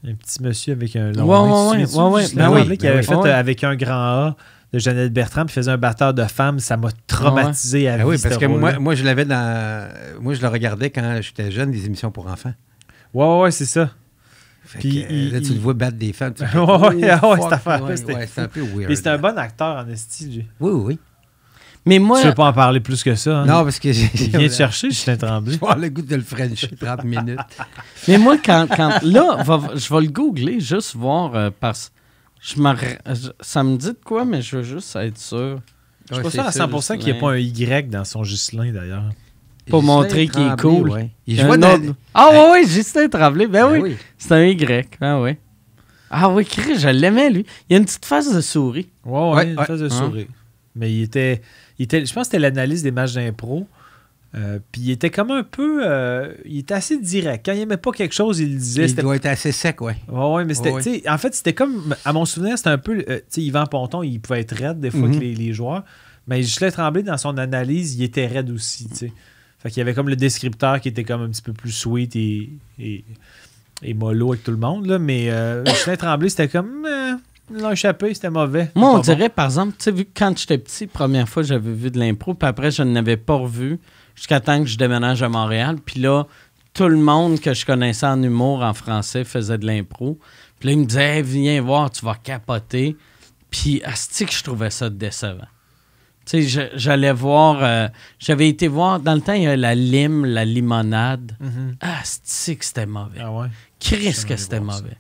[0.03, 3.05] un petit monsieur avec un long Ouais, ouais, ben oui, qui ben avait oui.
[3.05, 3.93] fait euh, avec un grand
[4.27, 4.37] A
[4.73, 6.59] de Jeannette Bertrand, puis faisait un batteur de femmes.
[6.59, 8.79] Ça m'a traumatisé à Ah vie, oui, parce ce que moi, rôle-là.
[8.79, 9.89] moi, je l'avais dans.
[10.21, 12.53] Moi, je le regardais quand j'étais jeune, des émissions pour enfants.
[13.13, 13.89] Ouais, ouais, ouais, c'est ça.
[14.63, 16.33] Fait Puis que, il- là, tu il- le vois battre des femmes.
[16.33, 17.41] tu Ouais, oh, ouais, ouais, fuck.
[17.43, 18.85] cette affaire-là, Ouais, c'était ouais, c'est un peu weird.
[18.89, 20.45] Mais c'était un bon acteur en esti.
[20.59, 20.99] Oui, oui.
[21.83, 23.39] Mais moi, Tu veux pas en parler plus que ça?
[23.39, 23.45] hein?
[23.47, 24.07] Non, parce que j'ai.
[24.13, 24.91] Il vient te chercher.
[24.91, 27.39] Je vais avoir le goût de le frencher 30 minutes.
[28.07, 31.91] mais moi quand, quand là, va- je vais le googler, juste voir, euh, parce
[32.41, 32.73] Je me
[33.41, 35.59] ça me dit de quoi, mais je veux juste être sûr.
[36.09, 37.89] Je suis Ouais, pas sûr à c'est ça, 100% qu'il n'y ait pas un Y
[37.89, 39.09] dans son Ghislain, d'ailleurs.
[39.69, 40.89] Pour montrer qu'il est cool.
[40.89, 41.11] ouais.
[41.27, 41.51] Il dans...
[41.75, 43.45] autre- Ah oui, oui, Justin Tremblay.
[43.47, 44.89] Ben, Ben oui, c'est un Y.
[44.99, 45.37] Ah oui.
[46.09, 47.45] Ah oui, Chris, je l'aimais, lui.
[47.69, 48.89] Il a une petite face de souris.
[49.05, 49.65] Ouais, ouais, Ouais, une ouais.
[49.65, 49.89] phase de Hein?
[49.89, 50.27] sourire.
[50.75, 51.41] Mais il était,
[51.79, 52.05] il était.
[52.05, 53.67] Je pense que c'était l'analyse des matchs d'impro.
[54.33, 55.81] Euh, puis il était comme un peu.
[55.85, 57.45] euh, il était assez direct.
[57.45, 58.83] Quand il aimait pas quelque chose, il le disait.
[58.83, 59.97] Il C'était doit être assez sec, ouais.
[60.07, 60.71] Ouais, ouais, mais c'était.
[60.71, 61.93] Ouais, En fait, c'était comme.
[62.05, 63.03] À mon souvenir, c'était un peu.
[63.09, 65.15] euh, tu sais, Yvan Ponton, il pouvait être raide des fois Mhm.
[65.15, 65.83] que les, les joueurs.
[66.27, 69.13] Mais Ghislain Tremblay, dans son analyse, il était raide aussi, tu sais.
[69.59, 72.15] Fait qu'il y avait comme le descripteur qui était comme un petit peu plus sweet
[72.15, 72.49] et.
[72.79, 73.03] et,
[73.83, 74.97] et mollo avec tout le monde, là.
[74.97, 76.85] Mais euh, Ghislain Tremblay, c'était comme.
[76.85, 77.13] Euh,
[77.53, 78.71] il l'a échappé, c'était mauvais.
[78.75, 78.99] Moi, on bon.
[79.01, 81.99] dirait, par exemple, tu sais, vu que quand j'étais petit, première fois, j'avais vu de
[81.99, 83.77] l'impro, puis après, je n'avais pas revu
[84.15, 85.77] jusqu'à temps que je déménage à Montréal.
[85.83, 86.25] Puis là,
[86.73, 90.17] tout le monde que je connaissais en humour en français faisait de l'impro.
[90.59, 92.95] Puis là, il me disait, Hey, viens voir, tu vas capoter.
[93.49, 95.47] Puis, asti que je trouvais ça décevant.
[96.25, 97.87] Tu sais, j'allais voir, euh,
[98.19, 101.35] j'avais été voir, dans le temps, il y a la lime, la limonade.
[101.39, 101.75] Mhm.
[101.81, 103.19] Asti que c'était mauvais.
[103.19, 103.47] Ah ouais?
[103.79, 104.97] Chris que c'était mauvais.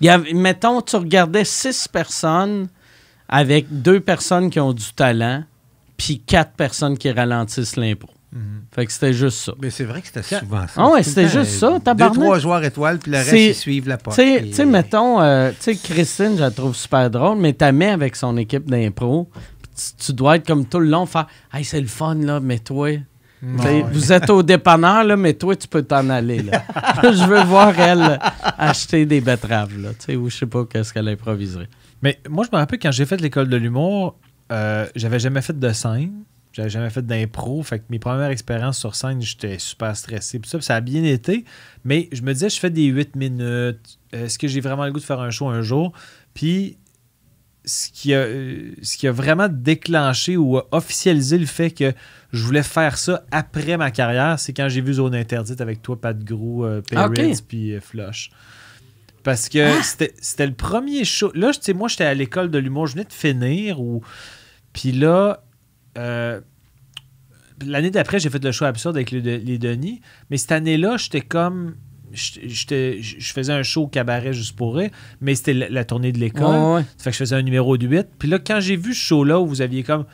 [0.00, 2.68] Il y avait, mettons, tu regardais six personnes
[3.28, 5.44] avec deux personnes qui ont du talent,
[5.96, 8.10] puis quatre personnes qui ralentissent l'impro.
[8.34, 8.62] Mhm.
[8.74, 9.52] Fait que c'était juste ça.
[9.62, 10.72] Mais c'est vrai que c'était souvent ça.
[10.76, 12.16] Ah ouais, c'était juste ça, euh, tabarnak.
[12.18, 14.16] Deux, trois joueurs étoiles, puis le reste, C'est- ils suivent la porte.
[14.16, 17.94] tu sais, mettons, euh, tu sais, Christine, je la trouve super drôle, mais ta mère
[17.94, 19.30] avec son équipe d'impro,
[19.76, 22.58] tu, tu dois être comme tout le long, faire Hey, c'est le fun, là, mais
[22.58, 22.88] toi.
[23.42, 23.84] Ouais.
[23.92, 26.42] Vous êtes au dépanneur, là, mais toi, tu peux t'en aller.
[26.42, 26.62] Là.
[27.04, 28.18] je veux voir elle
[28.58, 31.68] acheter des betteraves, là, tu sais, ou je sais pas qu'est-ce qu'elle improviserait.
[32.02, 34.16] Mais moi, je me rappelle quand j'ai fait l'école de l'humour,
[34.50, 36.24] euh, j'avais jamais fait de scène.
[36.54, 37.62] J'avais jamais fait d'impro.
[37.62, 40.38] Fait que mes premières expériences sur scène, j'étais super stressé.
[40.38, 41.44] Puis ça, puis ça a bien été.
[41.84, 43.98] Mais je me disais, je fais des 8 minutes.
[44.12, 45.92] Est-ce que j'ai vraiment le goût de faire un show un jour?
[46.32, 46.78] Puis
[47.66, 51.92] ce qui a, euh, ce qui a vraiment déclenché ou a officialisé le fait que
[52.32, 56.00] je voulais faire ça après ma carrière, c'est quand j'ai vu Zone Interdite avec toi,
[56.00, 57.14] Pat Grou, euh, Ah, ok.
[57.14, 58.30] Peretz, puis euh, Flush.
[59.22, 61.32] Parce que c'était- c'était le premier show.
[61.34, 62.86] Là, tu sais, moi, j'étais à l'école de l'humour.
[62.86, 63.80] Je venais de finir.
[63.80, 64.02] Ou...
[64.74, 65.43] Puis là,
[65.98, 66.40] euh,
[67.64, 70.00] l'année d'après, j'ai fait le show absurde avec les, les Denis.
[70.30, 71.76] Mais cette année-là, j'étais comme.
[72.12, 74.90] j'étais- Je faisais un show au cabaret juste pour rire,
[75.20, 76.44] mais c'était la, la tournée de l'école.
[76.56, 76.82] Ouais, ouais.
[76.96, 78.06] Ça fait que je faisais un numéro de 8.
[78.18, 80.04] Puis là, quand j'ai vu ce show-là où vous aviez comme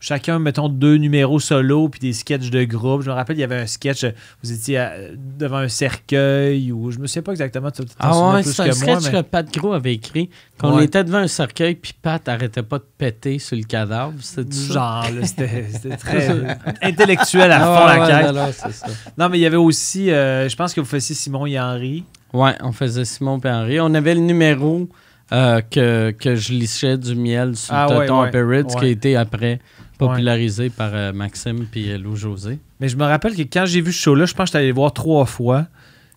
[0.00, 3.02] chacun, mettons, deux numéros solo puis des sketchs de groupe.
[3.02, 4.10] Je me rappelle, il y avait un sketch, euh,
[4.42, 4.92] vous étiez à-
[5.38, 7.70] devant un cercueil ou je me sais pas exactement.
[7.70, 10.30] tu Ah souviens ouais, c'est un que moi, sketch mais- que Pat Gros avait écrit.
[10.58, 10.84] Qu'on Ouais.
[10.84, 14.14] était devant un cercueil, puis Pat arrêtait pas de péter sur le cadavre.
[14.20, 14.50] C'était?
[14.72, 16.28] Genre, c'était très
[16.82, 18.86] intellectuel à Ah fond ouais, la ouais, non, non, c'est ça.
[19.18, 22.04] Non, mais il y avait aussi, euh, je pense que vous faisiez Simon et Henri.
[22.32, 23.80] Ouais, on faisait Simon et Henri.
[23.80, 24.88] On avait le numéro
[25.32, 28.78] euh, que, que je lichais du miel sur Ah le ouais, Tonton ouais, Perritz, qui
[28.78, 28.90] a ouais.
[28.90, 29.60] été après
[30.06, 32.58] popularisé par euh, Maxime puis euh, Lou José.
[32.80, 34.68] Mais je me rappelle que quand j'ai vu ce show-là, je pense que j'étais allé
[34.68, 35.66] le voir trois fois.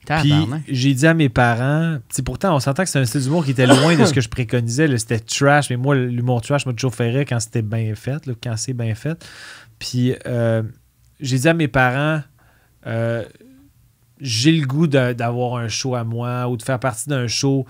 [0.06, 0.34] Puis
[0.68, 3.68] j'ai dit à mes parents, pourtant on s'entend que c'est un style d'humour qui était
[3.68, 7.10] loin de ce que je préconisais, c'était trash, mais moi l'humour trash m'a toujours fait
[7.10, 9.26] rire quand c'était bien fait, là, quand c'est bien fait.
[9.80, 10.62] Puis euh,
[11.20, 12.22] j'ai dit à mes parents,
[12.86, 13.24] euh,
[14.20, 17.66] j'ai le goût d'avoir un show à moi ou de faire partie d'un show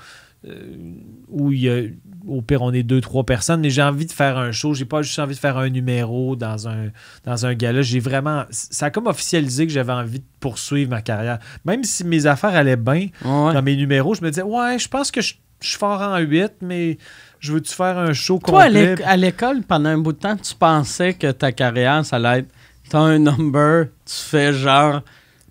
[1.30, 1.82] où il y a,
[2.28, 4.86] au pire on est deux, trois personnes, mais j'ai envie de faire un show, j'ai
[4.86, 6.88] pas juste envie de faire un numéro dans un,
[7.26, 7.82] dans un gala.
[7.82, 8.44] J'ai vraiment.
[8.50, 11.40] Ça a comme officialisé que j'avais envie de poursuivre ma carrière.
[11.66, 13.54] Même si mes affaires allaient bien Ouais.
[13.54, 16.18] dans mes numéros, je me disais, ouais, je pense que je, je suis fort en
[16.20, 16.98] 8, mais
[17.40, 18.96] je veux-tu faire un show Toi, complet?
[18.96, 22.40] l'éc- à l'école, pendant un bout de temps, tu pensais que ta carrière, ça allait
[22.40, 22.50] être
[22.90, 25.02] t'as un number, tu fais genre.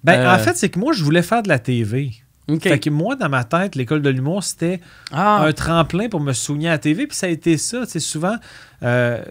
[0.04, 2.10] Ben, Euh, en fait, c'est que moi, je voulais faire de la TV.
[2.48, 2.62] OK.
[2.62, 4.80] Fait que moi, dans ma tête, l'école de l'humour, c'était
[5.12, 7.06] ah, un tremplin pour me souvenir à la TV.
[7.06, 7.86] Puis ça a été ça.
[7.86, 8.36] Sais, souvent,
[8.82, 9.22] euh,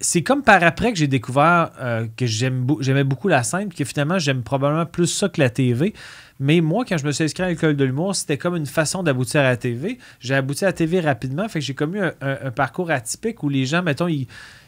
[0.00, 3.84] c'est comme par après que j'ai découvert euh, que j'aimais beaucoup la scène, puis que
[3.84, 5.92] finalement, j'aime probablement plus ça que la TV.
[6.38, 9.02] Mais moi, quand je me suis inscrit à l'école de l'humour, c'était comme une façon
[9.02, 9.98] d'aboutir à la TV.
[10.20, 12.90] J'ai abouti à la TV rapidement, fait que j'ai comme eu un, un- un parcours
[12.90, 14.26] atypique où les gens, mettons, ils,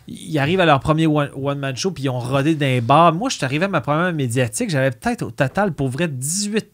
[0.09, 3.13] ils arrivent à leur premier one- one-man show, puis ils ont rodé d'un bar.
[3.13, 6.67] Moi, je suis arrivé à ma première médiatique, j'avais peut-être au total, pour vrai, 18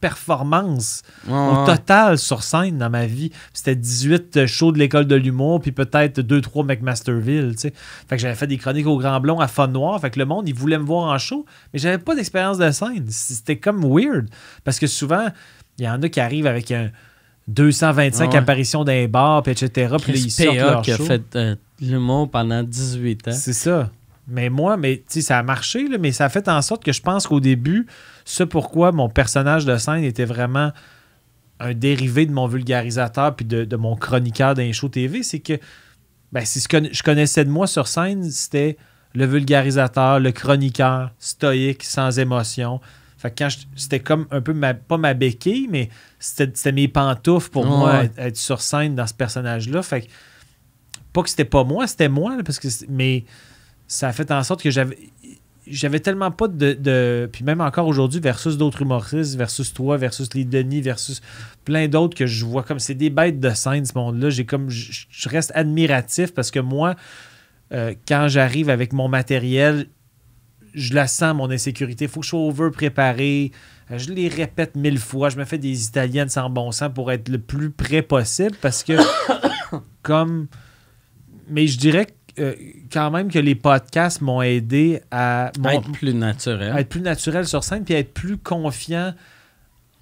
[0.00, 3.30] performances ouais, au total sur scène dans ma vie.
[3.52, 7.72] C'était 18 shows de l'école de l'humour, puis peut-être 2-3 McMasterville, tu sais.
[8.08, 10.24] Fait que j'avais fait des chroniques au Grand Blond à Fun Noir, fait que le
[10.24, 13.06] monde, il voulait me voir en show, mais j'avais pas d'expérience de scène.
[13.08, 14.28] C'était comme weird,
[14.64, 15.26] parce que souvent,
[15.78, 16.90] il y en a qui arrivent avec un
[17.48, 18.36] 225 Ah ouais.
[18.36, 22.62] apparitions d'un bar, puis etc., puis ils sortent leur qui a fait euh, l'humour pendant
[22.62, 23.32] 18 ans.
[23.32, 23.90] C'est ça.
[24.28, 27.02] Mais moi, mais ça a marché, là, mais ça a fait en sorte que je
[27.02, 27.86] pense qu'au début,
[28.30, 30.70] ce pourquoi mon personnage de scène était vraiment
[31.58, 35.58] un dérivé de mon vulgarisateur puis de, de mon chroniqueur d'un show TV, c'est que
[36.30, 38.76] ben, c'est ce que je connaissais de moi sur scène, c'était
[39.14, 42.80] le vulgarisateur, le chroniqueur, stoïque, sans émotion.
[43.18, 45.88] Fait que quand c'était comme un peu ma, pas ma béquille, mais
[46.20, 49.82] c'était mes pantoufles pour moi être, être sur scène dans ce personnage-là.
[49.82, 50.06] Fait que
[51.12, 53.24] pas que c'était pas moi, c'était moi, là, parce que mais
[53.88, 54.96] ça a fait en sorte que j'avais
[55.70, 60.34] j'avais tellement pas de, de- puis même encore aujourd'hui versus d'autres humoristes versus toi versus
[60.34, 61.20] les Denis versus
[61.64, 64.30] plein d'autres que je vois comme c'est des bêtes de scène ce monde-là.
[64.30, 66.96] J'ai comme je, reste admiratif parce que moi
[67.72, 69.86] euh, quand j'arrive avec mon matériel
[70.74, 72.06] je la sens mon insécurité.
[72.06, 73.50] Faut que je sois over préparé.
[73.90, 75.28] Euh, je les répète mille fois.
[75.28, 78.84] Je me fais des italiennes sans bon sens pour être le plus près possible parce
[78.84, 78.92] que
[80.02, 80.48] comme
[81.50, 82.54] mais je dirais que, euh,
[82.92, 86.72] quand même que les podcasts m'ont aidé à, être plus naturel.
[86.72, 89.12] à être plus naturel sur scène puis à être plus confiant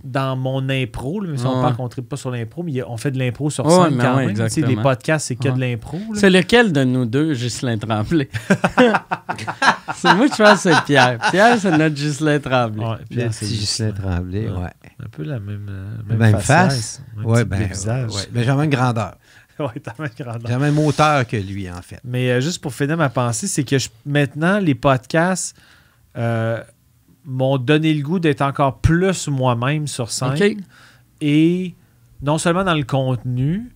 [0.05, 1.21] dans mon impro.
[1.21, 1.61] là, même si on Ouais.
[1.63, 4.05] parle qu'on ne pas sur l'impro, mais on fait de l'impro sur Ouais, scène mais
[4.05, 4.37] quand ouais, même.
[4.37, 5.55] Tu sais, Les podcasts, c'est que Ouais.
[5.55, 5.99] de l'impro.
[6.15, 8.29] C'est lequel de nous deux, Ghislain Tremblay?
[9.97, 11.19] c'est moi, je pense que c'est Pierre.
[11.31, 12.85] Pierre, c'est notre Ghislain Tremblay.
[12.85, 14.57] Ouais, petit c'est Ghislain Tremblay, Ouais.
[14.57, 14.71] ouais.
[15.05, 17.03] un peu la même, euh, Même, même, face.
[17.17, 18.11] même Ouais, ben, visage.
[18.13, 18.23] ouais.
[18.33, 19.17] Ben, j'ai la même grandeur.
[19.65, 20.41] Ouais, t'as la même grandeur.
[20.47, 22.01] J'ai la même hauteur que lui, en fait.
[22.05, 25.57] Mais euh, juste pour finir ma pensée, c'est que je- maintenant, les podcasts
[26.17, 26.63] euh,
[27.25, 30.31] m'ont donné le goût d'être encore plus moi-même sur scène.
[31.21, 31.75] Et
[32.23, 33.71] non seulement dans le contenu,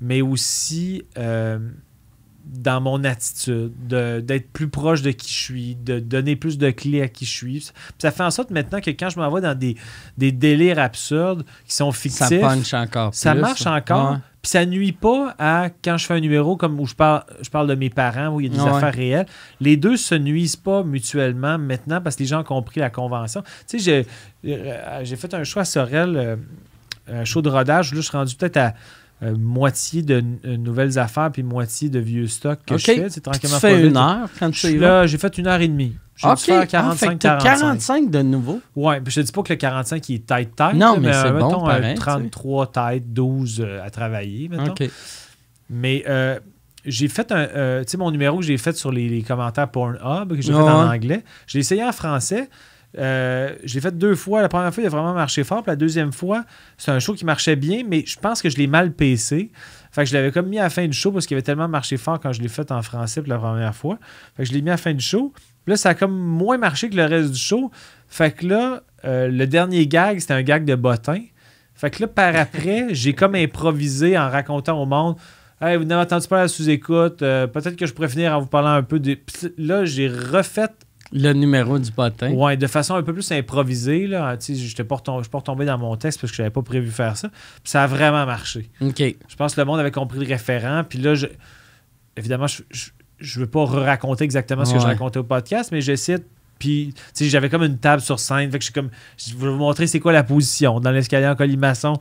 [0.00, 1.58] mais aussi euh,
[2.50, 6.70] dans mon attitude, de- d'être plus proche de qui je suis, de donner plus de
[6.70, 7.58] clés à qui je suis.
[7.60, 9.76] Puis ça fait en sorte maintenant que quand je m'envoie dans des,
[10.16, 14.12] des délires absurdes qui sont fictifs, Ça punch encore ça marche encore.
[14.12, 14.16] Ouais.
[14.40, 17.50] Puis ça nuit pas à quand je fais un numéro comme où je parle, je
[17.50, 18.70] parle de mes parents, où il y a des Ouais.
[18.70, 19.26] affaires réelles.
[19.60, 23.42] Les deux se nuisent pas mutuellement maintenant parce que les gens ont compris la convention.
[23.68, 24.06] Tu sais,
[24.44, 26.36] j'ai, euh, j'ai fait un choix à Sorel, euh,
[27.10, 27.92] un show de rodage.
[27.92, 28.74] Là, je suis rendu peut-être à
[29.22, 33.06] euh, moitié de euh, nouvelles affaires puis moitié de vieux stocks que je fais.
[33.10, 34.86] C'est tranquillement tu fais une heure quand tu y vas?
[34.86, 35.96] là, j'ai fait une heure et demie.
[36.16, 36.38] J'ai dû OK.
[36.40, 36.70] faire Ah, fait que
[37.12, 37.58] 45, t'as 45.
[37.60, 38.60] 45 de nouveau.
[38.74, 40.74] Puis je te dis pas que le 45 il est tête tête.
[40.74, 42.06] Non, là, mais c'est euh, bon, mettons, euh, pareil, tu sais.
[42.06, 44.72] 33 têtes, 12 euh, à travailler, mettons.
[44.72, 44.84] OK.
[45.70, 46.38] Mais euh,
[46.84, 47.36] j'ai fait un.
[47.38, 50.52] euh, tu sais, mon numéro que j'ai fait sur les, les commentaires Pornhub, que j'ai
[50.52, 52.48] fait en anglais, je l'ai essayé en français.
[52.96, 54.40] Euh, je l'ai fait deux fois.
[54.40, 55.62] La première fois, il a vraiment marché fort.
[55.62, 56.44] Puis la deuxième fois,
[56.76, 59.50] c'est un show qui marchait bien, mais je pense que je l'ai mal PC.
[59.90, 61.68] Fait que je l'avais comme mis à la fin du show parce qu'il avait tellement
[61.68, 63.98] marché fort quand je l'ai fait en français pour la première fois.
[64.36, 65.32] Fait que je l'ai mis à la fin du show.
[65.64, 67.70] Puis là, ça a comme moins marché que le reste du show.
[68.08, 71.20] Fait que là, euh, le dernier gag, c'était un gag de bottin.
[71.74, 75.16] Fait que là, par après, j'ai comme improvisé en racontant au monde
[75.60, 78.46] Hey, vous n'avez entendu à la sous-écoute, euh, peut-être que je pourrais finir en vous
[78.46, 79.16] parlant un peu des.
[79.16, 80.70] Puis là, j'ai refait
[81.12, 82.32] Le numéro du potin.
[82.32, 84.06] Ouais, de façon un peu plus improvisée.
[84.06, 84.36] Là.
[84.40, 87.16] Je ne suis pas retombé dans mon texte parce que je n'avais pas prévu faire
[87.16, 87.28] ça.
[87.28, 88.68] Puis ça a vraiment marché.
[88.80, 88.98] OK.
[88.98, 90.84] Je pense que le monde avait compris le référent.
[90.88, 91.26] Puis là, je...
[92.16, 92.60] évidemment, je
[93.40, 96.18] ne veux pas raconter exactement ce que je racontais au podcast, mais j'essaie.
[96.18, 96.24] de-
[96.58, 98.50] Puis, tu sais, j'avais comme une table sur scène.
[98.50, 98.90] Fait que je suis comme.
[99.16, 101.94] Je vais vous montrer c'est quoi la position dans l'escalier en colimaçon.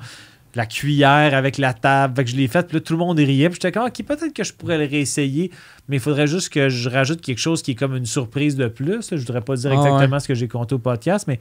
[0.57, 2.15] La cuillère avec la table.
[2.15, 2.67] Fait que je l'ai faite.
[2.67, 3.47] Puis là, tout le monde riait.
[3.49, 5.51] Puis j'étais comme, OK, peut-être que je pourrais le réessayer.
[5.87, 8.67] Mais il faudrait juste que je rajoute quelque chose qui est comme une surprise de
[8.67, 8.85] plus.
[8.87, 8.97] là.
[9.09, 9.87] Je ne voudrais pas dire Ah ouais.
[9.87, 11.39] exactement ce que j'ai compté au podcast, mais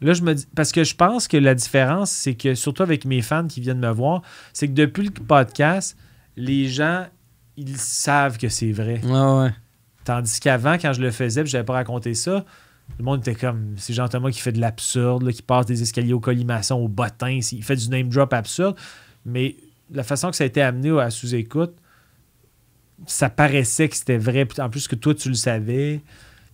[0.00, 0.46] là, je me dis.
[0.54, 3.78] Parce que je pense que la différence, c'est que, surtout avec mes fans qui viennent
[3.78, 4.22] me voir,
[4.52, 5.96] c'est que depuis le podcast,
[6.36, 7.06] les gens,
[7.56, 9.00] ils savent que c'est vrai.
[9.04, 9.50] Ouais.
[10.04, 12.44] Tandis qu'avant, quand je le faisais, puis je n'avais pas raconté ça,
[12.98, 15.82] le monde était comme, c'est Jean Thomas qui fait de l'absurde, là, qui passe des
[15.82, 18.76] escaliers au colimaçon, au bottin, il fait du name drop absurde.
[19.24, 19.56] Mais
[19.92, 21.74] la façon que ça a été amené à sous-écoute,
[23.06, 24.46] ça paraissait que c'était vrai.
[24.58, 26.00] En plus que toi, tu le savais.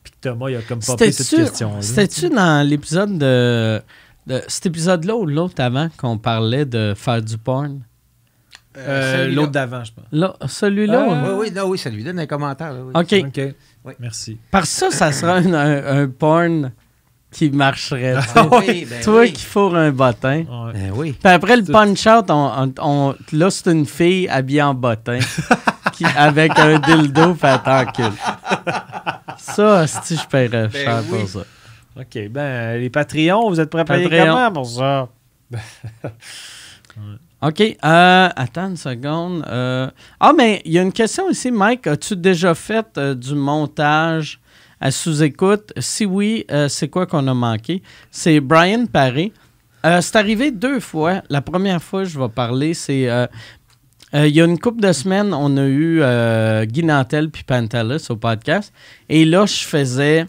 [0.03, 1.81] Puis que Thomas, il a comme pas pris cette question-là.
[1.81, 3.81] c'était-tu dans l'épisode de,
[4.27, 7.83] de- Cet épisode-là ou l'autre avant qu'on parlait de faire du porn?
[8.77, 9.35] Euh, celui-là.
[9.37, 10.05] L'autre d'avant, je pense.
[10.11, 11.07] Là, celui-là?
[11.09, 12.73] Ah, ou- Oui, oui, non, oui, ça lui donne un commentaire.
[12.73, 12.93] là, oui.
[12.95, 13.27] OK.
[13.29, 13.55] OK.
[13.85, 13.93] Oui.
[13.99, 14.39] Merci.
[14.53, 16.73] Que ça, ça sera un, un- un porn
[17.33, 18.15] qui marcherait.
[18.35, 19.33] Ah oui, ben Toi oui.
[19.33, 20.45] qui fourre un bottin.
[20.75, 21.13] Ben oui.
[21.13, 25.19] Puis après le punch-out, on, on- on- là, c'est une fille habillée en bottin
[25.93, 28.13] qui, avec un dildo fait t'encule.
[29.39, 31.21] Ça, si je paierais cher oui.
[31.21, 31.41] pour ça.
[31.99, 32.29] OK.
[32.31, 34.35] Ben, les Patreons, vous êtes prêts à payer Patreon.
[34.35, 35.09] comment pour ça?
[37.43, 37.61] OK.
[37.61, 39.45] euh, attends une seconde.
[39.49, 39.91] euh,
[40.21, 41.89] ah, mais il y a une question ici, Mike.
[41.89, 44.41] As-tu déjà fait euh, du montage
[44.81, 45.73] à sous-écoute?
[45.79, 47.83] Si oui, euh, c'est quoi qu'on a manqué?
[48.13, 49.33] C'est Brian Paré.
[49.85, 51.23] C'est arrivé deux fois.
[51.29, 53.09] La première fois, je vais parler, c'est...
[54.15, 58.07] il y a une couple de semaines, on a eu euh, Guy Nantel puis Pantelis
[58.09, 58.73] au podcast.
[59.09, 60.27] Et là, je faisais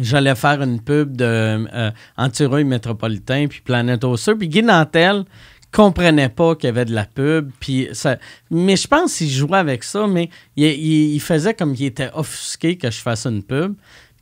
[0.00, 1.24] j'allais faire une pub de
[1.72, 4.36] euh, Métropolitain puis Planète Osseux.
[4.36, 5.24] Puis Guy Nantel
[5.72, 7.50] comprenait pas qu'il y avait de la pub.
[7.60, 8.16] Puis ça,
[8.50, 12.10] mais je pense qu'il jouait avec ça, mais il, il- il faisait comme qu'il était
[12.14, 13.74] offusqué que je fasse une pub.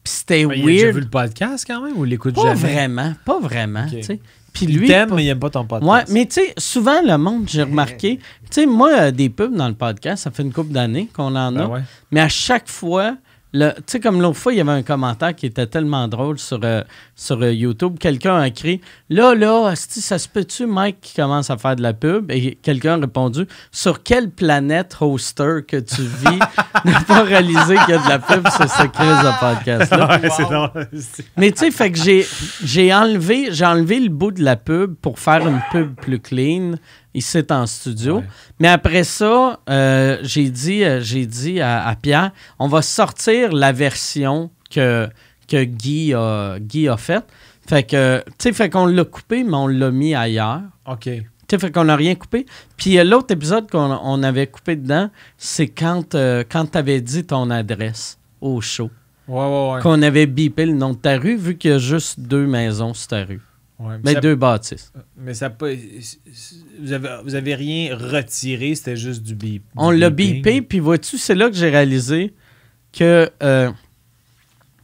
[0.05, 0.95] Puis c'était Mais il a déjà weird.
[0.97, 2.55] vu le podcast quand même ou il l'écoute Pas jamais?
[2.73, 3.97] vraiment, pas vraiment, Ok.
[3.97, 4.21] tu sais.
[4.53, 5.91] Puis Il lui, t'aime, pas- mais il aime pas ton podcast.
[5.93, 9.55] Ouais, mais tu sais, souvent le monde, j'ai remarqué, tu sais, moi, euh, des pubs
[9.55, 11.81] dans le podcast, ça fait une couple d'années qu'on en a, Ben ouais.
[12.11, 13.17] mais à chaque fois,
[13.53, 16.61] tu sais, comme l'autre fois, il y avait un commentaire qui était tellement drôle sur,
[16.63, 16.83] euh,
[17.15, 17.97] sur euh, YouTube.
[17.99, 21.95] Quelqu'un a écrit Là, là, ça se peut-tu, Mike, qui commence à faire de la
[21.95, 26.39] pub Et quelqu'un a répondu Sur quelle planète hoster que tu vis
[26.85, 30.21] ne pas réaliser qu'il y a de la pub sur ce crise de podcast-là?
[30.21, 30.89] Ouais, c'est drôle.
[31.01, 32.27] C'est- mais tu sais, fait que j'ai,
[32.63, 36.73] j'ai enlevé, j'ai enlevé le bout de la pub pour faire une pub plus clean
[37.15, 38.19] ici en studio.
[38.19, 38.25] Ouais.
[38.61, 43.53] Mais après ça, euh, j'ai dit, euh, j'ai dit à, à Pierre, on va sortir
[43.53, 45.09] la version que,
[45.49, 47.25] que Guy a, Guy a faite.
[47.69, 50.63] Fait que, tu sais, fait qu'on l'a coupé, mais on l'a mis ailleurs.
[50.87, 51.03] OK.
[51.05, 52.47] Tu sais, fait qu'on n'a rien coupé.
[52.77, 57.01] Puis euh, l'autre épisode qu'on on avait coupé dedans, c'est quand, euh, quand tu avais
[57.01, 58.91] dit ton adresse au show
[59.27, 59.81] Ouais, ouais, ouais.
[59.83, 62.95] qu'on avait bipé le nom de ta rue, vu qu'il y a juste deux maisons
[62.95, 63.43] sur ta rue.
[63.79, 64.93] Ouais, mais Mais ça- deux bâtisses.
[65.17, 65.69] Mais ça pas.
[66.81, 69.63] Vous avez, vous avez rien retiré, c'était juste du bip.
[69.77, 72.35] On l'a bipé, puis vois-tu, c'est là que j'ai réalisé
[72.93, 73.71] que euh,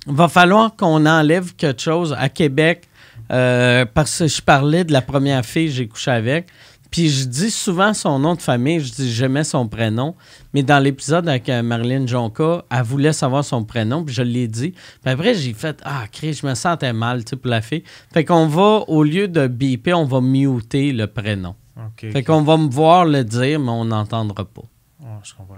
[0.06, 2.88] va falloir qu'on enlève quelque chose à Québec,
[3.32, 6.46] euh, parce que je parlais de la première fille que j'ai couché avec.
[6.94, 10.14] Puis je dis souvent son nom de famille, je dis jamais son prénom.
[10.52, 14.46] Mais dans l'épisode avec euh, Marilyn Jonca, elle voulait savoir son prénom, puis je l'ai
[14.46, 14.70] dit.
[15.02, 17.82] Puis après, j'ai fait Ah, Chris, je me sentais mal, tu sais, pour la fille.
[18.12, 21.56] Fait qu'on va, au lieu de biper, on va muter le prénom.
[21.96, 24.62] Fait qu'on va me voir le dire, mais on n'entendra pas.
[25.00, 25.56] Ouais, je comprends.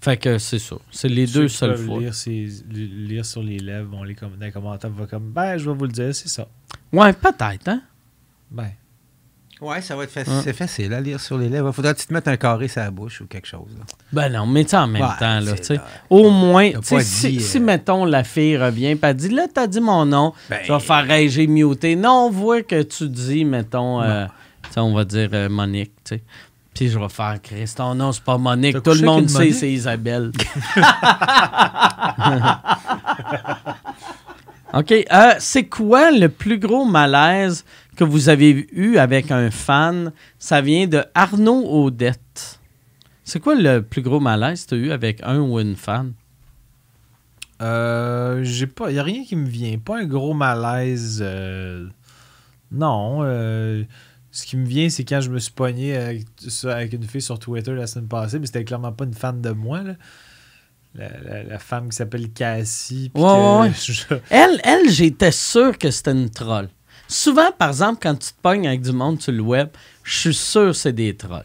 [0.00, 0.76] Fait que c'est ça.
[0.92, 1.98] C'est les Ceux deux seules fois.
[1.98, 2.12] Lire,
[2.70, 5.86] lire sur les lèvres, vont les dans les commentaires, va comme Ben, je vais vous
[5.86, 6.46] le dire, c'est ça.
[6.92, 7.82] Ouais, peut-être, hein?
[8.52, 8.70] Ben.
[9.60, 10.32] Ouais, ça va être facile.
[10.32, 10.40] Hein?
[10.42, 11.70] C'est facile à lire sur les lèvres.
[11.72, 13.68] Faudra que tu te mettes un carré sur la bouche ou quelque chose.
[13.78, 13.84] là.
[14.12, 15.78] Ben non, mais tu sais, en même Ouais, temps, là, tu.
[16.08, 19.80] Au moins, tu si, euh, mettons, la fille revient et elle dit, là, t'as dit
[19.80, 21.96] mon nom, Ben- je vais faire, hey, j'ai muté.
[21.96, 24.26] Non, on voit que tu dis, mettons, euh,
[24.72, 26.22] tu on va dire euh, Monique, tu sais.
[26.72, 28.82] Puis je vais faire, Chris, ton nom, c'est pas Monique.
[28.82, 29.54] Tout le monde sait, Monique?
[29.54, 30.30] c'est Isabelle.
[34.72, 34.92] OK.
[34.92, 37.64] euh, c'est quoi le plus gros malaise
[38.00, 40.12] que vous avez eu avec un fan?
[40.38, 42.58] Ça vient de Arnaud Audette.
[43.24, 46.12] C'est quoi le plus gros malaise que tu as eu avec un ou une fan?
[47.62, 48.90] Euh, j'ai pas.
[48.90, 49.78] Y a rien qui me vient.
[49.78, 51.20] Pas un gros malaise.
[51.22, 51.86] euh,
[52.72, 53.20] non.
[53.22, 53.84] euh,
[54.32, 57.20] ce qui me vient, c'est quand je me suis pogné avec, ça- avec une fille
[57.20, 59.82] sur Twitter la semaine passée, mais c'était clairement pas une fan de moi.
[59.82, 59.94] là.
[60.94, 63.10] La, la- la femme qui s'appelle Cassie.
[63.14, 63.72] puis Ouais, que ouais, ouais.
[63.76, 66.68] je- Elle, elle j'étais sûr que c'était une troll.
[67.10, 69.68] Souvent, par exemple, quand tu te pognes avec du monde sur le web,
[70.04, 71.44] je suis sûr que c'est des trolls.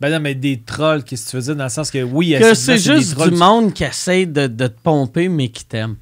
[0.00, 1.56] Ben non, mais des trolls, qu'est-ce que tu veux dire?
[1.56, 3.30] Dans le sens que oui, Que c'est des juste trolls.
[3.30, 5.96] du monde qui essaie de, de te pomper, mais qui t'aime.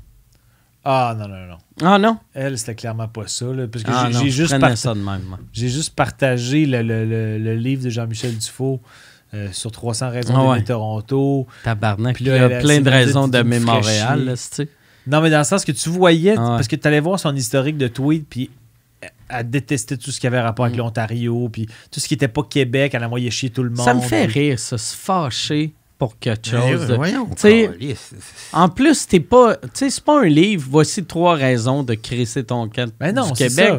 [0.84, 1.56] Ah non, non, non.
[1.82, 2.18] Ah non?
[2.34, 3.46] Elle, c'était clairement pas ça.
[3.46, 5.22] là, parce que Ah j'ai- juste, prenais part- ça de même.
[5.28, 5.38] moi.
[5.52, 8.80] j'ai juste partagé le, le- le- le livre de Jean-Michel Dufault
[9.34, 10.62] euh, sur 300 raisons Ah ouais.
[10.64, 11.46] Toronto.
[11.64, 12.20] Tabarnak.
[12.20, 13.42] Il y a plein de de raisons de.
[13.42, 14.68] Montréal, là, tu sais.
[15.06, 16.48] Non, mais dans le sens que tu voyais, Ah ouais.
[16.56, 18.50] parce que tu allais voir son historique de tweets, puis
[19.28, 20.80] elle détestait tout ce qui avait rapport avec Mm.
[20.80, 23.84] l'Ontario, puis tout ce qui était pas Québec, elle envoyait chier tout le monde.
[23.84, 26.92] Ça me fait rire, ça, se fâcher pour quelque chose.
[26.92, 27.26] Voyons.
[27.26, 28.14] Tu sais, câlisse.
[28.52, 29.56] En plus, t'es pas.
[29.56, 30.66] Tu sais, c'est pas un livre.
[30.70, 33.52] Voici trois raisons de crisser ton camp Ben non, du Québec.
[33.68, 33.78] ça.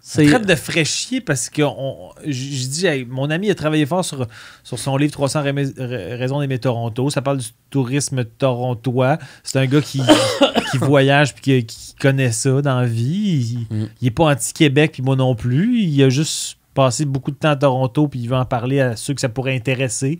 [0.00, 3.84] C'est traite de fraîchier parce que on- je je dis, hey, mon ami a travaillé
[3.84, 4.26] fort sur,
[4.62, 7.10] sur son livre 300 raisons raisons d'aimer Toronto.
[7.10, 9.18] Ça parle du tourisme torontois.
[9.42, 10.00] C'est un gars qui,
[10.70, 13.66] qui voyage puis qui, qui connaît ça dans la vie.
[13.70, 13.88] Il, Mm.
[14.00, 15.80] il est pas anti-Québec puis moi non plus.
[15.82, 18.96] Il a juste passé beaucoup de temps à Toronto puis il veut en parler à
[18.96, 20.18] ceux que ça pourrait intéresser.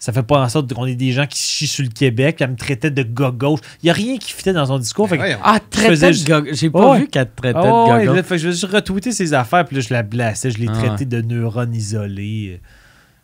[0.00, 2.38] Ça fait pas en sorte qu'on ait des gens qui chient sur le Québec.
[2.40, 3.60] Elle me traitait de gars gauche.
[3.82, 5.08] Il y a rien qui fitait dans son discours.
[5.08, 5.22] Fait que-.
[5.44, 8.46] Ah, traitait de juste- gog- J'ai pas vu qu'elle te traitait de fait que je
[8.46, 11.04] vais juste retweeter ses affaires, puis là, je la blassais, je l'ai Ah traité ouais.
[11.04, 12.60] de neurone isolé.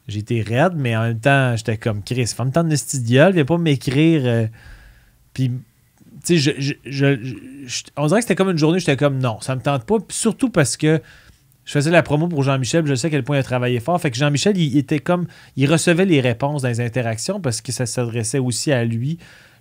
[0.06, 2.26] J'étais raide, mais en même temps, j'étais comme Chris.
[2.26, 4.22] Femme temps de studiole, viens pas m'écrire.
[4.26, 4.46] euh,
[5.32, 5.50] puis,
[6.24, 7.34] tu sais, je, je- je- je-
[7.66, 9.96] je- on dirait que c'était comme une journée, j'étais comme non, ça me tente pas.
[9.98, 11.00] Puis surtout parce que
[11.66, 14.00] je faisais la promo pour Jean-Michel, je sais à quel point il a travaillé fort.
[14.00, 15.26] Fait que Jean-Michel, il était comme.
[15.56, 19.18] Il recevait les réponses dans les interactions parce que ça s'adressait aussi à lui.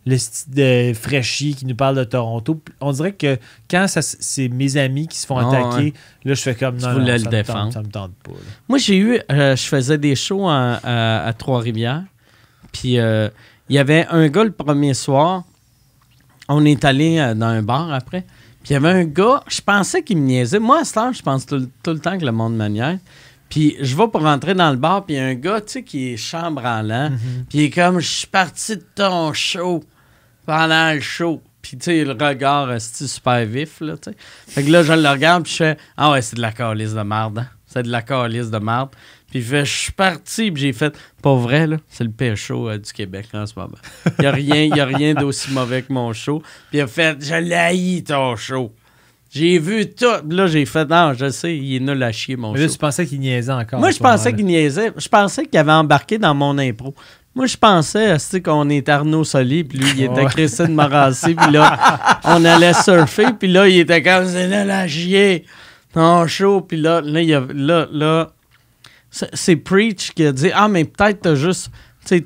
[0.08, 2.62] Le style de fraîchier qui nous parle de Toronto.
[2.80, 6.42] On dirait que quand ça, c'est mes amis qui se font Ah, attaquer, là, je
[6.44, 8.32] fais comme non, le me tente, ça me tente pas.
[8.34, 8.38] là.
[8.70, 9.20] Moi, j'ai eu.
[9.32, 12.04] euh, je faisais des shows à Trois-Rivières.
[12.72, 13.30] Puis, euh,
[13.68, 15.44] il y avait un gars le premier soir.
[16.50, 18.26] On est allé euh, dans un bar après.
[18.66, 20.58] Puis il y avait un gars, je pensais qu'il me niaisait.
[20.58, 22.98] Moi, à ce temps, je pense tout, tout le temps que le monde me niaise.
[23.48, 25.74] Puis je vais pour rentrer dans le bar, puis il y a un gars, tu
[25.74, 27.12] sais, qui est chambranlant.
[27.48, 29.84] Puis il est comme, je suis parti de ton show
[30.48, 31.44] pendant le show.
[31.62, 34.18] Puis, tu sais, le regard est super vif, là, tu sais.
[34.48, 36.96] Fait que là, je le regarde, puis je fais, ah ouais, c'est de la calice
[36.96, 37.48] de merde, hein.
[37.68, 38.90] C'est de la calice de merde.
[39.32, 42.78] Puis je suis parti, puis j'ai fait, pas vrai, là, c'est le pire show euh,
[42.78, 43.76] du Québec en ce moment.
[44.20, 46.42] Il n'y a rien, y a rien d'aussi mauvais que mon show.
[46.70, 48.72] Puis il a fait, je l'haïs ton show.
[49.32, 50.06] J'ai vu tout.
[50.30, 52.74] Là, j'ai fait, non, je sais, il est nul à chier, mon Mais là, show.
[52.74, 53.80] tu pensais qu'il niaisait encore.
[53.82, 54.94] Moi, je pensais qu'il niaisait.
[54.96, 56.96] Je pensais qu'il avait embarqué dans mon impro.
[57.34, 60.24] Moi, je pensais tu sais, qu'on était Arnaud Soli, puis lui, il était.
[60.28, 64.88] Christine Morancy, puis là, on allait surfer, puis là, il était comme, c'est là la
[64.88, 65.44] chier,
[65.94, 68.32] ton show, puis là, là, il a- là, là,
[69.34, 71.70] c'est- Preach qui a dit, ah, mais peut-être t'as juste,
[72.06, 72.24] tu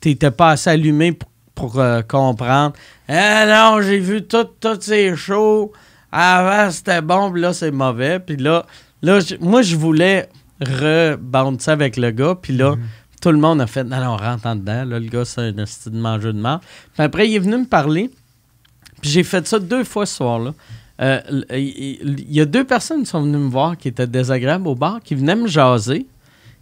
[0.00, 2.72] t'étais pas assez allumé pour, pour, euh, comprendre.
[3.08, 5.72] Ah non, j'ai vu tout- tous ces shows,
[6.10, 8.64] avant c'était bon, puis là, c'est mauvais, puis là,
[9.02, 10.28] là, moi, je voulais
[10.60, 12.74] rebouncer avec le gars, puis là,
[13.20, 15.58] tout le monde a fait, non, non, on rentre en dedans, là, le gars, c'est
[15.58, 16.60] un style de mangeur de merde.
[16.94, 18.10] Puis après, il est venu me parler,
[19.00, 20.52] puis j'ai fait ça deux fois ce soir-là.
[21.00, 21.20] Euh,
[21.50, 24.74] Il il y a deux personnes qui sont venues me voir qui étaient désagréables au
[24.76, 26.06] bar, qui venaient me jaser.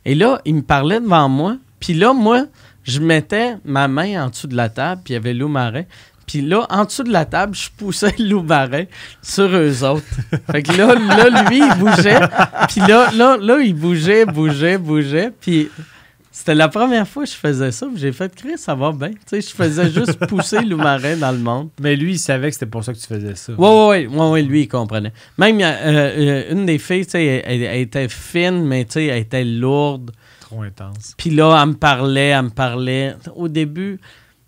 [0.05, 1.57] Et là, ils me parlaient devant moi.
[1.81, 2.47] Puis là, moi,
[2.85, 5.87] je mettais ma main en dessous de la table, puis il y avait Lou Marais.
[6.27, 8.89] Puis là, en dessous de la table, je poussais Lou Marais
[9.23, 10.05] sur eux autres.
[10.51, 12.21] Fait que là, là lui, il bougeait.
[12.69, 15.33] Puis là, là, là, il bougeait, bougeait, bougeait.
[15.41, 15.69] Puis
[16.35, 17.87] c'était la première fois que je faisais ça.
[17.95, 19.11] J'ai fait, Chris, ça va bien.
[19.11, 21.69] Tu sais, je faisais juste pousser Lou Marais dans le monde.
[21.79, 23.53] Mais lui, il savait que c'était pour ça que tu faisais ça.
[23.53, 25.13] Ouais, ouais, ouais, ouais, lui, il comprenait.
[25.37, 29.19] Même, euh, euh, une des filles, tu sais, elle, était fine, mais tu sais, elle
[29.19, 30.13] était lourde.
[30.41, 31.13] Trop intense.
[31.19, 33.15] Puis là, elle me parlait, elle me parlait.
[33.37, 34.01] Au début,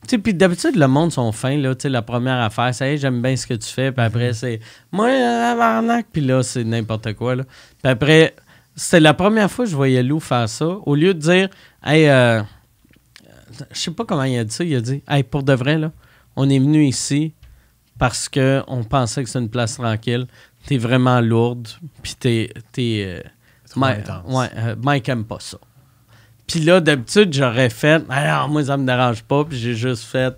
[0.04, 1.74] tu sais, puis d'habitude, le monde sont fins, là.
[1.74, 3.92] Tu sais, la première affaire, c'est, hey, j'aime bien ce que tu fais.
[3.92, 4.58] Puis après, c'est,
[4.90, 6.02] moi, euh.
[6.10, 7.44] Puis là, c'est n'importe quoi, là.
[7.82, 8.34] Puis après,
[8.76, 10.66] c'était la première fois que je voyais Lou faire ça.
[10.66, 11.48] Au lieu de dire,
[11.84, 12.42] hey, euh,
[13.70, 15.78] je sais pas comment il a dit ça, il a dit, hey, pour de vrai,
[15.78, 15.92] là,
[16.36, 17.32] on est venu ici
[17.98, 20.26] parce qu'on pensait que c'est une place tranquille.
[20.66, 21.68] T'es vraiment lourde,
[22.02, 22.50] puis t'es.
[22.72, 23.20] t'es euh,
[23.76, 25.58] ouais, euh, Mike aime pas ça.
[26.46, 30.34] Puis là, d'habitude, j'aurais fait, alors moi, ça me dérange pas, puis j'ai juste fait,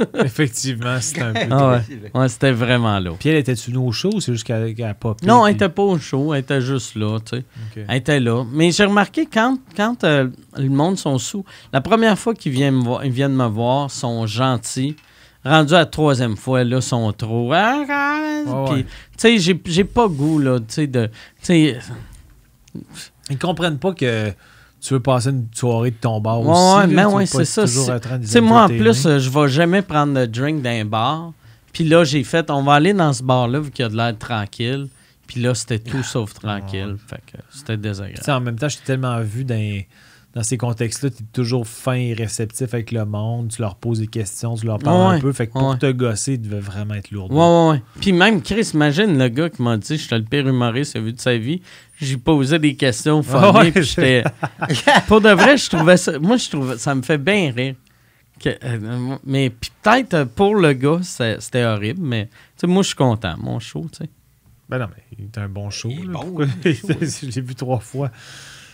[0.24, 1.40] Effectivement, c'était un peu.
[1.50, 3.10] ah ouais, ouais c'était vraiment là.
[3.18, 5.26] Puis elle était-tu au show ou c'est juste qu'elle qu'elle a popé?
[5.26, 7.44] Non, elle puis- était pas au show, elle était juste là, tu sais.
[7.88, 8.44] Elle était là.
[8.52, 12.76] Mais j'ai remarqué quand, quand euh, le monde sont sous, la première fois qu'ils viennent
[12.76, 14.96] me voir, ils viennent me voir, sont gentils.
[15.42, 17.50] Rendu à la troisième fois, là, sont trop.
[17.54, 18.82] Ah, ah, Ouais, Puis, ouais.
[18.84, 21.06] tu sais, j'ai- j'ai pas goût, là, tu sais, de.
[21.06, 21.12] Tu
[21.42, 21.78] sais,
[23.30, 24.32] Ils comprennent pas que
[24.80, 26.76] tu veux passer une soirée de ton bar Ouais, aussi.
[26.76, 29.82] ouais, là, mais ouais, c'est ça, Tu sais, moi, en plus, euh, je vais jamais
[29.82, 31.32] prendre de drink d'un bar.
[31.72, 33.96] Puis là, j'ai fait, on va aller dans ce bar-là, vu qu'il y a de
[33.96, 34.88] l'air tranquille.
[35.26, 36.96] Puis là, c'était tout sauf tranquille.
[37.06, 38.30] Fait que c'était désagréable.
[38.30, 39.80] en même temps, je t'ai tellement vu dans,
[40.34, 43.98] dans ces contextes-là, tu es toujours fin et réceptif avec le monde, tu leur poses
[43.98, 45.32] des questions, tu leur parles Ouais, un peu.
[45.32, 45.78] Fait que pour ouais.
[45.78, 47.30] te gosser, il devait vraiment être lourd.
[47.32, 47.82] Ouais, ouais, ouais.
[48.00, 51.20] Puis même, Chris, imagine le gars qui m'a dit, j'étais le pire humoriste vu de
[51.20, 51.60] sa vie.
[52.00, 54.22] J'ai posé des questions funny, Ouais, puis j'étais...
[55.08, 56.18] Pour de vrai, je trouvais ça...
[56.20, 56.78] Moi, je trouvais...
[56.78, 57.74] Ça me fait bien rire.
[58.38, 62.30] Que, euh, mais puis peut-être euh, pour le gars, c'était horrible, mais tu
[62.62, 63.34] sais, moi, je suis content.
[63.36, 64.10] Mon show, tu sais.
[64.66, 65.88] Ben non, mais il est un bon show.
[65.90, 66.12] Il est là.
[66.12, 68.10] bon, Pourquoi- je l'ai vu trois fois.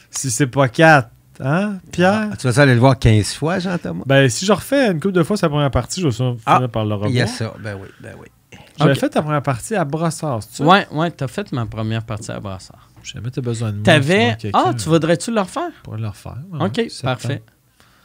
[0.08, 1.10] Si c'est pas quatre,
[1.40, 2.30] hein, Pierre?
[2.32, 4.04] Ah, Tu vas aller le voir 15 fois, Jean-Thomas?
[4.06, 6.68] Ben, si je refais une couple de fois sa première partie, je vais finir Ah,
[6.68, 7.10] par le revoir.
[7.10, 7.52] Il y a ça.
[7.60, 8.26] Ben oui, ben oui.
[8.78, 8.98] J'avais Ok.
[8.98, 10.64] fait ta première partie à Brossard, c'est ça?
[10.64, 12.90] Ouais, ouais, t'as fait ma première partie à Brassard.
[13.02, 13.84] Jamais t'as besoin de moi.
[13.84, 14.36] T'avais.
[14.52, 15.70] Ah, tu voudrais-tu le refaire?
[15.82, 16.36] pourrait le refaire.
[16.52, 17.42] ouais, OK, parfait.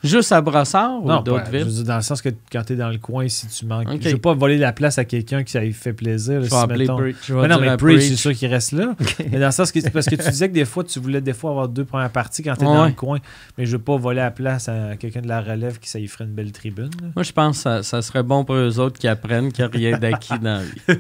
[0.04, 1.64] Juste à Brassard ou d'autres je villes?
[1.66, 3.88] veux dire, dans le sens que quand t'es dans le coin, si tu manques.
[3.90, 4.00] Ok.
[4.02, 6.42] Je veux pas voler la place à quelqu'un qui ça lui fait plaisir.
[6.44, 6.98] Je si, mettons-.
[7.24, 8.96] Je vais Mais non, mais Preach, c'est sûr qu'il reste là.
[9.32, 11.34] mais dans le sens que parce que tu disais que des fois, tu voulais des
[11.34, 12.74] fois avoir deux premières parties quand t'es Ouais.
[12.76, 13.20] dans le coin.
[13.58, 16.08] Mais je veux pas voler la place à quelqu'un de la relève qui ça y
[16.08, 16.90] ferait une belle tribune.
[17.02, 17.08] là.
[17.16, 19.88] Moi, je pense que ça, ça serait bon pour eux autres qui apprennent qu'il n'y
[19.88, 21.00] a rien d'acquis dans la vie.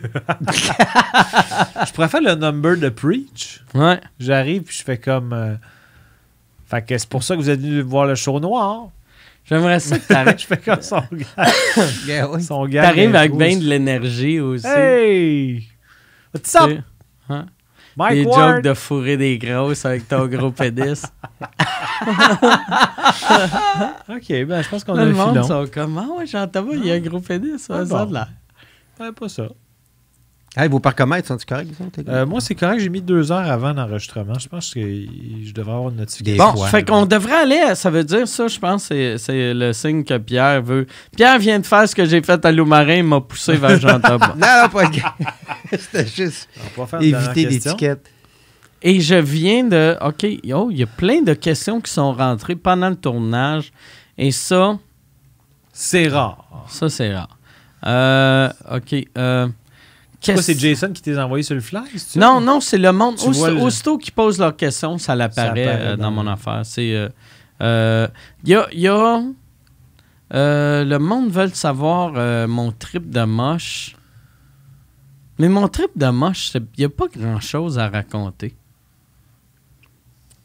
[1.87, 3.61] Je faire le number de Preach.
[3.73, 3.99] Ouais.
[4.19, 5.33] J'arrive puis je fais comme.
[5.33, 5.55] euh,
[6.71, 8.87] Fait que c'est pour ça que vous êtes venu voir le show noir.
[9.43, 10.37] J'aimerais ça que t'arrives.
[10.39, 11.51] je fais comme son gars.
[12.07, 12.41] Yeah, oui.
[12.41, 12.83] Son gars.
[12.83, 14.65] T'arrives avec bien de l'énergie aussi.
[14.67, 15.67] Hey!
[16.33, 16.81] What's Tu up, sais.
[17.29, 17.45] Hein?
[17.97, 18.55] Mike Des Ward?
[18.55, 21.03] jokes de fourrer des grosses avec ton gros pénis.
[24.09, 25.43] Ok, ben je pense qu'on Tout a le un monde filon.
[25.47, 27.61] sont comme Ah ouais, j'entends pas, il y a un gros pénis.
[27.61, 28.05] Ça, Ah ça bon.
[28.05, 28.29] de l'air.
[28.99, 29.47] Ouais, pas ça.
[30.57, 31.69] Hey, vos parcomètres sont-ils corrects?
[32.09, 34.37] Euh, moi, c'est correct, j'ai mis deux heures avant l'enregistrement.
[34.37, 36.43] Je pense que je devrais avoir une notification.
[36.43, 36.67] Bon, fois.
[36.67, 40.17] fait qu'on devrait aller, ça veut dire ça, je pense, c'est c'est le signe que
[40.17, 40.87] Pierre veut.
[41.15, 44.01] Pierre vient de faire ce que j'ai fait à Loumarin, il m'a poussé vers Jean
[44.01, 44.33] Thomas.
[44.37, 44.97] Non, non, pas de
[45.77, 46.49] C'était juste
[46.99, 48.09] éviter l'étiquette.
[48.81, 49.95] Et je viens de.
[50.01, 53.71] OK, oh, il y a plein de questions qui sont rentrées pendant le tournage.
[54.17, 54.77] Et ça,
[55.71, 56.65] C'est rare.
[56.67, 57.37] ça, c'est rare.
[57.85, 58.95] Euh, OK.
[59.17, 59.47] Euh,
[60.21, 61.81] qu'est-ce- c'est Jason qui t'a envoyé sur le fly?
[62.15, 63.15] Non, non, c'est le monde.
[63.29, 66.61] Aussitôt, le- aussitôt qu'ils posent leurs questions, ça l'apparaît apparaît euh, dans mon affaire.
[66.63, 66.93] C'est.
[66.95, 67.09] euh,
[67.61, 68.07] euh,
[68.43, 68.67] Il y a.
[68.71, 69.21] il y a,
[70.31, 73.95] le monde veut savoir mon trip de moche.
[75.39, 78.53] Mais mon trip de moche, il n'y a pas grand-chose à raconter.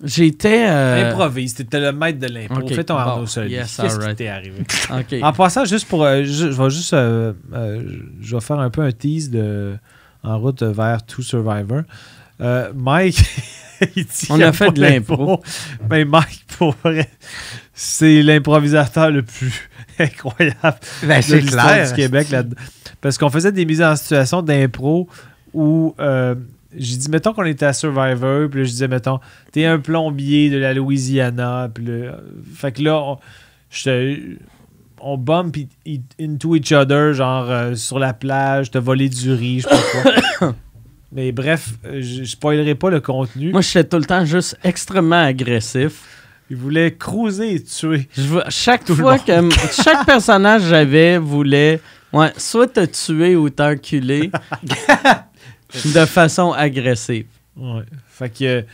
[0.05, 0.67] J'étais.
[0.69, 2.59] euh, Improvise, t'étais le maître de l'impro.
[2.61, 3.53] Ok, Fais ton bon, Arnaud Soli.
[3.53, 4.63] yes, Qu'est-ce qui t'est arrivé?
[5.23, 6.05] En passant, juste pour.
[6.05, 6.93] euh, je, je vais juste.
[6.93, 7.83] euh, euh,
[8.21, 9.77] je vais faire un peu un tease de,
[10.23, 11.83] en route vers Two Survivor.
[12.43, 13.19] Euh, Mike,
[13.97, 15.43] il dit On a fait de l'impro.
[15.89, 17.09] Mais Mike, pour vrai,
[17.73, 22.29] c'est l'improvisateur le plus incroyable Ben, de l'histoire du Québec.
[22.31, 22.43] Là
[23.01, 25.09] Parce qu'on faisait des mises en situation d'impro
[25.55, 26.35] où euh,
[26.75, 29.21] j'ai dit, mettons qu'on était à Survivor, puis là, je disais, mettons,
[29.53, 32.19] t'es un plombier de la Louisiana, puis là,
[32.55, 33.19] fait que là, on,
[35.01, 35.57] on bump
[36.21, 40.13] into each other, genre euh, sur la plage, t'as volé du riz, je sais pas
[40.39, 40.55] quoi.
[41.13, 43.53] Mais bref, euh, je je spoilerai pas le contenu.
[43.53, 46.03] Moi, j'étais tout le temps juste extrêmement agressif.
[46.51, 48.09] Il voulait cruiser et tuer.
[48.17, 49.33] Je veux- chaque Tout fois que
[49.83, 51.81] chaque personnage que j'avais voulait
[52.13, 54.31] ouais, soit te tuer ou t'enculer
[55.95, 57.27] de façon agressive.
[57.57, 57.83] Ouais.
[58.09, 58.65] Fait que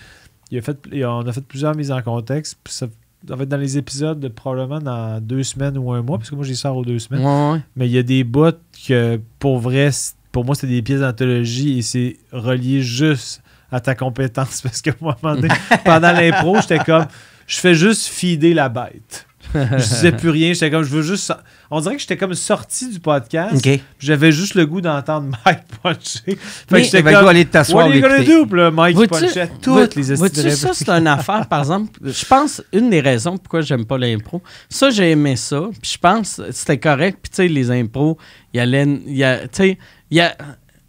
[0.51, 2.59] il a fait, il a- on a fait plusieurs mises en contexte.
[2.62, 2.86] Puis ça,
[3.27, 6.35] va être dans les épisodes, de, probablement dans deux semaines ou un mois, parce que
[6.35, 7.24] moi, j'y sors aux deux semaines.
[7.24, 7.60] Ouais, ouais.
[7.77, 8.52] Mais il y a des bouts
[8.86, 9.90] que, pour vrai,
[10.31, 14.60] pour moi, c'était des pièces d'anthologie et c'est relié juste à ta compétence.
[14.62, 15.16] Parce que moi,
[15.85, 17.06] pendant l'impro, j'étais comme,
[17.47, 19.27] je fais juste feeder la bête.
[19.54, 20.52] Je disais plus rien.
[20.52, 21.32] J'étais comme, je veux juste.
[21.70, 23.66] On dirait que j'étais comme sorti du podcast.
[23.98, 26.36] J'avais juste le goût d'entendre Mike puncher.
[26.36, 26.36] Fait
[26.68, 28.36] que j'étais Ben, comme, aller t'asseoir What are you gonna l'écouter.
[28.38, 28.46] do?
[28.46, 31.98] Puis là, Mike punchait toutes les estis ça, c'est une affaire, par exemple.
[32.04, 35.62] Je pense, une des raisons pourquoi j'aime pas l'impro, ça, j'ai aimé ça.
[35.80, 37.18] Puis je pense que c'était correct.
[37.22, 38.18] Puis, tu sais, les impros,
[38.52, 38.84] il y allait.
[39.06, 39.78] il y a- Tu sais,
[40.10, 40.34] il y a.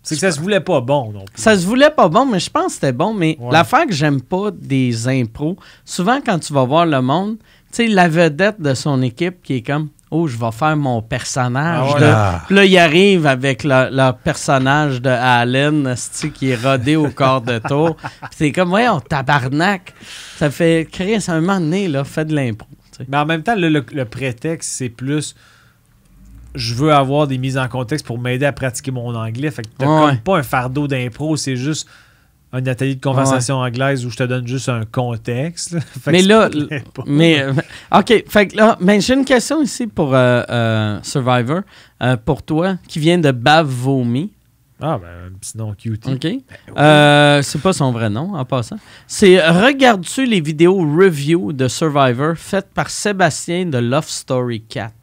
[0.06, 1.42] C'est que ça se voulait pas bon non plus.
[1.42, 3.14] Ça se voulait pas bon, mais je pense que c'était bon.
[3.14, 3.54] Mais Ouais.
[3.54, 7.38] l'affaire que j'aime pas des impros, souvent quand tu vas voir le monde,
[7.76, 11.90] sais, la vedette de son équipe qui est comme Oh, je vais faire mon personnage.
[11.90, 12.00] Ah ouais.
[12.02, 12.46] de-.
[12.46, 15.96] Puis là, il arrive avec le, le personnage de Allen
[16.36, 17.98] qui est rodé au corps de tour.
[18.32, 19.92] C'est comme, voyons, tabarnak.
[20.38, 22.68] Ça fait créer un moment donné, là, fait de l'impro.
[23.08, 25.34] Mais en même temps, le, le- le prétexte, c'est plus
[26.54, 29.50] je veux avoir des mises en contexte pour m'aider à pratiquer mon anglais.
[29.50, 30.10] Fait que t'as Ouais.
[30.12, 31.88] comme pas un fardeau d'impro, c'est juste
[32.54, 35.76] un atelier de conversation anglaise où je te donne juste un contexte.
[36.08, 36.50] Mais là.
[37.08, 37.54] Mais, euh,
[37.92, 41.62] OK, fait que là, ben, j'ai une question ici pour euh, euh, Survivor,
[42.04, 44.32] euh, pour toi, qui vient de Bav Vomi.
[44.80, 46.12] Ah, ben, sinon, cutie.
[46.12, 46.28] OK?
[46.78, 48.78] Euh, c'est pas son vrai nom, en passant.
[49.08, 54.94] C'est Regardes-tu les vidéos review de Survivor faites par Sébastien de Love Story 4?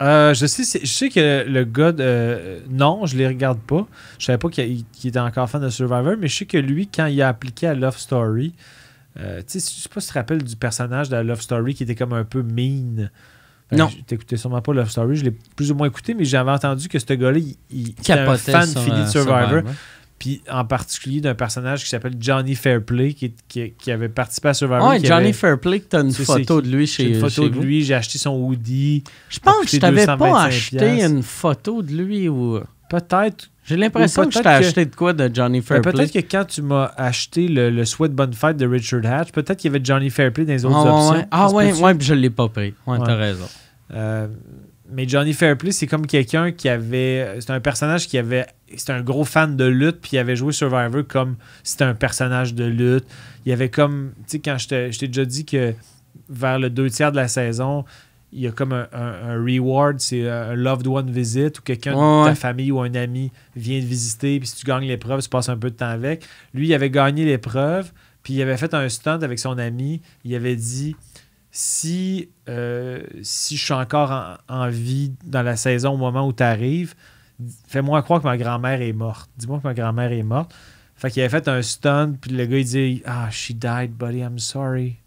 [0.00, 3.86] Euh, je, sais, je sais que le gars, de- euh, non, je les regarde pas.
[4.18, 7.06] Je savais pas qu'il était encore fan de Survivor, mais je sais que lui, quand
[7.06, 8.54] il a appliqué à Love Story,
[9.18, 11.40] euh, tu sais, je sais pas si tu te rappelles du personnage de la Love
[11.40, 13.08] Story qui était comme un peu mean.
[13.72, 13.90] Euh, Non.
[14.06, 16.98] T'écoutais sûrement pas Love Story, je l'ai plus ou moins écouté, mais j'avais entendu que
[16.98, 19.62] ce gars-là, il, il c'était un fan fini de Survivor.
[20.18, 24.54] Puis en particulier d'un personnage qui s'appelle Johnny Fairplay, qui, qui, qui avait participé à
[24.54, 24.88] Survivor.
[24.88, 27.20] Ouais, Johnny avait- Fairplay, t'as une Tu sais photo c'est de lui J'ai chez, une
[27.20, 27.62] photo chez de vous.
[27.62, 29.04] lui, j'ai acheté son hoodie.
[29.28, 31.10] Je pense que je t'avais pas 225 acheté piastres.
[31.16, 32.58] une photo de lui ou...
[32.90, 35.92] Peut-être J'ai l'impression que je t'ai acheté de quoi de Johnny Ben, Fairplay.
[35.92, 39.58] peut-être que quand tu m'as acheté le, le Sweat Bonne Fête de Richard Hatch, peut-être
[39.58, 41.10] qu'il y avait Johnny Fairplay dans les autres Ah, options.
[41.12, 41.26] ouais.
[41.30, 42.72] Ah ouais, ouais, puis je l'ai pas pris.
[42.86, 43.06] Ouais, Ouais.
[43.06, 43.44] t'as raison.
[43.94, 44.26] Euh,
[44.90, 47.36] mais Johnny Fairplay, c'est comme quelqu'un qui avait.
[47.40, 48.46] C'est un personnage qui avait.
[48.76, 52.54] C'était un gros fan de lutte, puis il avait joué Survivor comme c'était un personnage
[52.54, 53.04] de lutte.
[53.46, 54.12] Il y avait comme.
[54.26, 55.74] Tu sais, quand je t'ai déjà dit que
[56.28, 57.84] vers le deux tiers de la saison,
[58.32, 61.94] il y a comme un, un- un reward, c'est un loved one visit, où quelqu'un
[61.94, 65.22] Ouais, de ta famille ou un ami vient te visiter, puis si tu gagnes l'épreuve,
[65.22, 66.24] tu passes un peu de temps avec.
[66.52, 67.90] Lui, il avait gagné l'épreuve,
[68.22, 70.02] puis il avait fait un stunt avec son ami.
[70.24, 70.94] Il avait dit
[71.58, 76.44] si, euh, si je suis encore en, vie dans la saison au moment où tu
[76.44, 76.94] arrives,
[77.66, 79.28] fais-moi croire que ma grand-mère est morte.
[79.36, 80.54] Dis-moi que ma grand-mère est morte.
[80.94, 84.20] Fait qu'il avait fait un stunt, puis le gars, il dit Ah, she died, buddy,
[84.20, 84.98] I'm sorry.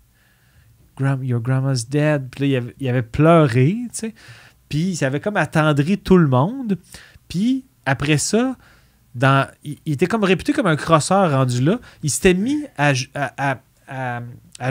[0.99, 2.27] Your grandma's dead.
[2.29, 4.13] Puis là, il avait, il avait pleuré, tu sais.
[4.67, 6.77] Puis il avait comme attendri tout le monde.
[7.29, 8.57] Puis après ça,
[9.15, 11.79] dans, il, était comme réputé comme un crosseur rendu là.
[12.03, 12.91] Il s'était mis à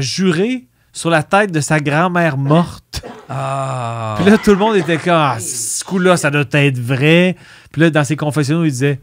[0.00, 3.02] jurer sur la tête de sa grand-mère morte.
[3.28, 4.16] Ah.
[4.18, 7.36] Puis là, tout le monde était comme, ah, ce coup-là, ça doit être vrai.
[7.70, 9.00] Puis là, dans ses confessions, il disait,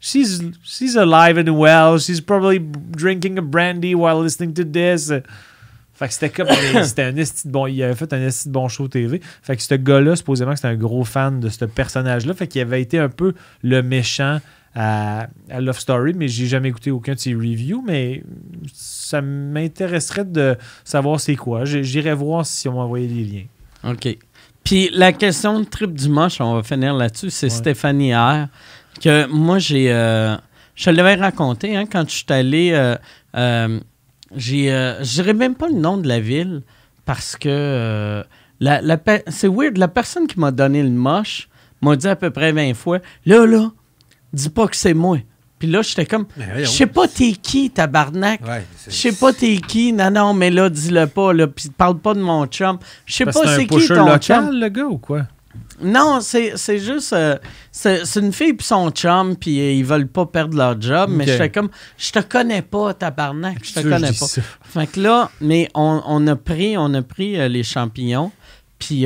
[0.00, 1.98] she's she's alive and well.
[1.98, 5.12] She's probably drinking a brandy while listening to this.
[5.94, 6.48] Fait que c'était comme.
[6.84, 7.66] c'était un esti de bon.
[7.66, 9.20] Il avait fait un esti de bon show TV.
[9.42, 12.34] Fait que ce gars-là, supposément, que c'était un gros fan de ce personnage-là.
[12.34, 14.40] Fait qu'il avait été un peu le méchant
[14.74, 17.82] à, à Love Story, mais j'ai jamais écouté aucun de ses reviews.
[17.86, 18.22] Mais
[18.72, 21.64] ça m'intéresserait de savoir c'est quoi.
[21.64, 23.90] J'irai voir si on m'a envoyé des liens.
[23.92, 24.16] OK.
[24.64, 27.50] Puis la question de trip du moche, on va finir là-dessus, c'est Ouais.
[27.50, 28.46] Stéphanie R.
[29.00, 29.90] Que moi, j'ai.
[29.92, 30.36] euh,
[30.74, 32.70] je te l'avais raconté hein, quand je suis allé.
[32.72, 32.96] euh,
[33.36, 33.80] euh,
[34.36, 34.72] j'ai.
[34.72, 36.62] euh, je dirais même pas le nom de la ville
[37.06, 37.48] parce que.
[37.48, 38.22] euh,
[38.60, 38.98] la, la
[39.28, 39.78] c'est weird.
[39.78, 41.48] La personne qui m'a donné le moche
[41.80, 43.72] m'a dit à peu près 20 fois Là, là,
[44.32, 45.18] dis pas que c'est moi.
[45.58, 46.26] Puis là, j'étais comme
[46.56, 48.40] Je sais pas t'es qui, tabarnak.
[48.46, 49.92] Ouais, Je sais pas t'es qui.
[49.92, 51.32] Non, non, mais là, dis-le pas.
[51.34, 52.78] Là, puis parle pas de mon chum.
[53.04, 54.50] Je sais pas c'est qui ton local, chum.
[54.58, 55.26] le gars, ou quoi?
[55.82, 57.12] Non, c'est juste.
[57.12, 57.36] euh,
[57.72, 61.10] c'est une fille puis son chum, puis euh, ils veulent pas perdre leur job.
[61.12, 61.30] Mais Ok.
[61.30, 61.68] j'étais comme.
[61.98, 63.58] Je te connais pas, tabarnak.
[63.62, 64.26] Je te connais pas.
[64.26, 64.40] ça?
[64.62, 68.32] Fait que là, mais on, on a pris, on a pris euh, les champignons.
[68.78, 69.04] Puis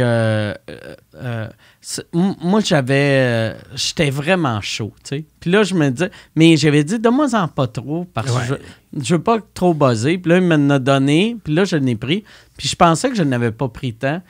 [2.13, 2.95] moi, j'avais.
[2.95, 5.25] euh, J'étais vraiment chaud, tu sais.
[5.41, 6.11] Puis là, je me disais.
[6.35, 8.59] Mais j'avais dit, donne-moi-en pas trop, parce que Ouais.
[8.95, 10.19] je, je veux pas trop buzzer.
[10.19, 11.37] Puis là, il m'en a donné.
[11.45, 12.25] Puis là, je l'ai pris.
[12.57, 14.23] Puis je pensais que je n'avais pas pris tant.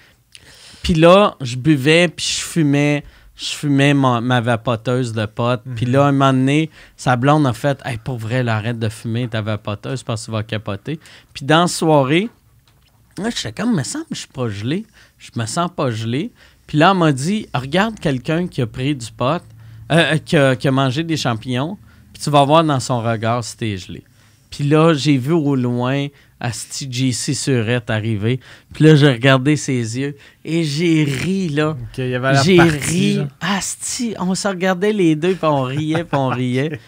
[0.83, 3.05] Puis là, je buvais, puis je fumais.
[3.37, 5.63] Je fumais ma, ma vapoteuse de potes.
[5.75, 8.89] Puis là, un moment donné, sa blonde a fait Hey, pour vrai, là, arrête de
[8.89, 11.01] fumer ta vapoteuse parce que tu vas capoter.
[11.33, 12.29] Puis dans la soirée,
[13.19, 14.87] là, j'étais comme, me semble que je suis pas gelé.
[15.19, 16.31] Je me sens pas gelé.
[16.67, 19.43] Puis là, elle m'a dit Regarde quelqu'un qui a pris du pot,
[19.93, 21.77] euh, qui, a, qui a mangé des champignons,
[22.13, 24.03] puis tu vas voir dans son regard si t'es gelé.
[24.51, 26.07] Puis là, j'ai vu au loin
[26.39, 28.39] Asti JC Surette arriver.
[28.73, 31.77] Puis là, j'ai regardé ses yeux et j'ai ri, là.
[31.97, 33.21] J'ai ri.
[33.41, 36.79] Asti, on se regardait les deux, puis on riait, puis on riait.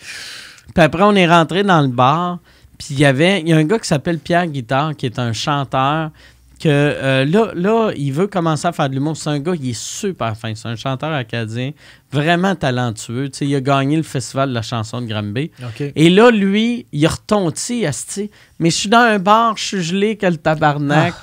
[0.74, 2.38] Puis après, on est rentré dans le bar.
[2.78, 5.18] Puis il y avait, il y a un gars qui s'appelle Pierre Guitard, qui est
[5.18, 6.10] un chanteur,
[6.58, 9.16] que euh, là, là, il veut commencer à faire de l'humour.
[9.16, 10.54] C'est un gars, il est super fin.
[10.54, 11.72] C'est un chanteur acadien,
[12.12, 13.28] vraiment talentueux.
[13.28, 15.50] Tu sais, il a gagné le festival de la chanson de Granby.
[15.94, 18.30] Et là, lui, il a retonti, asti.
[18.58, 21.14] Mais je suis dans un bar, je suis gelé que le tabarnak.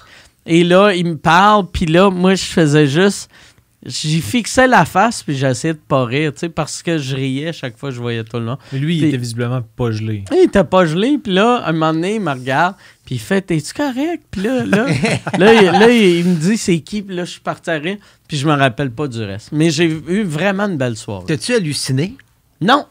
[0.45, 3.29] Et là, il me parle, puis là, moi, je faisais juste...
[3.85, 7.51] J'y fixais la face, puis j'essayais de pas rire, tu sais, parce que je riais
[7.51, 8.57] chaque fois que je voyais tout le monde.
[8.71, 10.23] Mais lui, il était visiblement pas gelé.
[10.31, 13.41] Il était pas gelé, puis là, un moment donné, il me regarde, puis il fait
[13.41, 14.23] T'es-tu correct?
[14.31, 14.85] Puis là, là,
[15.37, 17.01] là, il, là, il me dit C'est qui?
[17.01, 17.97] Puis là, je suis parti à rire,
[18.27, 19.49] puis je me rappelle pas du reste.
[19.51, 21.25] Mais j'ai eu vraiment une belle soirée.
[21.27, 22.15] T'as-tu halluciné?
[22.61, 22.85] Non,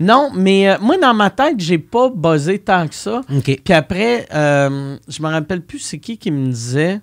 [0.00, 3.20] non, mais euh, moi, dans ma tête, j'ai pas buzzé tant que ça.
[3.44, 7.00] Puis après, euh, je me rappelle plus c'est qui qui me disait.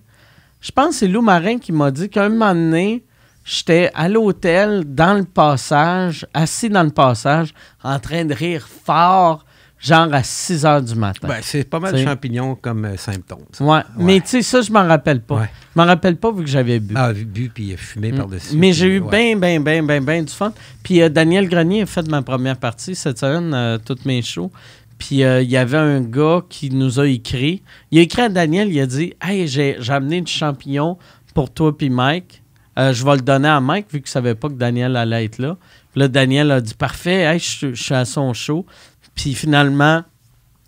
[0.59, 3.03] Je pense que c'est Lou Marin qui m'a dit qu'un moment donné,
[3.51, 7.53] j'étais à l'hôtel, dans le passage, assis dans le passage,
[7.83, 9.45] en train de rire fort,
[9.77, 11.27] genre à 6 heures du matin.
[11.27, 13.43] Ben, c'est pas mal de champignons comme euh, symptôme.
[13.51, 13.63] ça.
[13.63, 13.81] ouais.
[13.97, 15.41] Mais tu sais, ça, je m'en rappelle pas.
[15.41, 15.49] Ouais.
[15.75, 16.93] Je m'en rappelle pas vu que j'avais bu.
[16.95, 18.55] Ah, bu puis fumé par-dessus.
[18.55, 19.09] Mais j'ai eu ouais.
[19.09, 20.53] bien, bien, bien, bien, bien du fun.
[20.83, 24.51] Puis euh, Daniel Grenier a fait ma première partie cette semaine, euh, toutes mes shows.
[24.97, 27.63] Puis euh, il y avait un gars qui nous a écrit.
[27.89, 30.97] Il a écrit à Daniel, il a dit Hey, j'ai j'ai amené du champignon
[31.33, 32.40] pour toi puis Mike.
[32.79, 35.25] Euh, je vais le donner à Mike vu qu'il ne savait pas que Daniel allait
[35.25, 35.57] être là.
[35.91, 38.65] Puis là, Daniel a dit Parfait, hey, je je suis à son show.
[39.13, 40.03] Puis finalement,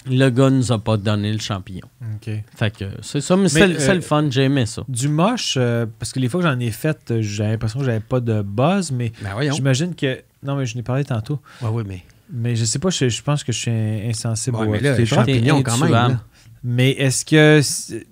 [0.05, 1.87] le gars nous a pas donné le champignon.
[2.15, 2.29] Ok.
[2.57, 4.83] Fait que c'est ça, mais, c'est Mais, c'est euh, le fun, j'ai aimé ça.
[4.89, 7.99] Du moche, euh, parce que les fois que j'en ai fait, j'avais l'impression que j'avais
[8.01, 10.21] pas de buzz, mais Ben j'imagine que.
[10.43, 11.39] Non, mais je n'ai parlé tantôt.
[11.61, 12.03] Ouais, oui, mais.
[12.35, 14.97] Mais je sais pas, je, je pense que je suis insensible Ouais, au- mais là,
[14.97, 16.19] les champignons, quand même.
[16.63, 17.61] Mais est-ce que,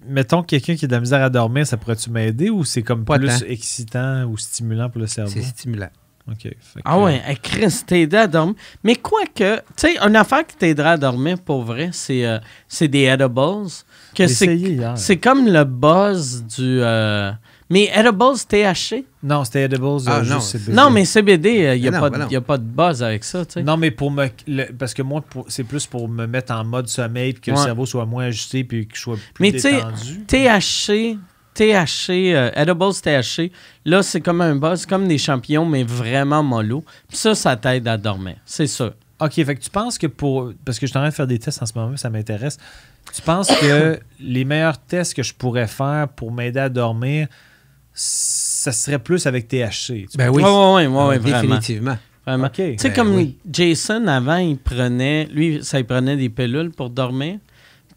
[0.07, 3.05] mettons, quelqu'un qui a de la misère à dormir, ça pourrait-tu m'aider ou c'est comme
[3.05, 3.45] Pas plus tant.
[3.47, 5.31] excitant ou stimulant pour le cerveau?
[5.33, 5.89] C'est stimulant.
[6.29, 6.51] Ok.
[6.85, 8.55] Ah que- ouais, hey, Chris, t'aider à dormir.
[8.83, 12.37] Mais quoi que, tu sais, une affaire qui t'aidera à dormir pour vrai, c'est euh,
[12.67, 13.31] c'est des edibles.
[14.13, 14.97] Que J'ai c'est essayé hier.
[14.97, 16.79] c'est comme le buzz du.
[16.81, 17.31] euh,
[17.71, 19.05] mais edibles THC?
[19.23, 19.97] Non, c'était edibles.
[20.07, 20.73] Ah, euh, non, juste CBD.
[20.73, 23.43] Non, mais CBD, il n'y a, Mais ben a pas de buzz avec ça.
[23.63, 24.27] Non, mais pour me.
[24.47, 27.51] le- parce que moi, pour- c'est plus pour me mettre en mode sommeil, puis que
[27.51, 27.57] Ouais.
[27.57, 30.23] le cerveau soit moins agité, puis que je sois plus Mais tu sais, détendu.
[30.27, 31.17] THC,
[31.53, 33.51] THC, euh, edibles THC,
[33.85, 36.83] là, c'est comme un buzz, comme des champignons, mais vraiment mollo.
[37.07, 38.93] Puis ça, ça t'aide à dormir, c'est ça.
[39.19, 40.51] OK, fait que tu penses que pour.
[40.65, 42.57] Parce que je suis en train de faire des tests en ce moment, ça m'intéresse.
[43.13, 47.27] Tu penses que les meilleurs tests que je pourrais faire pour m'aider à dormir,
[47.93, 50.07] ça serait plus avec THC?
[50.15, 50.43] Ben oui.
[50.43, 51.41] Ouais, ouais, ouais, vraiment.
[51.41, 51.97] Définitivement.
[52.25, 52.49] Vraiment.
[52.49, 53.37] Tu sais, Ben comme oui.
[53.51, 57.37] Jason, avant, il prenait, lui, ça, il prenait des pilules pour dormir.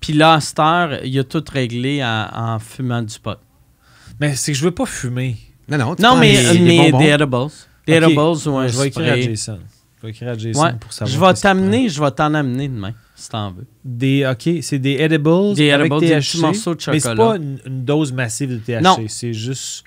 [0.01, 3.39] Puis là, à cette heure, il a tout réglé en, en fumant du pot.
[4.21, 5.37] Mais c'est que je veux pas fumer.
[5.69, 5.95] Non, non.
[5.95, 6.99] tu Non, mais, des- mais edibles.
[7.87, 9.21] Des edibles ou un Je vais écrire à.
[9.21, 9.59] Jason.
[9.99, 10.73] Je vais écrire à Jason Ouais.
[10.81, 11.15] pour savoir.
[11.15, 13.67] Je vais t'amener, je vais t'en amener demain, si t'en veux.
[13.85, 15.55] Des, ok, c'est des edibles.
[15.55, 17.31] Des avec edibles, des petits morceaux de Mais c'est chocolat.
[17.31, 18.83] pas une, une dose massive de THC.
[18.83, 18.97] Non.
[19.09, 19.85] C'est juste.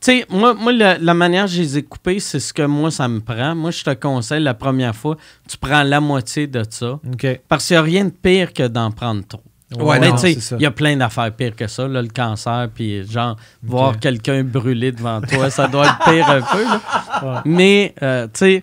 [0.00, 2.62] Tu sais, moi, moi la, la manière que je les ai coupés, c'est ce que
[2.62, 3.54] moi, ça me prend.
[3.54, 5.16] Moi, je te conseille, la première fois,
[5.48, 6.98] tu prends la moitié de ça.
[7.12, 7.40] Ok.
[7.48, 9.40] Parce qu'il n'y a rien de pire que d'en prendre trop.
[9.78, 12.68] Ouais, mais tu sais, il y a plein d'affaires pires que ça, là, le cancer,
[12.74, 16.62] puis genre, voir quelqu'un brûler devant toi, ça doit être pire un peu.
[16.64, 16.80] là.
[17.22, 17.38] Ouais.
[17.44, 18.62] Mais, euh, tu sais,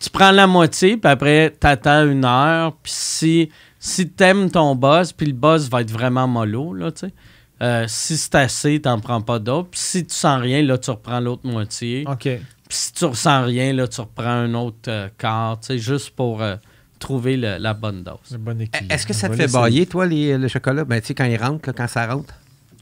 [0.00, 5.12] tu prends la moitié, puis après, t'attends une heure, puis si, si t'aimes ton boss,
[5.12, 7.12] puis le boss va être vraiment mollo, là, tu sais.
[7.62, 9.68] euh, si c'est assez, t'en prends pas d'autres.
[9.70, 12.04] Puis si tu sens rien, là, tu reprends l'autre moitié.
[12.06, 12.20] Ok.
[12.22, 16.10] Puis si tu ressens rien, là, tu reprends un autre euh, quart, tu sais, juste
[16.10, 16.56] pour euh,
[16.98, 18.36] trouver le- la bonne dose.
[18.38, 18.92] Bon équilibre.
[18.92, 20.84] Est-ce que ça te fait bailler, toi, les- le chocolat?
[20.84, 22.34] Ben, tu sais, quand il rentre, là, quand ça rentre?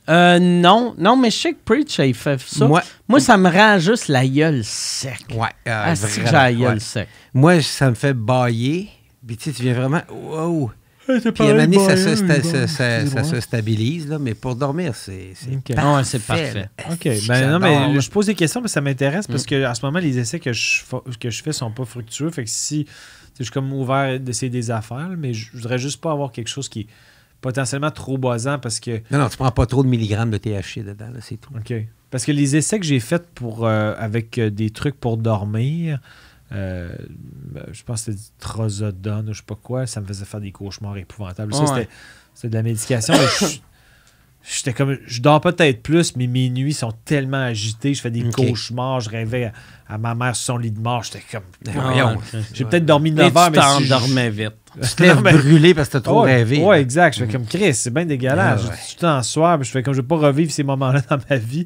[0.09, 2.67] Euh, non, non, mais je sais que Preach, il fait ça.
[2.67, 5.19] Moi, Moi, ça me rend juste la gueule sec.
[5.31, 6.81] ouais, euh, Ah, que vraiment, la gueule ouais.
[6.81, 7.09] sec.
[7.33, 8.89] Moi, ça me fait bailler.
[9.27, 10.03] Puis, tu sais, tu viens vraiment.
[10.11, 10.73] Wow!
[11.07, 13.31] Puis, à un moment donné, de ça, se bailler, sta- bon, ça- ça- ça excusez-moi.
[13.31, 15.33] se stabilise, là, mais pour dormir, c'est.
[15.35, 15.71] c'est Ok.
[15.77, 16.69] Ah parfait, parfait.
[16.91, 17.27] OK.
[17.29, 19.33] Ben, non, mais je pose des questions, mais ça m'intéresse Mm.
[19.33, 20.81] parce que à ce moment, les essais que je,
[21.21, 22.31] que je fais sont pas fructueux.
[22.31, 22.85] Fait que si.
[22.85, 22.97] tu sais,
[23.39, 26.49] Je suis comme ouvert d'essayer des affaires, mais je je voudrais juste pas avoir quelque
[26.49, 26.87] chose qui est
[27.45, 29.03] potentiellement trop boisant parce que.
[29.11, 31.51] Non, non, tu prends pas trop de milligrammes de THC dedans, là, c'est tout.
[31.55, 31.75] OK.
[32.11, 36.01] Parce que les essais que j'ai faits pour euh, avec euh, des trucs pour dormir,
[36.53, 36.89] euh,
[37.53, 40.25] ben, je pense que c'était du trazodone ou je sais pas quoi, ça me faisait
[40.25, 41.53] faire des cauchemars épouvantables.
[41.53, 41.67] Ça, Ouais.
[41.67, 41.89] c'était-
[42.35, 43.13] c'était de la médication.
[43.15, 43.59] mais je-
[44.47, 44.99] J'étais comme.
[45.07, 47.95] Je dors peut-être plus, mais mes nuits sont tellement agitées.
[47.95, 49.01] Je fais des cauchemars.
[49.01, 49.53] Je rêvais
[49.89, 51.03] à, à ma mère sur son lit de mort.
[51.03, 51.45] J'étais comme.
[51.65, 52.19] Ben.
[52.53, 54.53] J'ai peut-être dormi Et 9 heures, tu mais si je- t'endormais vite.
[54.83, 56.59] Tu te lèves Non, mais- brûlé parce que t'as trop ouais, rêvé.
[56.63, 56.81] Ouais, là.
[56.81, 57.17] exact.
[57.19, 58.63] Je fais comme Chris, c'est bien dégueulasse.
[58.65, 58.77] Ah, ouais.
[58.83, 61.19] Je suis tout en soir, je fais comme je vais pas revivre ces moments-là dans
[61.31, 61.65] ma vie.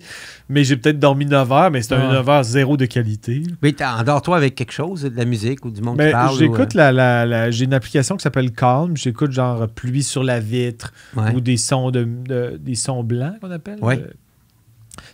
[0.48, 2.12] Mais j'ai peut-être dormi 9 heures, mais c'est un Ah.
[2.14, 3.43] 9 heures zéro de qualité.
[3.62, 6.39] Mais endors-toi avec quelque chose, de la musique ou du monde qui Mais parle.
[6.39, 8.97] j'écoute ou, la, la- la- j'ai une application qui s'appelle Calm.
[8.97, 11.35] J'écoute genre pluie sur la vitre euh, ouais.
[11.35, 13.78] ou des sons de, de- des sons blancs qu'on appelle.
[13.82, 13.98] Ouais.
[13.98, 14.10] Euh,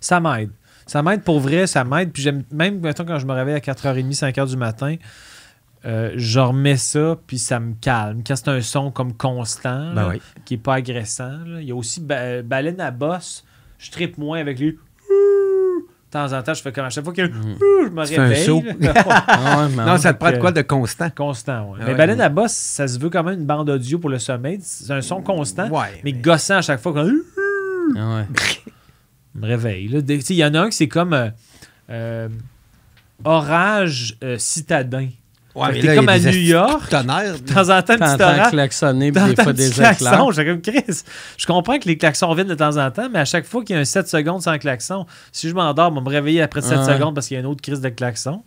[0.00, 0.50] ça m'aide.
[0.86, 2.10] Ça m'aide pour vrai, ça m'aide.
[2.12, 4.96] Puis j'aime même mettons, quand je me réveille à 4h30, 5h du matin,
[5.86, 8.22] euh, je remets ça, puis ça me calme.
[8.26, 10.20] Quand c'est un son comme constant, Ben là, oui.
[10.44, 11.38] qui est pas agressant.
[11.46, 11.60] là.
[11.60, 13.44] Il y a aussi ba- baleine à bosse.
[13.78, 14.72] Je trippe moins avec les.
[14.72, 14.78] De
[16.10, 18.44] temps en temps, je fais comme à chaque fois que je me un réveille.
[18.44, 18.62] saut.
[18.80, 18.92] là.
[19.26, 21.10] Ah mais Non, ça te prend de quoi de constant?
[21.10, 21.78] constant, ouais.
[21.80, 21.98] Ah mais ouais.
[21.98, 24.60] baleine à bosse, ça se veut quand même une bande audio pour le sommeil.
[24.62, 26.00] C'est un son constant, Ouais.
[26.04, 26.92] mais gossant à chaque fois.
[26.92, 27.12] Comme...
[27.96, 28.26] Ah ouais.
[29.34, 29.88] Je me réveille.
[29.88, 30.00] là.
[30.00, 31.30] Des- tu sais, Il y en a un qui c'est comme euh,
[31.90, 32.28] euh,
[33.24, 35.08] orage euh, citadin.
[35.54, 36.88] Ouais, mais t'es comme à New York.
[36.90, 37.34] tonnerre.
[37.38, 40.06] De temps en temps, petit klaxonner, puis des fois des klaxon.
[40.06, 40.32] éclairs.
[40.32, 41.02] J'ai comme Chris.
[41.36, 43.74] Je comprends que les klaxons viennent de temps en temps, mais à chaque fois qu'il
[43.76, 46.60] y a un 7 secondes sans klaxon, si je m'endors, je vais me réveiller après
[46.60, 46.84] 7 Ouais.
[46.94, 48.42] secondes parce qu'il y a une autre crise de klaxon.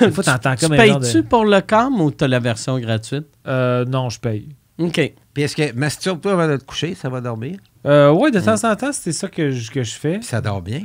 [0.00, 1.26] Des fois, t'entends comme payes-tu de...
[1.26, 3.26] pour le CAM ou t'as la version gratuite?
[3.46, 4.48] Euh, non, je paye.
[4.78, 5.12] OK.
[5.32, 7.58] Puis est-ce que masturbe-toi avant de te coucher, ça va dormir?
[7.86, 10.18] Euh, ouais, de temps en temps, c'est ça que je, que je fais.
[10.18, 10.82] Puis ça dort bien.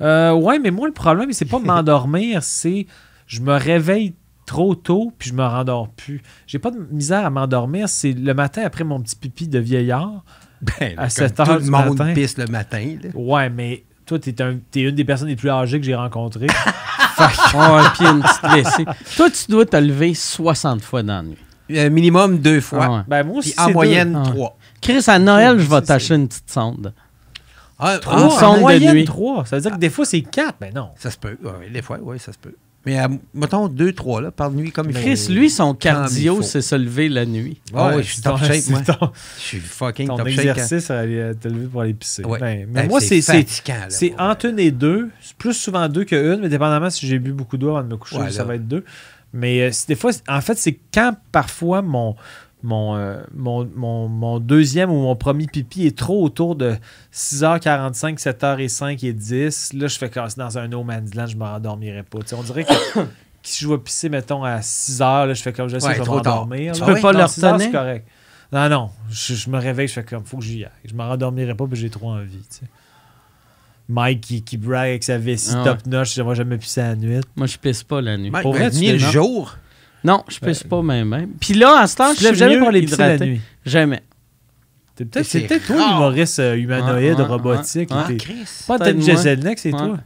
[0.00, 2.86] Euh, ouais, mais moi, le problème, c'est pas m'endormir, c'est
[3.26, 4.14] je me réveille
[4.46, 6.22] trop tôt puis je me rendors plus.
[6.46, 10.24] J'ai pas de misère à m'endormir, c'est le matin après mon petit pipi de vieillard.
[10.62, 12.14] Ben, À comme 7 tout heures du monde matin.
[12.14, 12.96] pisse le matin.
[13.02, 13.10] là.
[13.14, 16.46] Ouais, mais toi, t'es un, t'es une des personnes les plus âgées que j'ai rencontrées.
[17.18, 18.84] Ouais, puis une petite vessie.
[19.16, 21.38] Toi, tu dois te lever 60 fois dans la nuit.
[21.70, 22.84] Euh, minimum deux fois.
[22.84, 23.00] Ah ouais.
[23.08, 24.18] ben, moi aussi, en c'est moyenne, deux.
[24.22, 24.58] Ah trois.
[24.82, 26.92] Chris, à Noël, je vais C'est- t'acheter une petite sonde.
[27.78, 29.04] Ah, Trois, Une en sonde de moyenne, nuit.
[29.06, 29.44] trois.
[29.46, 30.56] Ça veut dire que des fois, c'est quatre.
[30.60, 30.90] Ben non.
[30.96, 31.36] Ça se peut.
[31.42, 32.54] Ouais, des fois, oui, ça se peut.
[32.86, 35.00] Mais euh, mettons deux, trois, là, par nuit, comme il faut.
[35.02, 37.60] Chris, lui, son cardio, c'est se lever la nuit.
[37.74, 38.80] Oui, je suis top ton- shape, moi.
[38.82, 40.38] ton- Je suis fucking Ton top shape.
[40.46, 40.50] hein.
[40.52, 41.02] exercice à
[41.34, 42.24] te lever pour aller pisser.
[42.24, 42.38] Ouais.
[42.38, 45.10] Ben, mais Hey, moi, c'est c'est- entre une et deux.
[45.20, 47.88] C'est plus souvent deux que une, mais dépendamment si j'ai bu beaucoup d'eau avant de
[47.88, 48.84] me coucher, ça va être deux.
[49.32, 52.14] Mais euh, des fois, en fait, c'est quand parfois mon,
[52.62, 56.76] mon, euh, mon, mon, mon deuxième ou mon premier pipi est trop autour de
[57.12, 59.72] 6h45, 7h05 et 10.
[59.74, 62.20] Là, je fais comme dans un no man's land, je ne m'endormirai pas.
[62.20, 62.72] Tu sais, on dirait que
[63.42, 66.02] si je vais pisser, mettons, à 6h, là, je fais comme je sais Ouais, je
[66.02, 66.72] vais m'endormir.
[66.72, 67.70] Tu peux pas non, le 6 heures, retenir?
[67.72, 68.08] c'est correct.
[68.52, 68.90] Non, non.
[69.10, 70.70] Je, je me réveille, je fais comme, faut que j'y aille.
[70.84, 72.38] Je me rendormirai pas, puis j'ai trop envie.
[72.38, 72.66] tu sais.
[73.88, 75.64] Mike qui, qui brague avec sa vessie Ah ouais.
[75.64, 77.20] top notch, j'aimerais jamais pisser la nuit.
[77.36, 78.30] Moi, je pisse pas la nuit.
[78.30, 79.56] Mike, Pour ben, vrai, tu ni le jour.
[80.04, 81.08] Non, je pisse pas même.
[81.08, 81.30] même.
[81.40, 83.40] Puis là, à ce temps, Tu je suis jamais pour pisser la nuit.
[83.64, 84.02] Jamais.
[84.94, 87.90] T'es peut-être, Mais c'est c'est peut-être toi l'humoriste euh, humanoïde, robotique.
[88.18, 88.46] Chris.
[88.66, 89.00] Pas Peut-être.
[89.02, 89.98] Jeselnik, c'est toi.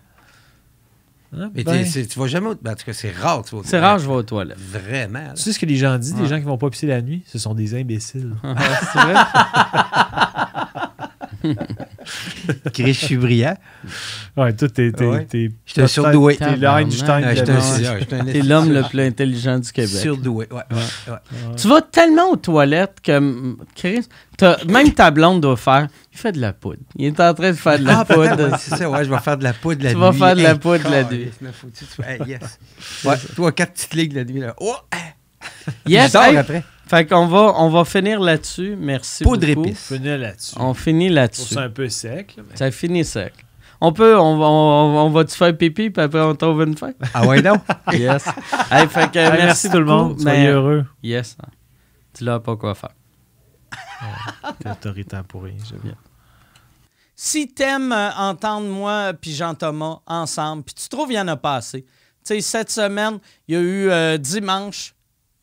[1.32, 2.48] Ah, Mais ben, tu vas jamais.
[2.48, 3.44] au- ben, en tout cas, c'est rare.
[3.44, 4.58] Tu vas aux C'est rare, je vais aux toilettes.
[4.58, 5.20] Vraiment.
[5.20, 5.32] là.
[5.36, 6.22] tu sais ce que les gens disent, Ouais.
[6.22, 8.34] les gens qui vont pas pisser la nuit, ce sont des imbéciles.
[8.92, 9.14] c'est vrai?
[12.72, 13.56] Chris, je suis brillant.
[14.36, 14.92] Ouais, toi, t'es.
[15.04, 15.26] Ouais.
[15.66, 16.36] J'étais surdoué.
[16.36, 19.90] T'es l'homme le plus intelligent du Québec.
[19.90, 20.62] Surdoué, ouais.
[20.70, 21.54] ouais, ouais.
[21.56, 24.06] Tu vas tellement aux toilettes que, Chris,
[24.68, 25.88] même ta blonde doit faire.
[26.12, 26.80] Il fait de la poudre.
[26.96, 28.56] Il est en train de faire de la Ah, poudre.
[28.58, 30.02] c'est ça, ouais, je vais faire de la poudre la Tu nuit.
[30.02, 31.30] vas faire de la Hey, poudre la tu-
[32.04, 32.58] hey, yes.
[33.04, 34.54] Ouais, toi, quatre petites ligues la nuit, là.
[34.60, 34.74] Oh!
[35.86, 36.64] Yes, je hey, après.
[36.90, 38.74] Fait qu'on va, on va finir là-dessus.
[38.76, 39.68] Merci Poudre beaucoup.
[39.68, 39.92] épice.
[39.92, 40.54] Venez là-dessus.
[40.58, 41.56] On finit là-dessus.
[41.56, 42.34] un peu sec.
[42.36, 43.32] là, mais- Ça finit sec.
[43.80, 46.76] On peut, on va, on, on va te faire pipi, puis après on trouve une
[46.76, 46.90] fin?
[47.14, 47.54] Ah ouais, non?
[47.92, 48.26] Yes.
[48.70, 50.16] Hey, fait que, Hey, merci, merci tout le beaucoup, monde.
[50.18, 50.84] mais- Soyez heureux.
[51.02, 51.36] Yes.
[52.12, 52.90] Tu l'as pas quoi faire.
[54.58, 55.54] T'es autoritaire pour rien.
[55.68, 55.94] j'aime bien.
[57.14, 61.36] Si t'aimes euh, entendre moi puis Jean-Thomas ensemble, puis tu trouves qu'il y en a
[61.36, 61.82] pas assez.
[61.82, 61.88] Tu
[62.24, 64.94] sais, cette semaine, il y a eu euh, dimanche,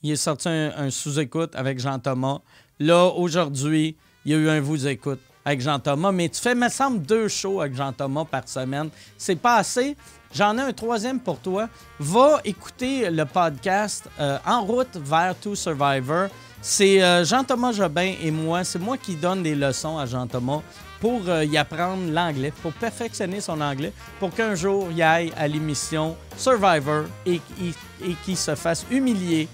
[0.04, 2.40] il est sorti un, sous-écoute avec Jean-Thomas.
[2.80, 3.96] Là, aujourd'hui,
[4.26, 6.12] il y a eu un vous-écoute avec Jean-Thomas.
[6.12, 8.90] Mais tu fais, me semble, deux shows avec Jean-Thomas par semaine.
[9.18, 9.96] C'est pas assez.
[10.34, 11.70] J'en ai un troisième pour toi.
[12.00, 16.28] Va écouter le podcast euh, En route vers To Survivor.
[16.62, 18.64] C'est euh, Jean-Thomas Jobin et moi.
[18.64, 20.62] C'est moi qui donne des leçons à Jean-Thomas
[21.00, 25.48] pour euh, y apprendre l'anglais, pour perfectionner son anglais, pour qu'un jour il aille à
[25.48, 27.74] l'émission Survivor et, et-
[28.10, 29.48] et qu'il se fasse humilier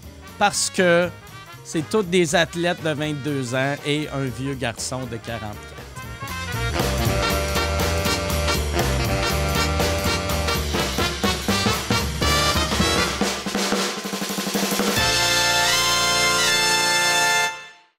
[0.45, 1.09] parce que
[1.63, 6.92] c'est toutes des athlètes de 22 ans et un vieux garçon de 44.